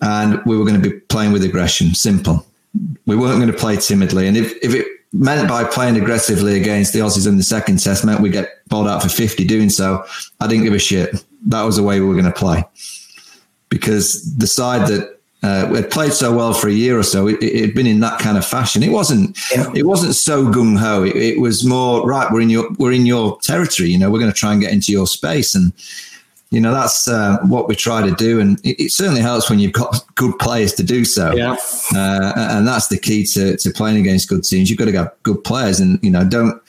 and 0.00 0.40
we 0.46 0.56
were 0.56 0.64
going 0.64 0.80
to 0.80 0.90
be 0.90 1.00
playing 1.00 1.32
with 1.32 1.42
aggression. 1.42 1.94
Simple. 1.94 2.46
We 3.06 3.16
weren't 3.16 3.40
going 3.40 3.50
to 3.50 3.58
play 3.58 3.76
timidly, 3.76 4.28
and 4.28 4.36
if 4.36 4.52
if 4.62 4.74
it 4.74 4.86
meant 5.12 5.48
by 5.48 5.64
playing 5.64 5.96
aggressively 5.96 6.60
against 6.60 6.92
the 6.92 7.00
Aussies 7.00 7.26
in 7.26 7.36
the 7.36 7.42
second 7.42 7.78
test 7.78 8.04
meant 8.04 8.20
we 8.20 8.30
get 8.30 8.66
bowled 8.68 8.88
out 8.88 9.02
for 9.02 9.08
50 9.08 9.44
doing 9.44 9.70
so, 9.70 10.04
I 10.40 10.46
didn't 10.46 10.64
give 10.64 10.74
a 10.74 10.78
shit. 10.78 11.24
That 11.46 11.62
was 11.62 11.76
the 11.76 11.82
way 11.82 12.00
we 12.00 12.06
were 12.06 12.14
going 12.14 12.26
to 12.26 12.32
play. 12.32 12.64
Because 13.68 14.36
the 14.36 14.46
side 14.46 14.88
that 14.88 15.15
uh, 15.46 15.74
had 15.74 15.90
played 15.90 16.12
so 16.12 16.34
well 16.34 16.52
for 16.52 16.68
a 16.68 16.72
year 16.72 16.98
or 16.98 17.02
so, 17.02 17.28
it, 17.28 17.40
it 17.42 17.60
had 17.60 17.74
been 17.74 17.86
in 17.86 18.00
that 18.00 18.18
kind 18.18 18.36
of 18.36 18.44
fashion. 18.44 18.82
It 18.82 18.90
wasn't. 18.90 19.38
Yeah. 19.54 19.70
It 19.74 19.86
wasn't 19.86 20.14
so 20.14 20.46
gung 20.46 20.76
ho. 20.76 21.04
It, 21.04 21.14
it, 21.16 21.40
was 21.40 21.64
more 21.64 22.06
right. 22.06 22.30
We're 22.32 22.40
in 22.40 22.50
your 22.50 22.70
we're 22.78 22.92
in 22.92 23.06
your 23.06 23.38
territory. 23.42 23.90
You 23.90 23.98
know, 23.98 24.10
we're 24.10 24.18
going 24.18 24.32
to 24.32 24.38
try 24.38 24.52
and 24.52 24.60
get 24.60 24.72
into 24.72 24.90
your 24.90 25.06
space, 25.06 25.54
and 25.54 25.72
you 26.50 26.60
know 26.60 26.72
that's 26.72 27.06
uh, 27.06 27.38
what 27.42 27.68
we 27.68 27.74
try 27.74 28.06
to 28.06 28.14
do 28.14 28.40
and 28.40 28.58
it, 28.64 28.84
it, 28.84 28.92
certainly 28.92 29.20
helps 29.20 29.50
when 29.50 29.58
you've 29.58 29.72
got 29.72 30.00
good 30.14 30.38
players 30.38 30.72
to 30.74 30.84
do 30.84 31.04
so 31.04 31.34
yeah. 31.34 31.56
Uh, 31.94 32.32
and 32.36 32.66
that's 32.66 32.86
the 32.86 32.98
key 32.98 33.24
to, 33.24 33.56
to 33.56 33.70
playing 33.70 33.96
against 33.96 34.28
good 34.28 34.44
teams 34.44 34.70
you've 34.70 34.78
got 34.78 34.84
to 34.84 34.92
have 34.92 35.12
good 35.24 35.42
players 35.42 35.80
and 35.80 35.98
you 36.04 36.10
know 36.10 36.24
don't 36.24 36.62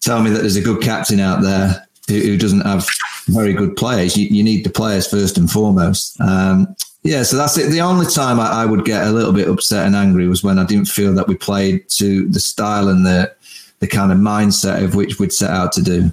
tell 0.00 0.22
me 0.22 0.30
that 0.30 0.40
there's 0.40 0.56
a 0.56 0.60
good 0.60 0.82
captain 0.82 1.20
out 1.20 1.40
there 1.40 1.86
who, 2.06 2.20
who 2.20 2.36
doesn't 2.36 2.60
have 2.60 2.86
very 3.28 3.54
good 3.54 3.74
players 3.76 4.14
you, 4.14 4.26
you, 4.26 4.42
need 4.42 4.62
the 4.62 4.70
players 4.70 5.06
first 5.06 5.38
and 5.38 5.50
foremost 5.50 6.20
um, 6.20 6.76
yeah 7.02 7.22
so 7.22 7.36
that's 7.36 7.56
it 7.58 7.70
the 7.70 7.80
only 7.80 8.06
time 8.06 8.38
I, 8.38 8.62
I 8.62 8.66
would 8.66 8.84
get 8.84 9.06
a 9.06 9.10
little 9.10 9.32
bit 9.32 9.48
upset 9.48 9.86
and 9.86 9.96
angry 9.96 10.28
was 10.28 10.42
when 10.42 10.58
i 10.58 10.64
didn't 10.64 10.88
feel 10.88 11.12
that 11.14 11.28
we 11.28 11.34
played 11.34 11.88
to 11.90 12.28
the 12.28 12.40
style 12.40 12.88
and 12.88 13.04
the 13.06 13.34
the 13.80 13.88
kind 13.88 14.12
of 14.12 14.18
mindset 14.18 14.84
of 14.84 14.94
which 14.94 15.18
we'd 15.18 15.32
set 15.32 15.50
out 15.50 15.72
to 15.72 15.82
do 15.82 16.12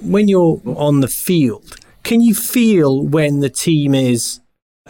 when 0.00 0.28
you're 0.28 0.60
on 0.64 1.00
the 1.00 1.08
field 1.08 1.76
can 2.02 2.20
you 2.20 2.34
feel 2.34 3.02
when 3.02 3.40
the 3.40 3.50
team 3.50 3.94
is 3.94 4.40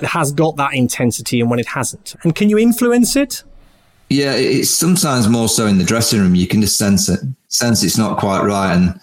has 0.03 0.33
got 0.33 0.57
that 0.57 0.75
intensity 0.75 1.41
and 1.41 1.51
when 1.51 1.59
it 1.59 1.69
hasn't? 1.69 2.15
And 2.23 2.35
can 2.35 2.51
you 2.51 2.59
influence 2.59 3.17
it? 3.17 3.43
Yeah, 4.11 4.35
it's 4.35 4.71
sometimes 4.71 5.29
more 5.29 5.49
so 5.49 5.67
in 5.67 5.79
the 5.79 5.85
dressing 5.85 6.21
room. 6.21 6.35
You 6.35 6.47
can 6.47 6.61
just 6.61 6.79
sense 6.79 7.09
it, 7.09 7.21
sense 7.49 7.83
it's 7.83 7.99
not 7.99 8.19
quite 8.19 8.45
right. 8.45 8.75
And 8.75 9.01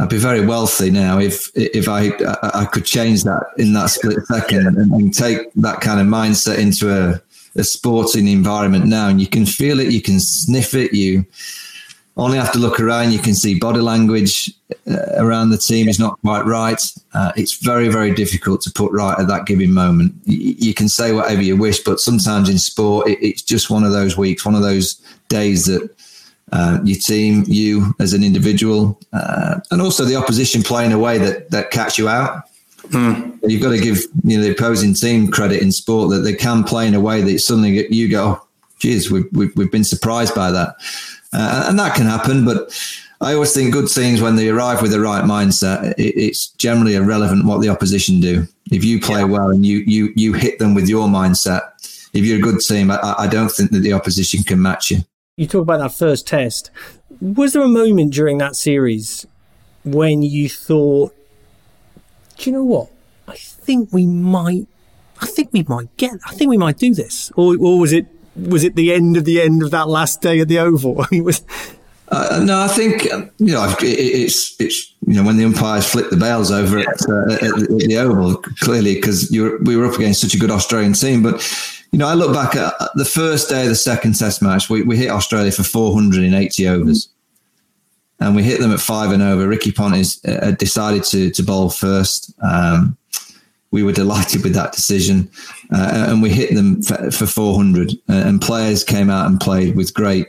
I'd 0.00 0.08
be 0.08 0.18
very 0.18 0.44
wealthy 0.46 0.90
now 0.90 1.18
if 1.18 1.50
if 1.54 1.88
I 1.88 2.12
I 2.42 2.66
could 2.66 2.84
change 2.84 3.24
that 3.24 3.46
in 3.56 3.72
that 3.72 3.86
split 3.90 4.24
second 4.26 4.66
and, 4.66 4.92
and 4.92 5.14
take 5.14 5.52
that 5.56 5.80
kind 5.80 6.00
of 6.00 6.06
mindset 6.06 6.58
into 6.58 6.92
a, 6.92 7.20
a 7.56 7.64
sporting 7.64 8.28
environment 8.28 8.86
now. 8.86 9.08
And 9.08 9.20
you 9.20 9.26
can 9.26 9.44
feel 9.44 9.80
it, 9.80 9.92
you 9.92 10.00
can 10.00 10.20
sniff 10.20 10.74
it, 10.74 10.94
you 10.94 11.26
only 12.16 12.36
have 12.36 12.52
to 12.52 12.58
look 12.58 12.80
around. 12.80 13.12
You 13.12 13.20
can 13.20 13.34
see 13.34 13.58
body 13.58 13.80
language 13.80 14.52
uh, 14.90 15.14
around 15.16 15.50
the 15.50 15.58
team 15.58 15.88
is 15.88 15.98
not 15.98 16.20
quite 16.20 16.44
right. 16.44 16.82
Uh, 17.14 17.32
it's 17.36 17.54
very, 17.54 17.88
very 17.88 18.12
difficult 18.12 18.60
to 18.62 18.72
put 18.72 18.92
right 18.92 19.18
at 19.18 19.28
that 19.28 19.46
given 19.46 19.72
moment. 19.72 20.12
Y- 20.26 20.56
you 20.58 20.74
can 20.74 20.88
say 20.88 21.12
whatever 21.12 21.42
you 21.42 21.56
wish, 21.56 21.80
but 21.80 22.00
sometimes 22.00 22.48
in 22.48 22.58
sport, 22.58 23.08
it, 23.08 23.18
it's 23.22 23.42
just 23.42 23.70
one 23.70 23.84
of 23.84 23.92
those 23.92 24.16
weeks, 24.16 24.44
one 24.44 24.56
of 24.56 24.62
those 24.62 25.00
days 25.28 25.66
that 25.66 25.88
uh, 26.52 26.78
your 26.84 26.98
team, 26.98 27.44
you 27.46 27.94
as 28.00 28.12
an 28.12 28.22
individual, 28.22 28.98
uh, 29.12 29.60
and 29.70 29.82
also 29.82 30.04
the 30.04 30.16
opposition 30.16 30.62
play 30.62 30.84
in 30.84 30.92
a 30.92 30.98
way 30.98 31.18
that 31.18 31.50
that 31.50 31.70
catch 31.70 31.98
you 31.98 32.08
out. 32.08 32.44
Mm. 32.88 33.38
You've 33.42 33.62
got 33.62 33.70
to 33.70 33.80
give 33.80 34.04
you 34.24 34.36
know 34.36 34.42
the 34.42 34.52
opposing 34.52 34.94
team 34.94 35.30
credit 35.30 35.62
in 35.62 35.72
sport 35.72 36.10
that 36.10 36.20
they 36.20 36.34
can 36.34 36.64
play 36.64 36.86
in 36.86 36.94
a 36.94 37.00
way 37.00 37.20
that 37.22 37.38
suddenly 37.40 37.86
you 37.92 38.08
go, 38.08 38.40
geez, 38.78 39.10
we've, 39.10 39.26
we've, 39.32 39.54
we've 39.56 39.70
been 39.70 39.84
surprised 39.84 40.34
by 40.34 40.50
that. 40.50 40.76
Uh, 41.32 41.66
and 41.68 41.78
that 41.78 41.94
can 41.94 42.06
happen, 42.06 42.44
but 42.44 42.72
I 43.20 43.34
always 43.34 43.52
think 43.52 43.72
good 43.72 43.88
teams 43.88 44.22
when 44.22 44.36
they 44.36 44.48
arrive 44.48 44.80
with 44.80 44.92
the 44.92 45.00
right 45.00 45.24
mindset, 45.24 45.92
it, 45.98 46.14
it's 46.16 46.48
generally 46.52 46.94
irrelevant 46.94 47.44
what 47.44 47.60
the 47.60 47.68
opposition 47.68 48.20
do. 48.20 48.46
If 48.70 48.84
you 48.84 49.00
play 49.00 49.20
yeah. 49.20 49.26
well 49.26 49.50
and 49.50 49.66
you 49.66 49.78
you 49.78 50.12
you 50.14 50.32
hit 50.34 50.58
them 50.58 50.74
with 50.74 50.88
your 50.88 51.08
mindset, 51.08 51.62
if 52.12 52.24
you're 52.24 52.38
a 52.38 52.42
good 52.42 52.60
team, 52.60 52.90
I, 52.90 53.14
I 53.18 53.26
don't 53.26 53.50
think 53.50 53.72
that 53.72 53.80
the 53.80 53.92
opposition 53.92 54.42
can 54.42 54.62
match 54.62 54.90
you. 54.90 54.98
You 55.38 55.46
talk 55.46 55.62
about 55.62 55.78
that 55.78 55.92
first 55.92 56.26
test. 56.26 56.72
Was 57.20 57.52
there 57.52 57.62
a 57.62 57.68
moment 57.68 58.12
during 58.12 58.38
that 58.38 58.56
series 58.56 59.24
when 59.84 60.20
you 60.22 60.48
thought, 60.48 61.14
do 62.36 62.50
you 62.50 62.56
know 62.56 62.64
what? 62.64 62.90
I 63.28 63.36
think 63.36 63.92
we 63.92 64.04
might. 64.04 64.66
I 65.22 65.26
think 65.26 65.50
we 65.52 65.62
might 65.62 65.96
get. 65.96 66.14
I 66.26 66.34
think 66.34 66.50
we 66.50 66.58
might 66.58 66.76
do 66.76 66.92
this. 66.92 67.30
Or, 67.36 67.56
or 67.56 67.78
was 67.78 67.92
it 67.92 68.06
was 68.34 68.64
it 68.64 68.74
the 68.74 68.92
end 68.92 69.16
of 69.16 69.26
the 69.26 69.40
end 69.40 69.62
of 69.62 69.70
that 69.70 69.88
last 69.88 70.20
day 70.20 70.40
at 70.40 70.48
the 70.48 70.58
Oval? 70.58 71.06
was, 71.12 71.44
uh, 72.08 72.42
no, 72.44 72.60
I 72.60 72.66
think 72.66 73.08
um, 73.12 73.30
you 73.38 73.52
know 73.52 73.64
it, 73.64 73.84
it's 73.84 74.60
it's 74.60 74.92
you 75.06 75.14
know 75.14 75.22
when 75.22 75.36
the 75.36 75.44
umpires 75.44 75.88
flick 75.88 76.10
the 76.10 76.16
bails 76.16 76.50
over 76.50 76.80
at, 76.80 77.08
uh, 77.08 77.34
at, 77.34 77.42
at 77.42 77.68
the 77.68 77.96
Oval 77.96 78.42
clearly 78.58 78.96
because 78.96 79.30
we 79.30 79.76
were 79.76 79.86
up 79.86 79.94
against 79.94 80.20
such 80.20 80.34
a 80.34 80.38
good 80.38 80.50
Australian 80.50 80.94
team. 80.94 81.22
But 81.22 81.40
you 81.92 81.98
know, 81.98 82.06
I 82.06 82.14
look 82.14 82.34
back 82.34 82.54
at 82.54 82.74
the 82.94 83.04
first 83.04 83.48
day 83.48 83.62
of 83.62 83.68
the 83.68 83.74
second 83.74 84.14
Test 84.14 84.42
match. 84.42 84.68
We, 84.68 84.82
we 84.82 84.96
hit 84.96 85.10
Australia 85.10 85.52
for 85.52 85.62
480 85.62 86.68
overs, 86.68 87.08
and 88.20 88.36
we 88.36 88.42
hit 88.42 88.60
them 88.60 88.72
at 88.72 88.80
five 88.80 89.10
and 89.10 89.22
over. 89.22 89.48
Ricky 89.48 89.72
Ponting 89.72 90.04
uh, 90.26 90.50
decided 90.52 91.04
to 91.04 91.30
to 91.30 91.42
bowl 91.42 91.70
first. 91.70 92.34
Um, 92.42 92.96
we 93.70 93.82
were 93.82 93.92
delighted 93.92 94.42
with 94.42 94.54
that 94.54 94.72
decision, 94.72 95.30
uh, 95.72 96.06
and 96.08 96.22
we 96.22 96.30
hit 96.30 96.54
them 96.54 96.82
for, 96.82 97.10
for 97.10 97.26
400. 97.26 97.92
Uh, 98.08 98.12
and 98.12 98.40
players 98.40 98.82
came 98.82 99.10
out 99.10 99.26
and 99.26 99.40
played 99.40 99.76
with 99.76 99.92
great 99.92 100.28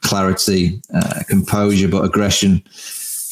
clarity, 0.00 0.80
uh, 0.94 1.22
composure, 1.28 1.88
but 1.88 2.04
aggression. 2.04 2.62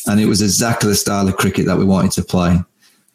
And 0.07 0.21
it 0.21 0.27
was 0.27 0.43
exactly 0.43 0.91
the 0.91 0.97
style 0.97 1.27
of 1.29 1.37
cricket 1.37 1.67
that 1.67 1.79
we 1.79 1.85
wanted 1.85 2.13
to 2.13 2.23
play. 2.23 2.59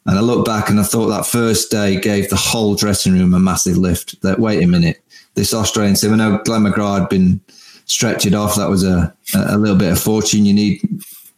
And 0.05 0.17
I 0.17 0.21
look 0.21 0.45
back 0.45 0.69
and 0.69 0.79
I 0.79 0.83
thought 0.83 1.07
that 1.07 1.27
first 1.27 1.69
day 1.69 1.99
gave 1.99 2.29
the 2.29 2.35
whole 2.35 2.75
dressing 2.75 3.13
room 3.13 3.33
a 3.33 3.39
massive 3.39 3.77
lift. 3.77 4.19
That 4.21 4.39
wait 4.39 4.63
a 4.63 4.67
minute, 4.67 5.03
this 5.35 5.53
Australian 5.53 5.95
team. 5.95 6.13
I 6.13 6.15
know 6.15 6.41
Glenn 6.43 6.63
McGrath 6.63 7.01
had 7.01 7.09
been 7.09 7.39
stretched 7.85 8.33
off. 8.33 8.55
That 8.55 8.69
was 8.69 8.83
a 8.83 9.13
a 9.35 9.57
little 9.57 9.77
bit 9.77 9.91
of 9.91 9.99
fortune. 9.99 10.45
You 10.45 10.53
need 10.53 10.81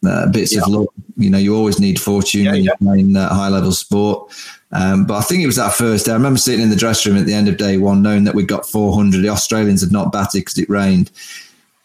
uh, 0.06 0.28
bits 0.28 0.56
yeah. 0.56 0.62
of 0.62 0.70
luck. 0.70 0.88
You 1.18 1.30
know, 1.30 1.38
you 1.38 1.56
always 1.56 1.80
need 1.80 2.00
fortune 2.00 2.46
yeah, 2.46 2.52
when 2.54 2.64
you're 2.64 2.78
playing 2.78 3.16
uh, 3.16 3.34
high 3.34 3.50
level 3.50 3.72
sport. 3.72 4.32
Um, 4.72 5.06
but 5.06 5.16
I 5.16 5.22
think 5.22 5.44
it 5.44 5.48
was 5.48 5.58
that 5.58 5.74
first 5.74 6.06
day. 6.06 6.12
I 6.12 6.16
remember 6.16 6.40
sitting 6.40 6.64
in 6.64 6.70
the 6.70 6.76
dressing 6.76 7.12
room 7.12 7.22
at 7.22 7.28
the 7.28 7.34
end 7.34 7.48
of 7.48 7.58
day 7.58 7.78
one, 7.78 8.02
knowing 8.02 8.24
that 8.24 8.34
we 8.34 8.44
got 8.44 8.66
400. 8.66 9.22
The 9.22 9.30
Australians 9.30 9.82
had 9.82 9.92
not 9.92 10.12
batted 10.12 10.42
because 10.42 10.58
it 10.58 10.70
rained. 10.70 11.12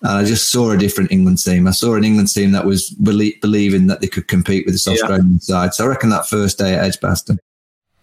And 0.03 0.13
I 0.13 0.25
just 0.25 0.51
saw 0.51 0.71
a 0.71 0.77
different 0.77 1.11
England 1.11 1.39
team. 1.39 1.67
I 1.67 1.73
saw 1.73 1.95
an 1.95 2.05
England 2.05 2.29
team 2.29 2.53
that 2.53 2.65
was 2.65 2.91
belie- 2.91 3.39
believing 3.41 3.89
that 3.89 4.01
they 4.01 4.07
could 4.07 4.29
compete 4.29 4.65
with 4.65 4.75
this 4.75 4.87
Australian 4.87 5.33
yeah. 5.33 5.39
side. 5.39 5.75
So 5.75 5.85
I 5.85 5.89
reckon 5.89 6.11
that 6.11 6.29
first 6.29 6.59
day 6.59 6.75
at 6.75 6.85
Edgbaston. 6.85 7.39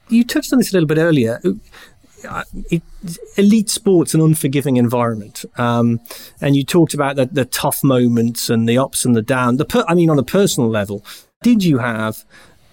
You 0.09 0.23
touched 0.23 0.51
on 0.51 0.59
this 0.59 0.71
a 0.71 0.73
little 0.73 0.87
bit 0.87 0.97
earlier. 0.97 1.41
Uh, 2.27 2.43
it, 2.69 2.81
elite 3.37 3.69
sports 3.69 4.13
an 4.13 4.21
unforgiving 4.21 4.77
environment, 4.77 5.45
um, 5.57 5.99
and 6.41 6.55
you 6.55 6.63
talked 6.63 6.93
about 6.93 7.15
the, 7.15 7.27
the, 7.27 7.45
tough 7.45 7.83
moments 7.83 8.49
and 8.49 8.67
the 8.67 8.79
ups 8.79 9.05
and 9.05 9.15
the 9.15 9.21
downs. 9.21 9.59
The 9.59 9.65
per, 9.65 9.85
I 9.87 9.93
mean, 9.93 10.09
on 10.09 10.17
a 10.17 10.23
personal 10.23 10.67
level, 10.67 11.05
did 11.43 11.63
you 11.63 11.77
have 11.77 12.25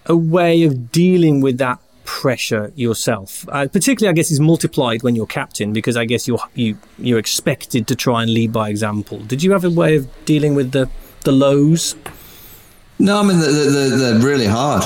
a 0.07 0.17
way 0.17 0.63
of 0.63 0.91
dealing 0.91 1.39
with 1.39 1.59
that 1.59 1.79
pressure 2.05 2.71
yourself? 2.75 3.47
Uh, 3.49 3.67
particularly, 3.67 4.09
I 4.09 4.13
guess, 4.13 4.31
is 4.31 4.39
multiplied 4.39 5.03
when 5.03 5.15
you're 5.15 5.25
captain 5.25 5.73
because 5.73 5.97
I 5.97 6.05
guess 6.05 6.27
you're 6.27 6.39
you 6.55 6.77
you're 6.97 7.19
expected 7.19 7.87
to 7.87 7.95
try 7.95 8.23
and 8.23 8.33
lead 8.33 8.51
by 8.51 8.69
example. 8.69 9.19
Did 9.19 9.43
you 9.43 9.51
have 9.51 9.63
a 9.63 9.69
way 9.69 9.95
of 9.95 10.07
dealing 10.25 10.55
with 10.55 10.71
the 10.71 10.89
the 11.23 11.31
lows? 11.31 11.95
No, 12.99 13.19
I 13.19 13.23
mean 13.23 13.39
they're, 13.39 13.89
they're 13.89 14.19
really 14.19 14.45
hard. 14.45 14.83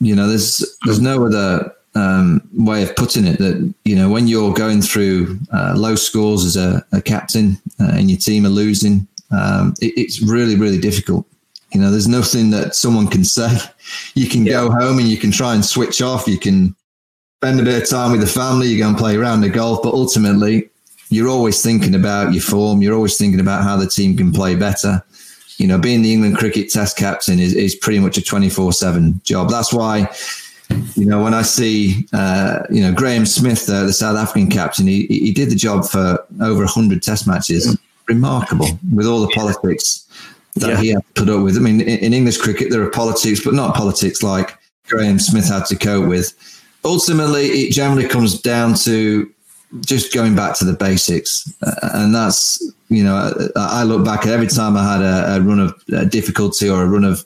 You 0.00 0.14
know, 0.14 0.28
there's 0.28 0.64
there's 0.84 1.00
no 1.00 1.26
other 1.26 1.72
um, 1.94 2.42
way 2.52 2.82
of 2.82 2.94
putting 2.96 3.26
it 3.26 3.38
that 3.38 3.74
you 3.84 3.96
know 3.96 4.10
when 4.10 4.28
you're 4.28 4.52
going 4.52 4.82
through 4.82 5.38
uh, 5.52 5.74
low 5.76 5.94
scores 5.94 6.44
as 6.44 6.56
a, 6.56 6.84
a 6.92 7.00
captain 7.00 7.58
uh, 7.80 7.92
and 7.94 8.10
your 8.10 8.18
team 8.18 8.44
are 8.44 8.50
losing, 8.50 9.08
um, 9.30 9.74
it, 9.80 9.94
it's 9.96 10.22
really 10.22 10.56
really 10.56 10.78
difficult. 10.78 11.26
You 11.76 11.82
know, 11.82 11.90
there's 11.90 12.08
nothing 12.08 12.48
that 12.52 12.74
someone 12.74 13.06
can 13.06 13.22
say. 13.22 13.54
You 14.14 14.26
can 14.26 14.46
yeah. 14.46 14.52
go 14.52 14.70
home 14.70 14.98
and 14.98 15.06
you 15.06 15.18
can 15.18 15.30
try 15.30 15.54
and 15.54 15.62
switch 15.62 16.00
off. 16.00 16.26
You 16.26 16.38
can 16.38 16.74
spend 17.36 17.60
a 17.60 17.62
bit 17.62 17.82
of 17.82 17.86
time 17.86 18.12
with 18.12 18.22
the 18.22 18.26
family. 18.26 18.68
You 18.68 18.78
go 18.78 18.88
and 18.88 18.96
play 18.96 19.14
around 19.14 19.42
the 19.42 19.50
golf, 19.50 19.82
but 19.82 19.92
ultimately, 19.92 20.70
you're 21.10 21.28
always 21.28 21.62
thinking 21.62 21.94
about 21.94 22.32
your 22.32 22.40
form. 22.40 22.80
You're 22.80 22.94
always 22.94 23.18
thinking 23.18 23.40
about 23.40 23.62
how 23.62 23.76
the 23.76 23.86
team 23.86 24.16
can 24.16 24.32
play 24.32 24.54
better. 24.54 25.04
You 25.58 25.66
know, 25.66 25.76
being 25.76 26.00
the 26.00 26.14
England 26.14 26.38
cricket 26.38 26.70
test 26.70 26.96
captain 26.96 27.38
is, 27.38 27.52
is 27.52 27.74
pretty 27.74 27.98
much 27.98 28.16
a 28.16 28.22
24 28.22 28.72
7 28.72 29.20
job. 29.22 29.50
That's 29.50 29.70
why 29.70 30.10
You 30.94 31.04
know, 31.04 31.22
when 31.22 31.34
I 31.34 31.42
see, 31.42 32.08
uh, 32.14 32.60
you 32.70 32.80
know, 32.80 32.94
Graeme 32.94 33.26
Smith, 33.26 33.68
uh, 33.68 33.84
the 33.84 33.92
South 33.92 34.16
African 34.16 34.48
captain, 34.48 34.86
he, 34.86 35.06
he 35.08 35.30
did 35.30 35.50
the 35.50 35.56
job 35.56 35.84
for 35.84 36.24
over 36.40 36.64
100 36.64 37.02
test 37.02 37.26
matches. 37.26 37.78
Remarkable 38.08 38.78
with 38.94 39.06
all 39.06 39.20
the 39.20 39.28
politics 39.34 40.06
that 40.56 40.70
yeah. 40.70 40.80
he 40.80 40.88
had 40.88 41.06
to 41.06 41.12
put 41.24 41.30
up 41.30 41.42
with. 41.42 41.56
I 41.56 41.60
mean, 41.60 41.80
in, 41.80 41.98
in 41.98 42.12
English 42.12 42.38
cricket, 42.38 42.70
there 42.70 42.82
are 42.82 42.90
politics, 42.90 43.42
but 43.44 43.54
not 43.54 43.74
politics 43.74 44.22
like 44.22 44.56
Graeme 44.88 45.18
Smith 45.18 45.48
had 45.48 45.66
to 45.66 45.76
cope 45.76 46.08
with. 46.08 46.34
Ultimately, 46.84 47.46
it 47.46 47.72
generally 47.72 48.08
comes 48.08 48.40
down 48.40 48.74
to 48.84 49.30
just 49.80 50.14
going 50.14 50.34
back 50.34 50.56
to 50.56 50.64
the 50.64 50.72
basics. 50.72 51.52
Uh, 51.62 51.90
and 51.94 52.14
that's, 52.14 52.62
you 52.88 53.02
know, 53.02 53.32
I, 53.56 53.82
look 53.82 54.04
back 54.04 54.26
at 54.26 54.32
every 54.32 54.46
time 54.46 54.76
I 54.76 54.92
had 54.92 55.02
a, 55.02 55.36
a 55.36 55.40
run 55.40 55.60
of 55.60 56.10
difficulty 56.10 56.68
or 56.68 56.82
a 56.82 56.86
run 56.86 57.04
of 57.04 57.24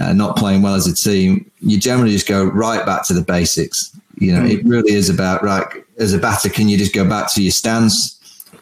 uh, 0.00 0.12
not 0.12 0.36
playing 0.36 0.62
well 0.62 0.74
as 0.74 0.86
a 0.86 0.94
team, 0.94 1.50
you 1.60 1.78
generally 1.78 2.10
just 2.10 2.26
go 2.26 2.44
right 2.44 2.84
back 2.84 3.06
to 3.06 3.14
the 3.14 3.22
basics. 3.22 3.96
You 4.18 4.32
know, 4.32 4.40
mm. 4.40 4.50
it 4.50 4.64
really 4.64 4.92
is 4.92 5.08
about, 5.08 5.42
right, 5.42 5.66
as 5.98 6.12
a 6.12 6.18
batter, 6.18 6.48
can 6.48 6.68
you 6.68 6.76
just 6.76 6.94
go 6.94 7.08
back 7.08 7.32
to 7.34 7.42
your 7.42 7.52
stance, 7.52 8.18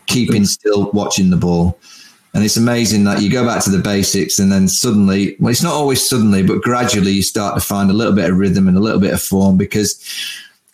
keeping 0.06 0.44
still, 0.44 0.90
watching 0.92 1.30
the 1.30 1.36
ball? 1.36 1.78
And 2.34 2.44
it's 2.44 2.56
amazing 2.56 3.04
that 3.04 3.22
you 3.22 3.30
go 3.30 3.46
back 3.46 3.62
to 3.64 3.70
the 3.70 3.78
basics 3.78 4.40
and 4.40 4.50
then 4.50 4.66
suddenly, 4.66 5.36
well, 5.38 5.52
it's 5.52 5.62
not 5.62 5.72
always 5.72 6.06
suddenly, 6.06 6.42
but 6.42 6.62
gradually 6.62 7.12
you 7.12 7.22
start 7.22 7.54
to 7.54 7.60
find 7.60 7.90
a 7.90 7.94
little 7.94 8.12
bit 8.12 8.28
of 8.28 8.36
rhythm 8.36 8.66
and 8.66 8.76
a 8.76 8.80
little 8.80 9.00
bit 9.00 9.14
of 9.14 9.22
form 9.22 9.56
because 9.56 10.04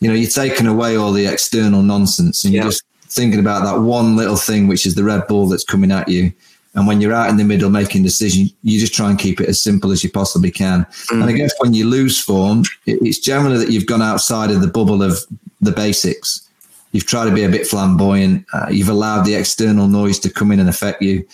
you 0.00 0.08
know, 0.08 0.14
you're 0.14 0.30
taking 0.30 0.66
away 0.66 0.96
all 0.96 1.12
the 1.12 1.26
external 1.26 1.82
nonsense 1.82 2.44
and 2.44 2.54
you're 2.54 2.64
just 2.64 2.82
thinking 3.04 3.40
about 3.40 3.64
that 3.64 3.82
one 3.82 4.16
little 4.16 4.36
thing, 4.36 4.66
which 4.66 4.86
is 4.86 4.94
the 4.94 5.04
red 5.04 5.26
ball 5.28 5.46
that's 5.46 5.64
coming 5.64 5.92
at 5.92 6.08
you. 6.08 6.32
And 6.74 6.86
when 6.86 7.00
you're 7.00 7.12
out 7.12 7.28
in 7.28 7.36
the 7.36 7.44
middle 7.44 7.68
making 7.68 8.04
decisions, 8.04 8.52
you 8.62 8.78
just 8.78 8.94
try 8.94 9.10
and 9.10 9.18
keep 9.18 9.40
it 9.40 9.48
as 9.48 9.60
simple 9.60 9.90
as 9.90 10.02
you 10.02 10.10
possibly 10.10 10.50
can. 10.50 10.84
Mm. 11.10 11.22
And 11.22 11.24
I 11.24 11.32
guess 11.32 11.52
when 11.58 11.74
you 11.74 11.86
lose 11.86 12.20
form, 12.20 12.62
it's 12.86 13.18
generally 13.18 13.58
that 13.58 13.70
you've 13.70 13.86
gone 13.86 14.02
outside 14.02 14.50
of 14.50 14.60
the 14.60 14.68
bubble 14.68 15.02
of 15.02 15.18
the 15.60 15.72
basics. 15.72 16.48
You've 16.92 17.06
tried 17.06 17.26
to 17.26 17.34
be 17.34 17.44
a 17.44 17.48
bit 17.48 17.66
flamboyant. 17.66 18.46
Uh, 18.52 18.68
you've 18.70 18.88
allowed 18.88 19.24
the 19.24 19.34
external 19.34 19.88
noise 19.88 20.18
to 20.20 20.30
come 20.30 20.52
in 20.52 20.60
and 20.60 20.68
affect 20.68 21.02
you. 21.02 21.26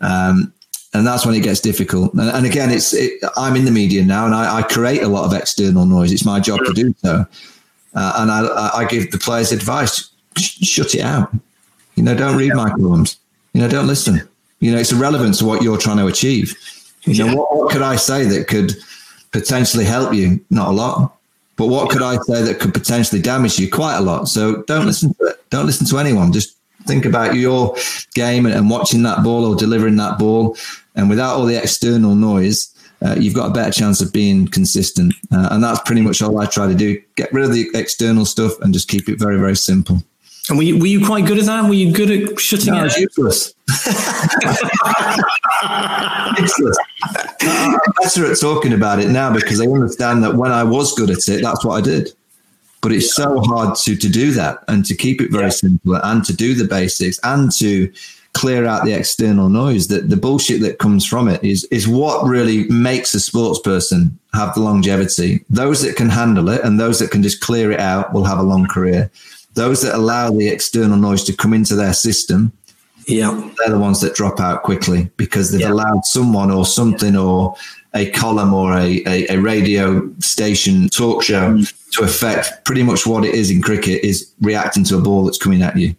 Um, 0.00 0.52
and 0.92 1.06
that's 1.06 1.24
when 1.24 1.34
it 1.34 1.42
gets 1.42 1.60
difficult. 1.60 2.12
And, 2.14 2.30
and 2.30 2.46
again, 2.46 2.70
it's 2.70 2.92
it, 2.92 3.22
I'm 3.36 3.56
in 3.56 3.64
the 3.64 3.70
media 3.70 4.04
now, 4.04 4.26
and 4.26 4.34
I, 4.34 4.58
I, 4.58 4.62
create 4.62 5.02
a 5.02 5.08
lot 5.08 5.24
of 5.24 5.32
external 5.32 5.86
noise. 5.86 6.12
It's 6.12 6.24
my 6.24 6.40
job 6.40 6.60
to 6.64 6.72
do 6.72 6.94
so. 6.98 7.26
Uh, 7.94 8.12
and 8.16 8.30
I, 8.30 8.70
I 8.74 8.84
give 8.86 9.10
the 9.10 9.18
players 9.18 9.52
advice: 9.52 10.10
shut 10.36 10.94
it 10.94 11.02
out. 11.02 11.32
You 11.94 12.02
know, 12.02 12.14
don't 12.14 12.36
read 12.36 12.54
my 12.54 12.70
columns. 12.70 13.18
You 13.52 13.60
know, 13.60 13.68
don't 13.68 13.86
listen. 13.86 14.28
You 14.60 14.72
know, 14.72 14.78
it's 14.78 14.92
irrelevant 14.92 15.38
to 15.38 15.44
what 15.44 15.62
you're 15.62 15.78
trying 15.78 15.98
to 15.98 16.06
achieve. 16.06 16.56
You 17.04 17.24
know, 17.24 17.36
what, 17.36 17.56
what 17.56 17.70
could 17.70 17.82
I 17.82 17.96
say 17.96 18.24
that 18.24 18.48
could 18.48 18.74
potentially 19.32 19.84
help 19.84 20.12
you? 20.12 20.44
Not 20.50 20.68
a 20.68 20.72
lot. 20.72 21.16
But 21.56 21.66
what 21.66 21.90
could 21.90 22.02
I 22.02 22.16
say 22.22 22.42
that 22.42 22.58
could 22.58 22.72
potentially 22.72 23.20
damage 23.20 23.58
you? 23.58 23.70
Quite 23.70 23.96
a 23.96 24.00
lot. 24.00 24.28
So 24.28 24.62
don't 24.62 24.86
listen 24.86 25.14
to 25.14 25.26
it. 25.26 25.50
Don't 25.50 25.66
listen 25.66 25.86
to 25.88 25.98
anyone. 25.98 26.32
Just 26.32 26.56
think 26.86 27.04
about 27.04 27.34
your 27.34 27.76
game 28.14 28.46
and, 28.46 28.54
and 28.54 28.70
watching 28.70 29.02
that 29.04 29.22
ball 29.22 29.44
or 29.44 29.56
delivering 29.56 29.96
that 29.96 30.18
ball. 30.18 30.56
And 30.94 31.08
without 31.08 31.36
all 31.36 31.46
the 31.46 31.56
external 31.56 32.14
noise, 32.14 32.74
uh, 33.02 33.16
you've 33.18 33.34
got 33.34 33.50
a 33.50 33.52
better 33.52 33.72
chance 33.72 34.00
of 34.00 34.12
being 34.12 34.46
consistent. 34.46 35.14
Uh, 35.32 35.48
and 35.52 35.64
that's 35.64 35.80
pretty 35.80 36.02
much 36.02 36.20
all 36.20 36.38
I 36.38 36.46
try 36.46 36.66
to 36.66 36.74
do. 36.74 37.00
Get 37.16 37.32
rid 37.32 37.44
of 37.44 37.52
the 37.52 37.68
external 37.74 38.24
stuff 38.24 38.60
and 38.60 38.74
just 38.74 38.88
keep 38.88 39.08
it 39.08 39.18
very, 39.18 39.38
very 39.38 39.56
simple. 39.56 40.02
And 40.48 40.58
were 40.58 40.64
you, 40.64 40.78
were 40.78 40.86
you 40.86 41.06
quite 41.06 41.26
good 41.26 41.38
at 41.38 41.46
that? 41.46 41.66
Were 41.66 41.74
you 41.74 41.92
good 41.92 42.10
at 42.10 42.40
shutting 42.40 42.74
no, 42.74 42.84
it? 42.84 42.96
useless. 42.96 43.54
useless. 46.40 46.76
I'm 47.42 47.78
better 48.02 48.32
at 48.32 48.40
talking 48.40 48.72
about 48.72 48.98
it 48.98 49.10
now 49.10 49.32
because 49.32 49.60
I 49.60 49.66
understand 49.66 50.24
that 50.24 50.34
when 50.34 50.50
I 50.50 50.64
was 50.64 50.92
good 50.94 51.10
at 51.10 51.28
it, 51.28 51.42
that's 51.42 51.64
what 51.64 51.76
I 51.76 51.80
did. 51.80 52.12
But 52.82 52.92
it's 52.92 53.14
so 53.14 53.40
hard 53.40 53.76
to 53.76 53.96
to 53.96 54.08
do 54.08 54.32
that 54.32 54.64
and 54.68 54.84
to 54.86 54.94
keep 54.94 55.20
it 55.20 55.30
very 55.30 55.44
yeah. 55.44 55.50
simple 55.50 55.94
and 55.96 56.24
to 56.24 56.34
do 56.34 56.54
the 56.54 56.64
basics 56.64 57.20
and 57.22 57.52
to 57.52 57.92
clear 58.32 58.64
out 58.64 58.84
the 58.84 58.92
external 58.92 59.48
noise 59.48 59.88
that 59.88 60.08
the 60.08 60.16
bullshit 60.16 60.60
that 60.60 60.78
comes 60.78 61.04
from 61.04 61.28
it 61.28 61.42
is 61.42 61.64
is 61.64 61.88
what 61.88 62.24
really 62.24 62.64
makes 62.68 63.12
a 63.14 63.20
sports 63.20 63.58
person 63.58 64.16
have 64.32 64.54
the 64.54 64.60
longevity 64.60 65.44
those 65.50 65.82
that 65.82 65.96
can 65.96 66.08
handle 66.08 66.48
it 66.48 66.62
and 66.62 66.78
those 66.78 67.00
that 67.00 67.10
can 67.10 67.22
just 67.22 67.40
clear 67.40 67.72
it 67.72 67.80
out 67.80 68.12
will 68.12 68.24
have 68.24 68.38
a 68.38 68.42
long 68.42 68.66
career 68.66 69.10
those 69.54 69.82
that 69.82 69.96
allow 69.96 70.30
the 70.30 70.48
external 70.48 70.96
noise 70.96 71.24
to 71.24 71.34
come 71.34 71.52
into 71.52 71.74
their 71.74 71.92
system 71.92 72.52
yeah 73.06 73.50
they're 73.58 73.74
the 73.74 73.78
ones 73.78 74.00
that 74.00 74.14
drop 74.14 74.38
out 74.38 74.62
quickly 74.62 75.10
because 75.16 75.50
they've 75.50 75.62
yeah. 75.62 75.72
allowed 75.72 76.04
someone 76.04 76.52
or 76.52 76.64
something 76.64 77.16
or 77.16 77.56
a 77.94 78.10
column 78.10 78.54
or 78.54 78.74
a, 78.74 79.02
a, 79.06 79.26
a 79.34 79.36
radio 79.36 80.12
station 80.20 80.88
talk 80.88 81.22
show 81.22 81.54
mm. 81.54 81.90
to 81.92 82.04
affect 82.04 82.64
pretty 82.64 82.82
much 82.82 83.06
what 83.06 83.24
it 83.24 83.34
is 83.34 83.50
in 83.50 83.60
cricket 83.60 84.02
is 84.04 84.32
reacting 84.40 84.84
to 84.84 84.96
a 84.96 85.00
ball 85.00 85.24
that's 85.24 85.38
coming 85.38 85.62
at 85.62 85.76
you 85.76 85.94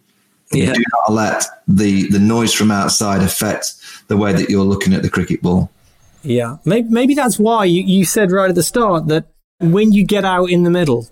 yeah. 0.54 0.72
do 0.72 0.82
not 0.92 1.12
let 1.12 1.44
the 1.68 2.08
the 2.08 2.18
noise 2.18 2.52
from 2.52 2.70
outside 2.70 3.22
affect 3.22 3.74
the 4.08 4.16
way 4.16 4.32
that 4.32 4.50
you're 4.50 4.64
looking 4.64 4.94
at 4.94 5.02
the 5.02 5.10
cricket 5.10 5.42
ball. 5.42 5.70
Yeah, 6.22 6.58
maybe, 6.64 6.88
maybe 6.88 7.14
that's 7.14 7.38
why 7.38 7.64
you, 7.64 7.82
you 7.82 8.04
said 8.04 8.30
right 8.30 8.48
at 8.48 8.54
the 8.54 8.62
start 8.62 9.08
that 9.08 9.26
when 9.60 9.92
you 9.92 10.04
get 10.04 10.24
out 10.24 10.46
in 10.46 10.62
the 10.62 10.70
middle, 10.70 11.08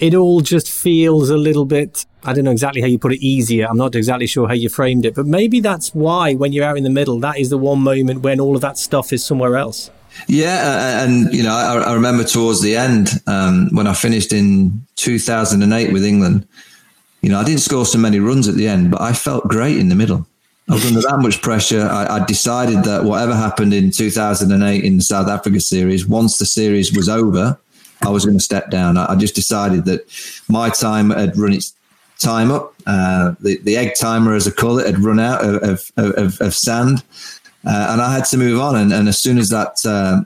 it 0.00 0.14
all 0.14 0.40
just 0.40 0.68
feels 0.68 1.28
a 1.28 1.36
little 1.36 1.66
bit. 1.66 2.06
I 2.24 2.32
don't 2.32 2.44
know 2.44 2.50
exactly 2.50 2.80
how 2.80 2.86
you 2.86 2.98
put 2.98 3.12
it 3.12 3.24
easier. 3.24 3.66
I'm 3.68 3.76
not 3.76 3.94
exactly 3.94 4.26
sure 4.26 4.48
how 4.48 4.54
you 4.54 4.70
framed 4.70 5.04
it, 5.04 5.14
but 5.14 5.26
maybe 5.26 5.60
that's 5.60 5.94
why 5.94 6.34
when 6.34 6.52
you're 6.52 6.64
out 6.64 6.78
in 6.78 6.84
the 6.84 6.90
middle, 6.90 7.20
that 7.20 7.38
is 7.38 7.50
the 7.50 7.58
one 7.58 7.80
moment 7.80 8.22
when 8.22 8.40
all 8.40 8.56
of 8.56 8.62
that 8.62 8.78
stuff 8.78 9.12
is 9.12 9.24
somewhere 9.24 9.56
else. 9.56 9.90
Yeah, 10.26 11.04
and 11.04 11.32
you 11.32 11.42
know, 11.42 11.52
I, 11.52 11.76
I 11.76 11.94
remember 11.94 12.24
towards 12.24 12.62
the 12.62 12.76
end 12.76 13.10
um, 13.26 13.68
when 13.72 13.86
I 13.86 13.92
finished 13.92 14.32
in 14.32 14.84
2008 14.96 15.92
with 15.92 16.04
England. 16.04 16.48
You 17.20 17.28
know, 17.28 17.38
I 17.38 17.44
didn't 17.44 17.60
score 17.60 17.84
so 17.84 17.98
many 17.98 18.18
runs 18.18 18.48
at 18.48 18.54
the 18.54 18.66
end, 18.66 18.90
but 18.90 19.02
I 19.02 19.12
felt 19.12 19.46
great 19.48 19.76
in 19.76 19.90
the 19.90 19.94
middle. 19.94 20.26
I 20.68 20.74
was 20.74 20.86
under 20.86 21.00
that 21.02 21.18
much 21.18 21.42
pressure. 21.42 21.82
I, 21.82 22.18
I, 22.18 22.24
decided 22.24 22.84
that 22.84 23.02
whatever 23.02 23.34
happened 23.34 23.74
in 23.74 23.90
2008 23.90 24.84
in 24.84 24.98
the 24.98 25.02
South 25.02 25.28
Africa 25.28 25.58
series, 25.58 26.06
once 26.06 26.38
the 26.38 26.46
series 26.46 26.96
was 26.96 27.08
over, 27.08 27.58
I 28.02 28.10
was 28.10 28.24
going 28.24 28.38
to 28.38 28.44
step 28.44 28.70
down. 28.70 28.96
I, 28.96 29.12
I 29.12 29.16
just 29.16 29.34
decided 29.34 29.84
that 29.86 30.06
my 30.48 30.70
time 30.70 31.10
had 31.10 31.36
run 31.36 31.52
its 31.52 31.74
time 32.18 32.50
up. 32.50 32.74
Uh, 32.86 33.34
the, 33.40 33.58
the 33.58 33.76
egg 33.76 33.92
timer, 33.98 34.34
as 34.34 34.46
I 34.46 34.52
call 34.52 34.78
it, 34.78 34.86
had 34.86 34.98
run 34.98 35.20
out 35.20 35.44
of, 35.44 35.90
of, 35.96 36.12
of, 36.16 36.40
of 36.40 36.54
sand. 36.54 37.02
Uh, 37.66 37.88
and 37.90 38.00
I 38.00 38.14
had 38.14 38.24
to 38.26 38.36
move 38.36 38.60
on. 38.60 38.76
And, 38.76 38.92
and 38.92 39.08
as 39.08 39.18
soon 39.18 39.38
as 39.38 39.48
that 39.50 39.76
uh, 39.84 40.22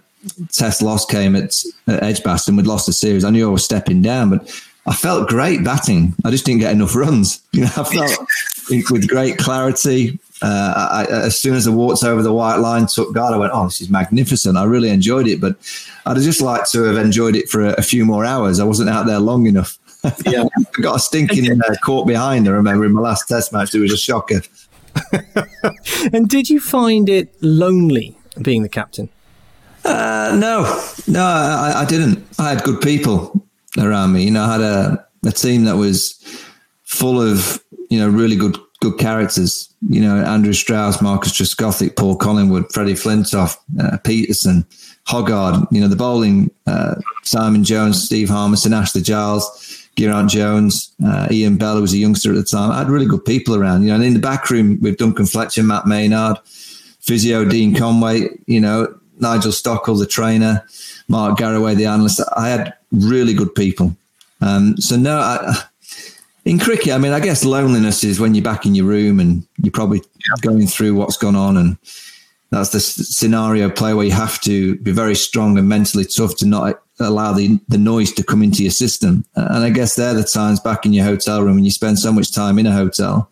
test 0.53 0.83
loss 0.83 1.05
came 1.05 1.35
at, 1.35 1.53
at 1.87 2.03
Edgbaston, 2.03 2.57
we'd 2.57 2.67
lost 2.67 2.87
the 2.87 2.93
series, 2.93 3.25
I 3.25 3.31
knew 3.31 3.49
I 3.49 3.53
was 3.53 3.65
stepping 3.65 4.03
down. 4.03 4.31
But 4.31 4.63
I 4.87 4.95
felt 4.95 5.29
great 5.29 5.65
batting. 5.65 6.15
I 6.25 6.31
just 6.31 6.45
didn't 6.45 6.61
get 6.61 6.73
enough 6.73 6.95
runs. 6.95 7.41
You 7.55 7.63
know, 7.63 7.71
I 7.77 7.85
felt 7.85 8.19
with 8.91 9.09
great 9.09 9.39
clarity. 9.39 10.19
Uh, 10.45 10.89
I, 10.93 11.05
as 11.11 11.39
soon 11.39 11.55
as 11.55 11.67
I 11.67 11.71
walked 11.71 12.05
over 12.05 12.23
the 12.23 12.33
white 12.33 12.57
line, 12.57 12.87
took 12.87 13.15
guard, 13.15 13.33
I 13.33 13.39
went, 13.39 13.53
"Oh, 13.55 13.65
this 13.65 13.81
is 13.81 13.89
magnificent." 13.89 14.59
I 14.59 14.65
really 14.65 14.91
enjoyed 14.91 15.27
it, 15.27 15.41
but 15.41 15.57
I'd 16.05 16.19
just 16.19 16.43
like 16.43 16.69
to 16.73 16.83
have 16.83 16.99
enjoyed 16.99 17.35
it 17.35 17.49
for 17.49 17.63
a, 17.63 17.73
a 17.79 17.83
few 17.83 18.05
more 18.05 18.27
hours. 18.27 18.61
I 18.61 18.65
wasn't 18.65 18.91
out 18.91 19.07
there 19.07 19.21
long 19.21 19.47
enough. 19.47 19.79
Yeah, 20.27 20.45
I 20.45 20.83
got 20.83 20.97
a 20.97 20.99
stinking 20.99 21.51
uh, 21.63 21.75
caught 21.83 22.07
behind. 22.07 22.47
I 22.47 22.51
remember 22.51 22.85
in 22.85 22.93
my 22.93 23.01
last 23.01 23.27
Test 23.27 23.55
match, 23.55 23.75
it 23.75 23.81
was 23.81 23.91
a 23.91 23.97
shocker. 23.97 24.43
and 26.13 26.29
did 26.29 26.51
you 26.51 26.61
find 26.61 27.09
it 27.09 27.35
lonely 27.41 28.15
being 28.43 28.63
the 28.63 28.69
captain? 28.69 29.09
Uh, 29.83 30.37
no, 30.39 30.61
no, 31.07 31.25
I, 31.25 31.81
I, 31.81 31.85
didn't. 31.87 32.23
I 32.39 32.51
had 32.51 32.63
good 32.65 32.83
people 32.83 33.47
around 33.79 34.13
me. 34.13 34.25
You 34.25 34.31
know, 34.33 34.45
I 34.45 34.53
had 34.53 34.61
a, 34.61 35.07
a 35.25 35.33
team 35.33 35.65
that 35.65 35.77
was 35.77 36.23
full 36.83 37.19
of, 37.19 37.65
you 37.89 37.99
know, 37.99 38.11
really 38.11 38.37
good 38.37 38.59
good 38.85 38.99
characters. 38.99 39.69
You 39.89 40.01
know, 40.01 40.17
Andrew 40.17 40.53
Strauss, 40.53 41.03
Marcus 41.03 41.33
Trescothick, 41.33 41.97
Paul 41.97 42.17
Collingwood, 42.17 42.73
Freddie 42.73 42.95
Flintoff, 42.95 43.57
uh, 43.81 43.99
Pietersen, 43.99 44.65
Hoggard, 45.07 45.67
you 45.71 45.81
know, 45.81 45.89
the 45.89 45.97
bowling, 45.97 46.51
uh, 46.67 46.95
Simon 47.23 47.65
Jones, 47.65 48.03
Steve 48.03 48.29
Harmison, 48.29 48.73
Ashley 48.73 49.03
Giles, 49.03 49.89
Geraint 49.97 50.31
Jones, 50.31 50.93
uh, 51.05 51.29
Ian 51.31 51.57
Bell, 51.57 51.77
who 51.77 51.83
was 51.83 51.93
a 51.93 51.99
youngster 51.99 52.31
at 52.31 52.37
the 52.37 52.45
time. 52.45 52.71
I 52.71 52.79
had 52.79 52.89
really 52.89 53.07
good 53.07 53.25
people 53.25 53.55
around, 53.55 53.83
you 53.83 53.89
know, 53.89 53.97
and 53.97 54.05
in 54.05 54.15
the 54.15 54.21
back 54.21 54.51
room 54.51 54.79
with 54.81 54.97
Duncan 54.97 55.27
Fletcher, 55.27 55.63
Matt 55.63 55.87
Maynard, 55.87 56.39
physio 57.01 57.45
Dean 57.45 57.75
Conway, 57.75 58.29
you 58.47 58.61
know, 58.61 58.95
Nigel 59.21 59.53
Stockill, 59.53 59.99
the 59.99 60.07
trainer, 60.07 60.65
Mark 61.09 61.39
Garaway, 61.39 61.77
the 61.77 61.87
analyst. 61.87 62.21
I 62.37 62.49
had 62.49 62.75
really 62.91 63.35
good 63.35 63.55
people. 63.55 63.95
Um, 64.41 64.77
so 64.79 64.97
no, 64.97 65.19
I, 65.19 65.63
in 66.45 66.59
cricket, 66.59 66.93
I 66.93 66.99
mean, 66.99 67.13
I 67.13 67.21
guess 67.21 67.45
loneliness 67.45 68.05
is 68.05 68.21
when 68.21 68.35
you're 68.35 68.45
back 68.45 68.67
in 68.67 68.75
your 68.75 68.87
room 68.87 69.19
and 69.19 69.47
you're 69.63 69.73
probably 69.73 70.03
going 70.43 70.67
through 70.67 70.95
what's 70.95 71.17
gone 71.17 71.37
on, 71.37 71.57
and 71.57 71.79
that's 72.51 72.71
the 72.71 72.81
scenario 72.81 73.71
play 73.71 73.95
where 73.95 74.05
you 74.05 74.13
have 74.13 74.41
to 74.43 74.77
be 74.77 74.93
very 74.93 75.15
strong 75.15 75.59
and 75.59 75.69
mentally 75.69 76.05
tough 76.05 76.37
to 76.37 76.47
not 76.47 76.81
allow 77.01 77.33
the, 77.33 77.59
the 77.69 77.79
noise 77.79 78.13
to 78.13 78.23
come 78.23 78.43
into 78.43 78.63
your 78.63 78.71
system. 78.71 79.25
And 79.35 79.65
I 79.65 79.71
guess 79.71 79.95
they're 79.95 80.15
the 80.15 80.23
times 80.23 80.61
back 80.61 80.87
in 80.87 80.93
your 80.93 81.05
hotel 81.05 81.43
room 81.43 81.57
when 81.57 81.65
you 81.65 81.71
spend 81.71 81.99
so 81.99 82.13
much 82.13 82.33
time 82.33 82.59
in 82.59 82.67
a 82.67 82.73
hotel. 82.73 83.31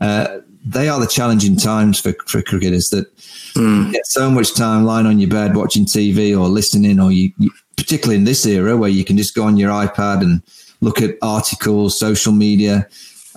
Uh, 0.00 0.38
they 0.64 0.88
are 0.88 0.98
the 0.98 1.06
challenging 1.06 1.56
times 1.56 2.00
for, 2.00 2.12
for 2.26 2.42
cricketers 2.42 2.90
that 2.90 3.14
mm. 3.54 3.92
get 3.92 4.04
so 4.06 4.28
much 4.28 4.54
time 4.54 4.84
lying 4.84 5.06
on 5.06 5.20
your 5.20 5.30
bed 5.30 5.54
watching 5.54 5.84
TV 5.84 6.36
or 6.36 6.48
listening, 6.48 6.98
or 6.98 7.12
you, 7.12 7.30
you, 7.38 7.50
particularly 7.76 8.16
in 8.16 8.24
this 8.24 8.44
era 8.44 8.76
where 8.76 8.90
you 8.90 9.04
can 9.04 9.16
just 9.16 9.34
go 9.34 9.44
on 9.44 9.56
your 9.56 9.70
iPad 9.70 10.22
and 10.22 10.42
look 10.80 11.00
at 11.00 11.16
articles, 11.22 11.98
social 11.98 12.32
media. 12.32 12.86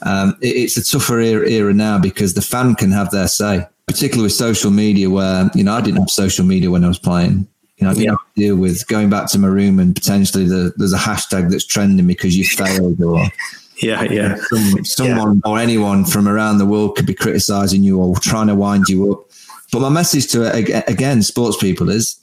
Um, 0.03 0.37
it, 0.41 0.55
it's 0.55 0.77
a 0.77 0.83
tougher 0.83 1.19
era, 1.19 1.47
era 1.47 1.73
now 1.73 1.99
because 1.99 2.33
the 2.33 2.41
fan 2.41 2.75
can 2.75 2.91
have 2.91 3.11
their 3.11 3.27
say, 3.27 3.65
particularly 3.87 4.25
with 4.25 4.33
social 4.33 4.71
media, 4.71 5.09
where 5.09 5.49
you 5.53 5.63
know 5.63 5.73
I 5.73 5.81
didn't 5.81 5.99
have 5.99 6.09
social 6.09 6.45
media 6.45 6.71
when 6.71 6.83
I 6.83 6.87
was 6.87 6.99
playing. 6.99 7.47
You 7.77 7.85
know, 7.85 7.91
I 7.91 7.93
didn't 7.93 8.05
yeah. 8.05 8.11
have 8.11 8.19
to 8.19 8.41
deal 8.41 8.55
with 8.57 8.87
going 8.87 9.09
back 9.09 9.29
to 9.31 9.39
my 9.39 9.47
room 9.47 9.79
and 9.79 9.95
potentially 9.95 10.45
the, 10.45 10.73
there's 10.75 10.91
a 10.91 10.97
hashtag 10.97 11.49
that's 11.49 11.65
trending 11.65 12.07
because 12.07 12.37
you 12.37 12.43
failed 12.43 13.01
or 13.01 13.25
yeah, 13.81 14.03
yeah. 14.03 14.35
Some, 14.35 14.83
someone 14.83 15.41
yeah. 15.45 15.51
or 15.51 15.59
anyone 15.59 16.03
from 16.03 16.27
around 16.27 16.57
the 16.57 16.65
world 16.65 16.97
could 16.97 17.05
be 17.05 17.13
criticizing 17.13 17.81
you 17.83 17.97
or 18.01 18.17
trying 18.17 18.47
to 18.47 18.55
wind 18.55 18.89
you 18.89 19.13
up. 19.13 19.29
But 19.71 19.79
my 19.79 19.89
message 19.89 20.27
to 20.31 20.53
again, 20.87 21.21
sports 21.21 21.57
people 21.57 21.89
is 21.89 22.17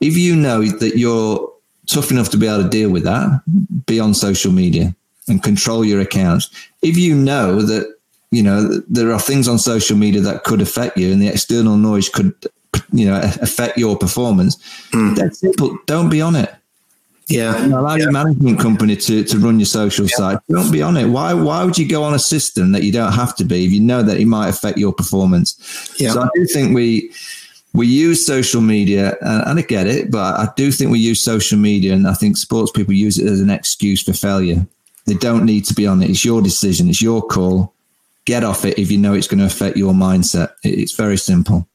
if 0.00 0.16
you 0.16 0.36
know 0.36 0.62
that 0.64 0.96
you're 0.96 1.49
tough 1.90 2.10
enough 2.10 2.30
to 2.30 2.36
be 2.36 2.46
able 2.46 2.62
to 2.62 2.68
deal 2.68 2.90
with 2.90 3.04
that, 3.04 3.42
be 3.86 4.00
on 4.00 4.14
social 4.14 4.52
media 4.52 4.94
and 5.28 5.42
control 5.42 5.84
your 5.84 6.00
accounts. 6.00 6.50
If 6.82 6.96
you 6.96 7.14
know 7.14 7.62
that 7.62 7.94
you 8.30 8.42
know 8.42 8.80
there 8.88 9.12
are 9.12 9.20
things 9.20 9.48
on 9.48 9.58
social 9.58 9.96
media 9.96 10.20
that 10.20 10.44
could 10.44 10.62
affect 10.62 10.96
you 10.96 11.12
and 11.12 11.20
the 11.20 11.28
external 11.28 11.76
noise 11.76 12.08
could 12.08 12.34
you 12.92 13.06
know 13.06 13.20
affect 13.40 13.78
your 13.78 13.96
performance, 13.96 14.56
mm. 14.92 15.16
that's 15.16 15.40
simple. 15.40 15.78
Don't 15.86 16.10
be 16.10 16.20
on 16.20 16.36
it. 16.36 16.54
Yeah. 17.30 17.66
allow 17.66 17.94
yeah. 17.94 18.04
your 18.04 18.12
management 18.12 18.58
company 18.58 18.96
to, 18.96 19.22
to 19.22 19.38
run 19.38 19.60
your 19.60 19.66
social 19.66 20.06
yeah. 20.06 20.16
site. 20.16 20.38
Don't 20.48 20.72
be 20.72 20.82
on 20.82 20.96
it. 20.96 21.06
Why 21.06 21.32
why 21.32 21.64
would 21.64 21.78
you 21.78 21.88
go 21.88 22.02
on 22.02 22.14
a 22.14 22.18
system 22.18 22.72
that 22.72 22.82
you 22.82 22.92
don't 22.92 23.12
have 23.12 23.36
to 23.36 23.44
be 23.44 23.64
if 23.64 23.72
you 23.72 23.80
know 23.80 24.02
that 24.02 24.18
it 24.18 24.26
might 24.26 24.48
affect 24.48 24.78
your 24.78 24.92
performance? 24.92 25.94
Yeah. 25.98 26.12
So 26.12 26.22
I 26.22 26.28
do 26.34 26.44
think 26.46 26.74
we 26.74 27.12
we 27.72 27.86
use 27.86 28.24
social 28.26 28.60
media 28.60 29.16
and, 29.20 29.48
and 29.48 29.58
I 29.58 29.62
get 29.62 29.86
it, 29.86 30.10
but 30.10 30.38
I 30.38 30.48
do 30.56 30.72
think 30.72 30.90
we 30.90 30.98
use 30.98 31.22
social 31.22 31.58
media 31.58 31.92
and 31.94 32.06
I 32.06 32.14
think 32.14 32.36
sports 32.36 32.72
people 32.72 32.94
use 32.94 33.18
it 33.18 33.26
as 33.26 33.40
an 33.40 33.50
excuse 33.50 34.02
for 34.02 34.12
failure. 34.12 34.66
They 35.06 35.14
don't 35.14 35.44
need 35.44 35.64
to 35.66 35.74
be 35.74 35.86
on 35.86 36.02
it. 36.02 36.10
It's 36.10 36.24
your 36.24 36.42
decision. 36.42 36.88
It's 36.88 37.02
your 37.02 37.22
call. 37.22 37.74
Get 38.24 38.44
off 38.44 38.64
it 38.64 38.78
if 38.78 38.90
you 38.90 38.98
know 38.98 39.14
it's 39.14 39.28
going 39.28 39.40
to 39.40 39.46
affect 39.46 39.76
your 39.76 39.92
mindset. 39.92 40.52
It's 40.62 40.94
very 40.94 41.16
simple. 41.16 41.66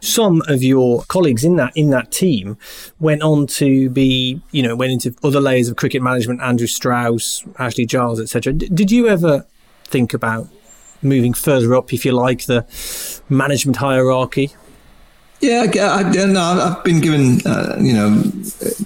Some 0.00 0.42
of 0.48 0.62
your 0.62 1.02
colleagues 1.04 1.44
in 1.44 1.56
that 1.56 1.72
in 1.74 1.90
that 1.90 2.10
team 2.10 2.58
went 3.00 3.22
on 3.22 3.46
to 3.46 3.88
be, 3.88 4.42
you 4.50 4.62
know, 4.62 4.76
went 4.76 4.92
into 4.92 5.14
other 5.22 5.40
layers 5.40 5.68
of 5.68 5.76
cricket 5.76 6.02
management. 6.02 6.42
Andrew 6.42 6.66
Strauss, 6.66 7.44
Ashley 7.58 7.86
Giles, 7.86 8.20
etc. 8.20 8.52
D- 8.52 8.68
did 8.68 8.90
you 8.90 9.08
ever 9.08 9.46
think 9.84 10.12
about 10.12 10.48
moving 11.00 11.32
further 11.32 11.74
up, 11.74 11.92
if 11.92 12.04
you 12.04 12.12
like, 12.12 12.44
the 12.44 12.66
management 13.30 13.78
hierarchy? 13.78 14.52
Yeah, 15.42 15.66
I, 15.74 16.02
no, 16.26 16.40
I've 16.40 16.84
been 16.84 17.00
given, 17.00 17.40
uh, 17.44 17.76
you 17.80 17.92
know, 17.92 18.22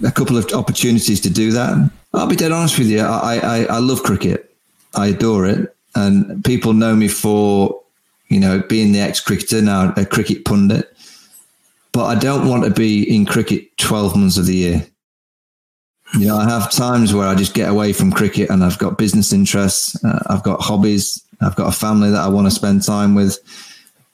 a 0.04 0.10
couple 0.10 0.38
of 0.38 0.50
opportunities 0.52 1.20
to 1.20 1.30
do 1.30 1.52
that. 1.52 1.90
I'll 2.14 2.26
be 2.26 2.34
dead 2.34 2.50
honest 2.50 2.78
with 2.78 2.88
you. 2.88 3.00
I, 3.00 3.36
I, 3.42 3.64
I 3.64 3.78
love 3.78 4.02
cricket. 4.02 4.56
I 4.94 5.08
adore 5.08 5.44
it, 5.46 5.76
and 5.94 6.42
people 6.44 6.72
know 6.72 6.96
me 6.96 7.08
for 7.08 7.82
you 8.28 8.40
know, 8.40 8.60
being 8.68 8.92
the 8.92 9.00
ex 9.00 9.20
cricketer, 9.20 9.62
now 9.62 9.92
a 9.96 10.04
cricket 10.04 10.44
pundit. 10.44 10.96
But 11.92 12.06
I 12.06 12.14
don't 12.16 12.48
want 12.48 12.64
to 12.64 12.70
be 12.70 13.02
in 13.02 13.24
cricket 13.24 13.76
12 13.78 14.16
months 14.16 14.36
of 14.36 14.46
the 14.46 14.54
year. 14.54 14.86
You 16.14 16.26
know, 16.26 16.36
I 16.36 16.48
have 16.48 16.70
times 16.70 17.14
where 17.14 17.26
I 17.26 17.34
just 17.34 17.54
get 17.54 17.68
away 17.68 17.92
from 17.92 18.12
cricket 18.12 18.50
and 18.50 18.62
I've 18.62 18.78
got 18.78 18.98
business 18.98 19.32
interests, 19.32 20.02
uh, 20.04 20.22
I've 20.26 20.42
got 20.42 20.60
hobbies, 20.60 21.22
I've 21.40 21.56
got 21.56 21.68
a 21.68 21.76
family 21.76 22.10
that 22.10 22.20
I 22.20 22.28
want 22.28 22.46
to 22.46 22.50
spend 22.50 22.84
time 22.84 23.14
with. 23.14 23.38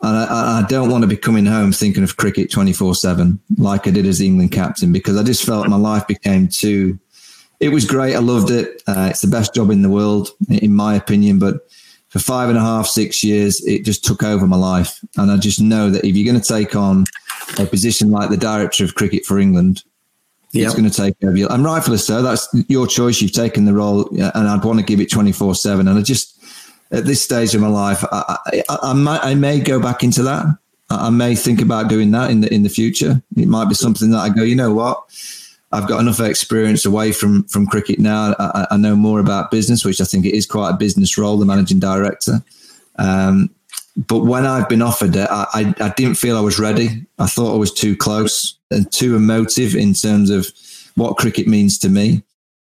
And 0.03 0.17
I, 0.17 0.59
I 0.59 0.67
don't 0.69 0.91
want 0.91 1.03
to 1.03 1.09
be 1.09 1.17
coming 1.17 1.47
home 1.47 1.71
thinking 1.73 2.03
of 2.03 2.17
cricket 2.17 2.51
24 2.51 2.97
7 2.97 3.39
like 3.57 3.87
I 3.87 3.91
did 3.91 4.07
as 4.07 4.19
the 4.19 4.27
England 4.27 4.51
captain 4.51 4.93
because 4.93 5.17
I 5.17 5.23
just 5.23 5.45
felt 5.45 5.69
my 5.69 5.77
life 5.77 6.07
became 6.07 6.49
too. 6.49 6.99
It 7.61 7.69
was 7.69 7.85
great. 7.85 8.17
I 8.17 8.19
loved 8.19 8.51
it. 8.51 8.83
Uh, 8.89 9.09
it's 9.11 9.21
the 9.21 9.29
best 9.29 9.55
job 9.55 9.71
in 9.71 9.83
the 9.83 9.89
world, 9.89 10.31
in 10.49 10.75
my 10.75 10.97
opinion. 10.97 11.39
But 11.39 11.69
for 12.09 12.19
five 12.19 12.49
and 12.49 12.59
a 12.59 12.61
half, 12.61 12.89
six 12.89 13.23
years, 13.23 13.65
it 13.65 13.85
just 13.85 14.05
took 14.05 14.25
over 14.25 14.47
my 14.47 14.57
life. 14.57 14.99
And 15.17 15.31
I 15.31 15.37
just 15.37 15.61
know 15.61 15.89
that 15.91 16.05
if 16.05 16.17
you're 16.17 16.31
going 16.31 16.43
to 16.43 16.47
take 16.47 16.75
on 16.75 17.05
a 17.59 17.65
position 17.65 18.11
like 18.11 18.31
the 18.31 18.37
director 18.37 18.85
of 18.85 18.97
cricket 18.97 19.25
for 19.25 19.39
England, 19.39 19.85
yep. 20.51 20.67
it's 20.67 20.75
going 20.75 20.91
to 20.91 20.95
take 20.95 21.15
over 21.23 21.37
you. 21.37 21.47
And 21.49 21.65
rightfully 21.65 21.99
so. 21.99 22.21
That's 22.21 22.49
your 22.69 22.89
choice. 22.89 23.23
You've 23.23 23.33
taken 23.33 23.65
the 23.65 23.73
role, 23.75 24.09
and 24.11 24.49
I'd 24.49 24.65
want 24.65 24.81
to 24.81 24.85
give 24.85 25.01
it 25.01 25.11
24 25.11 25.55
7. 25.55 25.87
And 25.87 25.99
I 25.99 26.03
just, 26.03 26.42
at 26.93 27.07
this 27.07 27.23
stage 27.23 27.55
of 27.55 27.61
my 27.61 27.69
life, 27.69 28.05
I, 28.13 28.39
I, 28.69 28.79
I, 28.83 28.93
might, 28.93 29.25
I 29.25 29.35
may 29.35 29.61
go 29.61 29.81
back 29.81 30.03
into 30.05 30.23
that. 30.25 30.47
I 30.91 31.11
may 31.11 31.35
think 31.35 31.63
about 31.63 31.89
doing 31.89 32.11
that 32.11 32.31
in 32.31 32.43
the 32.43 32.53
in 32.53 32.65
the 32.65 32.69
future. 32.69 33.23
It 33.37 33.49
might 33.49 33.69
be 33.69 33.75
something 33.75 34.11
that 34.11 34.19
I 34.19 34.29
go, 34.29 34.43
you 34.43 34.55
know 34.55 34.75
what? 34.75 35.03
I've 35.73 35.89
got 35.89 36.01
enough 36.01 36.21
experience 36.21 36.85
away 36.85 37.13
from 37.13 37.45
from 37.45 37.67
cricket 37.67 37.99
now. 37.99 38.35
I, 38.39 38.67
I, 38.73 38.77
know 38.77 38.95
more 38.95 39.21
about 39.21 39.51
business, 39.51 39.87
which 39.87 40.03
I 40.03 40.05
think 40.05 40.27
it 40.27 40.35
is 40.35 40.47
quite 40.47 40.71
a 40.71 40.77
business 40.77 41.17
role, 41.17 41.39
the 41.39 41.47
managing 41.47 41.81
director. 41.81 42.43
Um, 42.99 43.49
but 43.97 44.21
when 44.21 44.45
I've 44.45 44.69
been 44.69 44.83
offered 44.83 45.17
it, 45.17 45.29
I, 45.31 45.47
I, 45.55 45.75
I, 45.81 45.89
didn't 45.97 46.17
feel 46.17 46.37
I 46.37 46.41
was 46.41 46.59
ready. 46.59 47.07
I 47.19 47.27
thought 47.27 47.55
I 47.55 47.59
was 47.59 47.73
too 47.73 47.97
close 47.97 48.59
and 48.71 48.91
too 48.91 49.17
emotive 49.17 49.75
in 49.75 49.95
terms 49.95 50.31
of 50.31 50.47
what 50.95 51.17
cricket 51.17 51.47
means 51.47 51.79
to 51.81 51.89
me. 51.89 52.23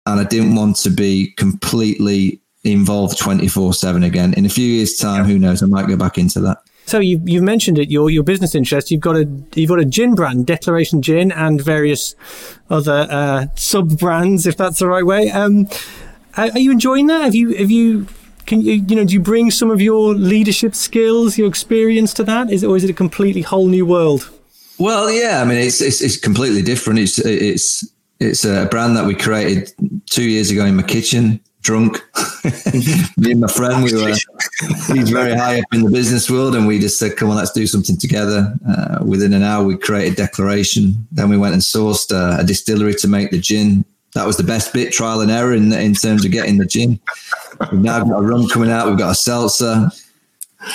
And 0.07 0.19
I 0.19 0.23
didn't 0.23 0.55
want 0.55 0.77
to 0.77 0.91
be 0.91 1.31
completely 1.31 2.41
involved 2.71 3.17
24 3.17 3.73
7 3.73 4.03
again. 4.03 4.33
In 4.33 4.45
a 4.45 4.49
few 4.49 4.65
years' 4.65 4.97
time, 4.97 5.25
who 5.25 5.37
knows, 5.39 5.61
I 5.61 5.67
might 5.67 5.87
go 5.87 5.95
back 5.95 6.17
into 6.17 6.39
that. 6.41 6.57
So 6.85 6.99
you 6.99 7.19
you've 7.25 7.43
mentioned 7.43 7.79
it. 7.79 7.89
Your 7.89 8.09
your 8.09 8.23
business 8.23 8.53
interest. 8.53 8.91
You've 8.91 9.01
got 9.01 9.15
a 9.15 9.27
you've 9.55 9.69
got 9.69 9.79
a 9.79 9.85
gin 9.85 10.13
brand, 10.13 10.45
Declaration 10.45 11.01
Gin, 11.01 11.31
and 11.31 11.59
various 11.59 12.15
other 12.69 13.07
uh, 13.09 13.47
sub 13.55 13.97
brands, 13.97 14.45
if 14.45 14.55
that's 14.55 14.79
the 14.79 14.87
right 14.87 15.05
way. 15.05 15.31
Um, 15.31 15.67
are 16.37 16.59
you 16.59 16.71
enjoying 16.71 17.07
that? 17.07 17.23
Have 17.23 17.35
you 17.35 17.55
have 17.55 17.71
you 17.71 18.07
can 18.45 18.61
you 18.61 18.73
you 18.73 18.95
know 18.95 19.05
do 19.05 19.13
you 19.13 19.19
bring 19.19 19.49
some 19.49 19.71
of 19.71 19.81
your 19.81 20.13
leadership 20.13 20.75
skills, 20.75 21.37
your 21.37 21.47
experience 21.47 22.13
to 22.15 22.23
that? 22.25 22.51
Is 22.51 22.61
it, 22.61 22.67
or 22.67 22.77
is 22.77 22.83
it 22.83 22.89
a 22.91 22.93
completely 22.93 23.41
whole 23.41 23.67
new 23.67 23.85
world? 23.85 24.29
Well, 24.77 25.09
yeah. 25.09 25.41
I 25.41 25.45
mean, 25.45 25.57
it's 25.57 25.81
it's, 25.81 26.01
it's 26.01 26.17
completely 26.17 26.61
different. 26.61 26.99
It's 26.99 27.17
it's 27.17 27.87
it's 28.19 28.45
a 28.45 28.67
brand 28.69 28.95
that 28.95 29.05
we 29.05 29.15
created 29.15 29.71
two 30.07 30.29
years 30.29 30.51
ago 30.51 30.65
in 30.65 30.75
my 30.75 30.83
kitchen 30.83 31.39
drunk. 31.65 31.97
Me 33.17 33.31
and 33.31 33.41
my 33.41 33.47
friend, 33.47 33.83
we 33.83 33.93
were, 33.93 34.13
he's 34.93 35.09
very 35.09 35.35
high 35.35 35.59
up 35.59 35.65
in 35.73 35.81
the 35.81 35.89
business 35.91 36.29
world, 36.29 36.55
and 36.55 36.67
we 36.67 36.79
just 36.79 36.99
said, 36.99 37.17
come 37.17 37.29
on, 37.29 37.35
let's 37.35 37.51
do 37.51 37.65
something 37.65 37.97
together. 37.97 38.53
Uh, 38.69 38.99
within 39.03 39.33
an 39.33 39.43
hour, 39.43 39.65
we 39.65 39.75
created 39.75 40.15
Declaration. 40.15 40.93
Then 41.11 41.29
we 41.29 41.37
went 41.37 41.53
and 41.53 41.61
sourced 41.61 42.11
a, 42.11 42.41
a, 42.41 42.43
distillery 42.43 42.93
to 42.95 43.07
make 43.07 43.31
the 43.31 43.39
gin. 43.39 43.83
That 44.13 44.27
was 44.27 44.37
the 44.37 44.43
best 44.43 44.71
bit, 44.73 44.93
trial 44.93 45.21
and 45.21 45.31
error 45.31 45.53
in, 45.53 45.73
in 45.73 45.95
terms 45.95 46.23
of 46.23 46.31
getting 46.31 46.57
the 46.57 46.65
gin. 46.65 46.99
We've 47.71 47.81
now 47.81 48.03
got 48.03 48.19
a 48.19 48.21
rum 48.21 48.47
coming 48.47 48.69
out, 48.69 48.87
we've 48.87 48.97
got 48.97 49.11
a 49.11 49.15
seltzer. 49.15 49.89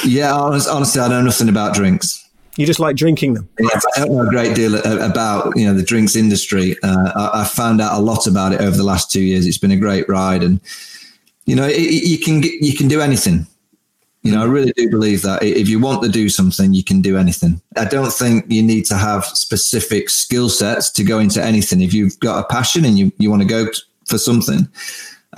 Yeah, 0.04 0.34
honestly, 0.34 1.00
I 1.00 1.08
know 1.08 1.22
nothing 1.22 1.48
about 1.48 1.74
drinks. 1.74 2.19
You 2.56 2.66
just 2.66 2.80
like 2.80 2.96
drinking 2.96 3.34
them. 3.34 3.48
I 3.60 3.80
don't 3.96 4.12
know 4.12 4.26
a 4.26 4.28
great 4.28 4.56
deal 4.56 4.74
about 4.74 5.56
you 5.56 5.64
know 5.64 5.74
the 5.74 5.82
drinks 5.82 6.16
industry. 6.16 6.76
Uh, 6.82 7.12
I, 7.14 7.42
I, 7.42 7.44
found 7.44 7.80
out 7.80 7.98
a 7.98 8.02
lot 8.02 8.26
about 8.26 8.52
it 8.52 8.60
over 8.60 8.76
the 8.76 8.82
last 8.82 9.10
two 9.10 9.22
years. 9.22 9.46
It's 9.46 9.58
been 9.58 9.70
a 9.70 9.76
great 9.76 10.08
ride, 10.08 10.42
and 10.42 10.60
you 11.46 11.54
know 11.54 11.66
it, 11.66 11.78
you 11.78 12.18
can 12.18 12.42
you 12.42 12.76
can 12.76 12.88
do 12.88 13.00
anything. 13.00 13.46
You 14.22 14.32
know, 14.32 14.42
I 14.42 14.46
really 14.46 14.72
do 14.76 14.90
believe 14.90 15.22
that 15.22 15.42
if 15.42 15.68
you 15.68 15.80
want 15.80 16.02
to 16.02 16.08
do 16.08 16.28
something, 16.28 16.74
you 16.74 16.84
can 16.84 17.00
do 17.00 17.16
anything. 17.16 17.62
I 17.76 17.86
don't 17.86 18.12
think 18.12 18.44
you 18.48 18.62
need 18.62 18.84
to 18.86 18.96
have 18.96 19.24
specific 19.24 20.10
skill 20.10 20.50
sets 20.50 20.90
to 20.90 21.04
go 21.04 21.18
into 21.18 21.42
anything. 21.42 21.80
If 21.80 21.94
you've 21.94 22.20
got 22.20 22.44
a 22.44 22.46
passion 22.52 22.84
and 22.84 22.98
you, 22.98 23.10
you 23.16 23.30
want 23.30 23.40
to 23.40 23.48
go 23.48 23.68
for 24.04 24.18
something, 24.18 24.68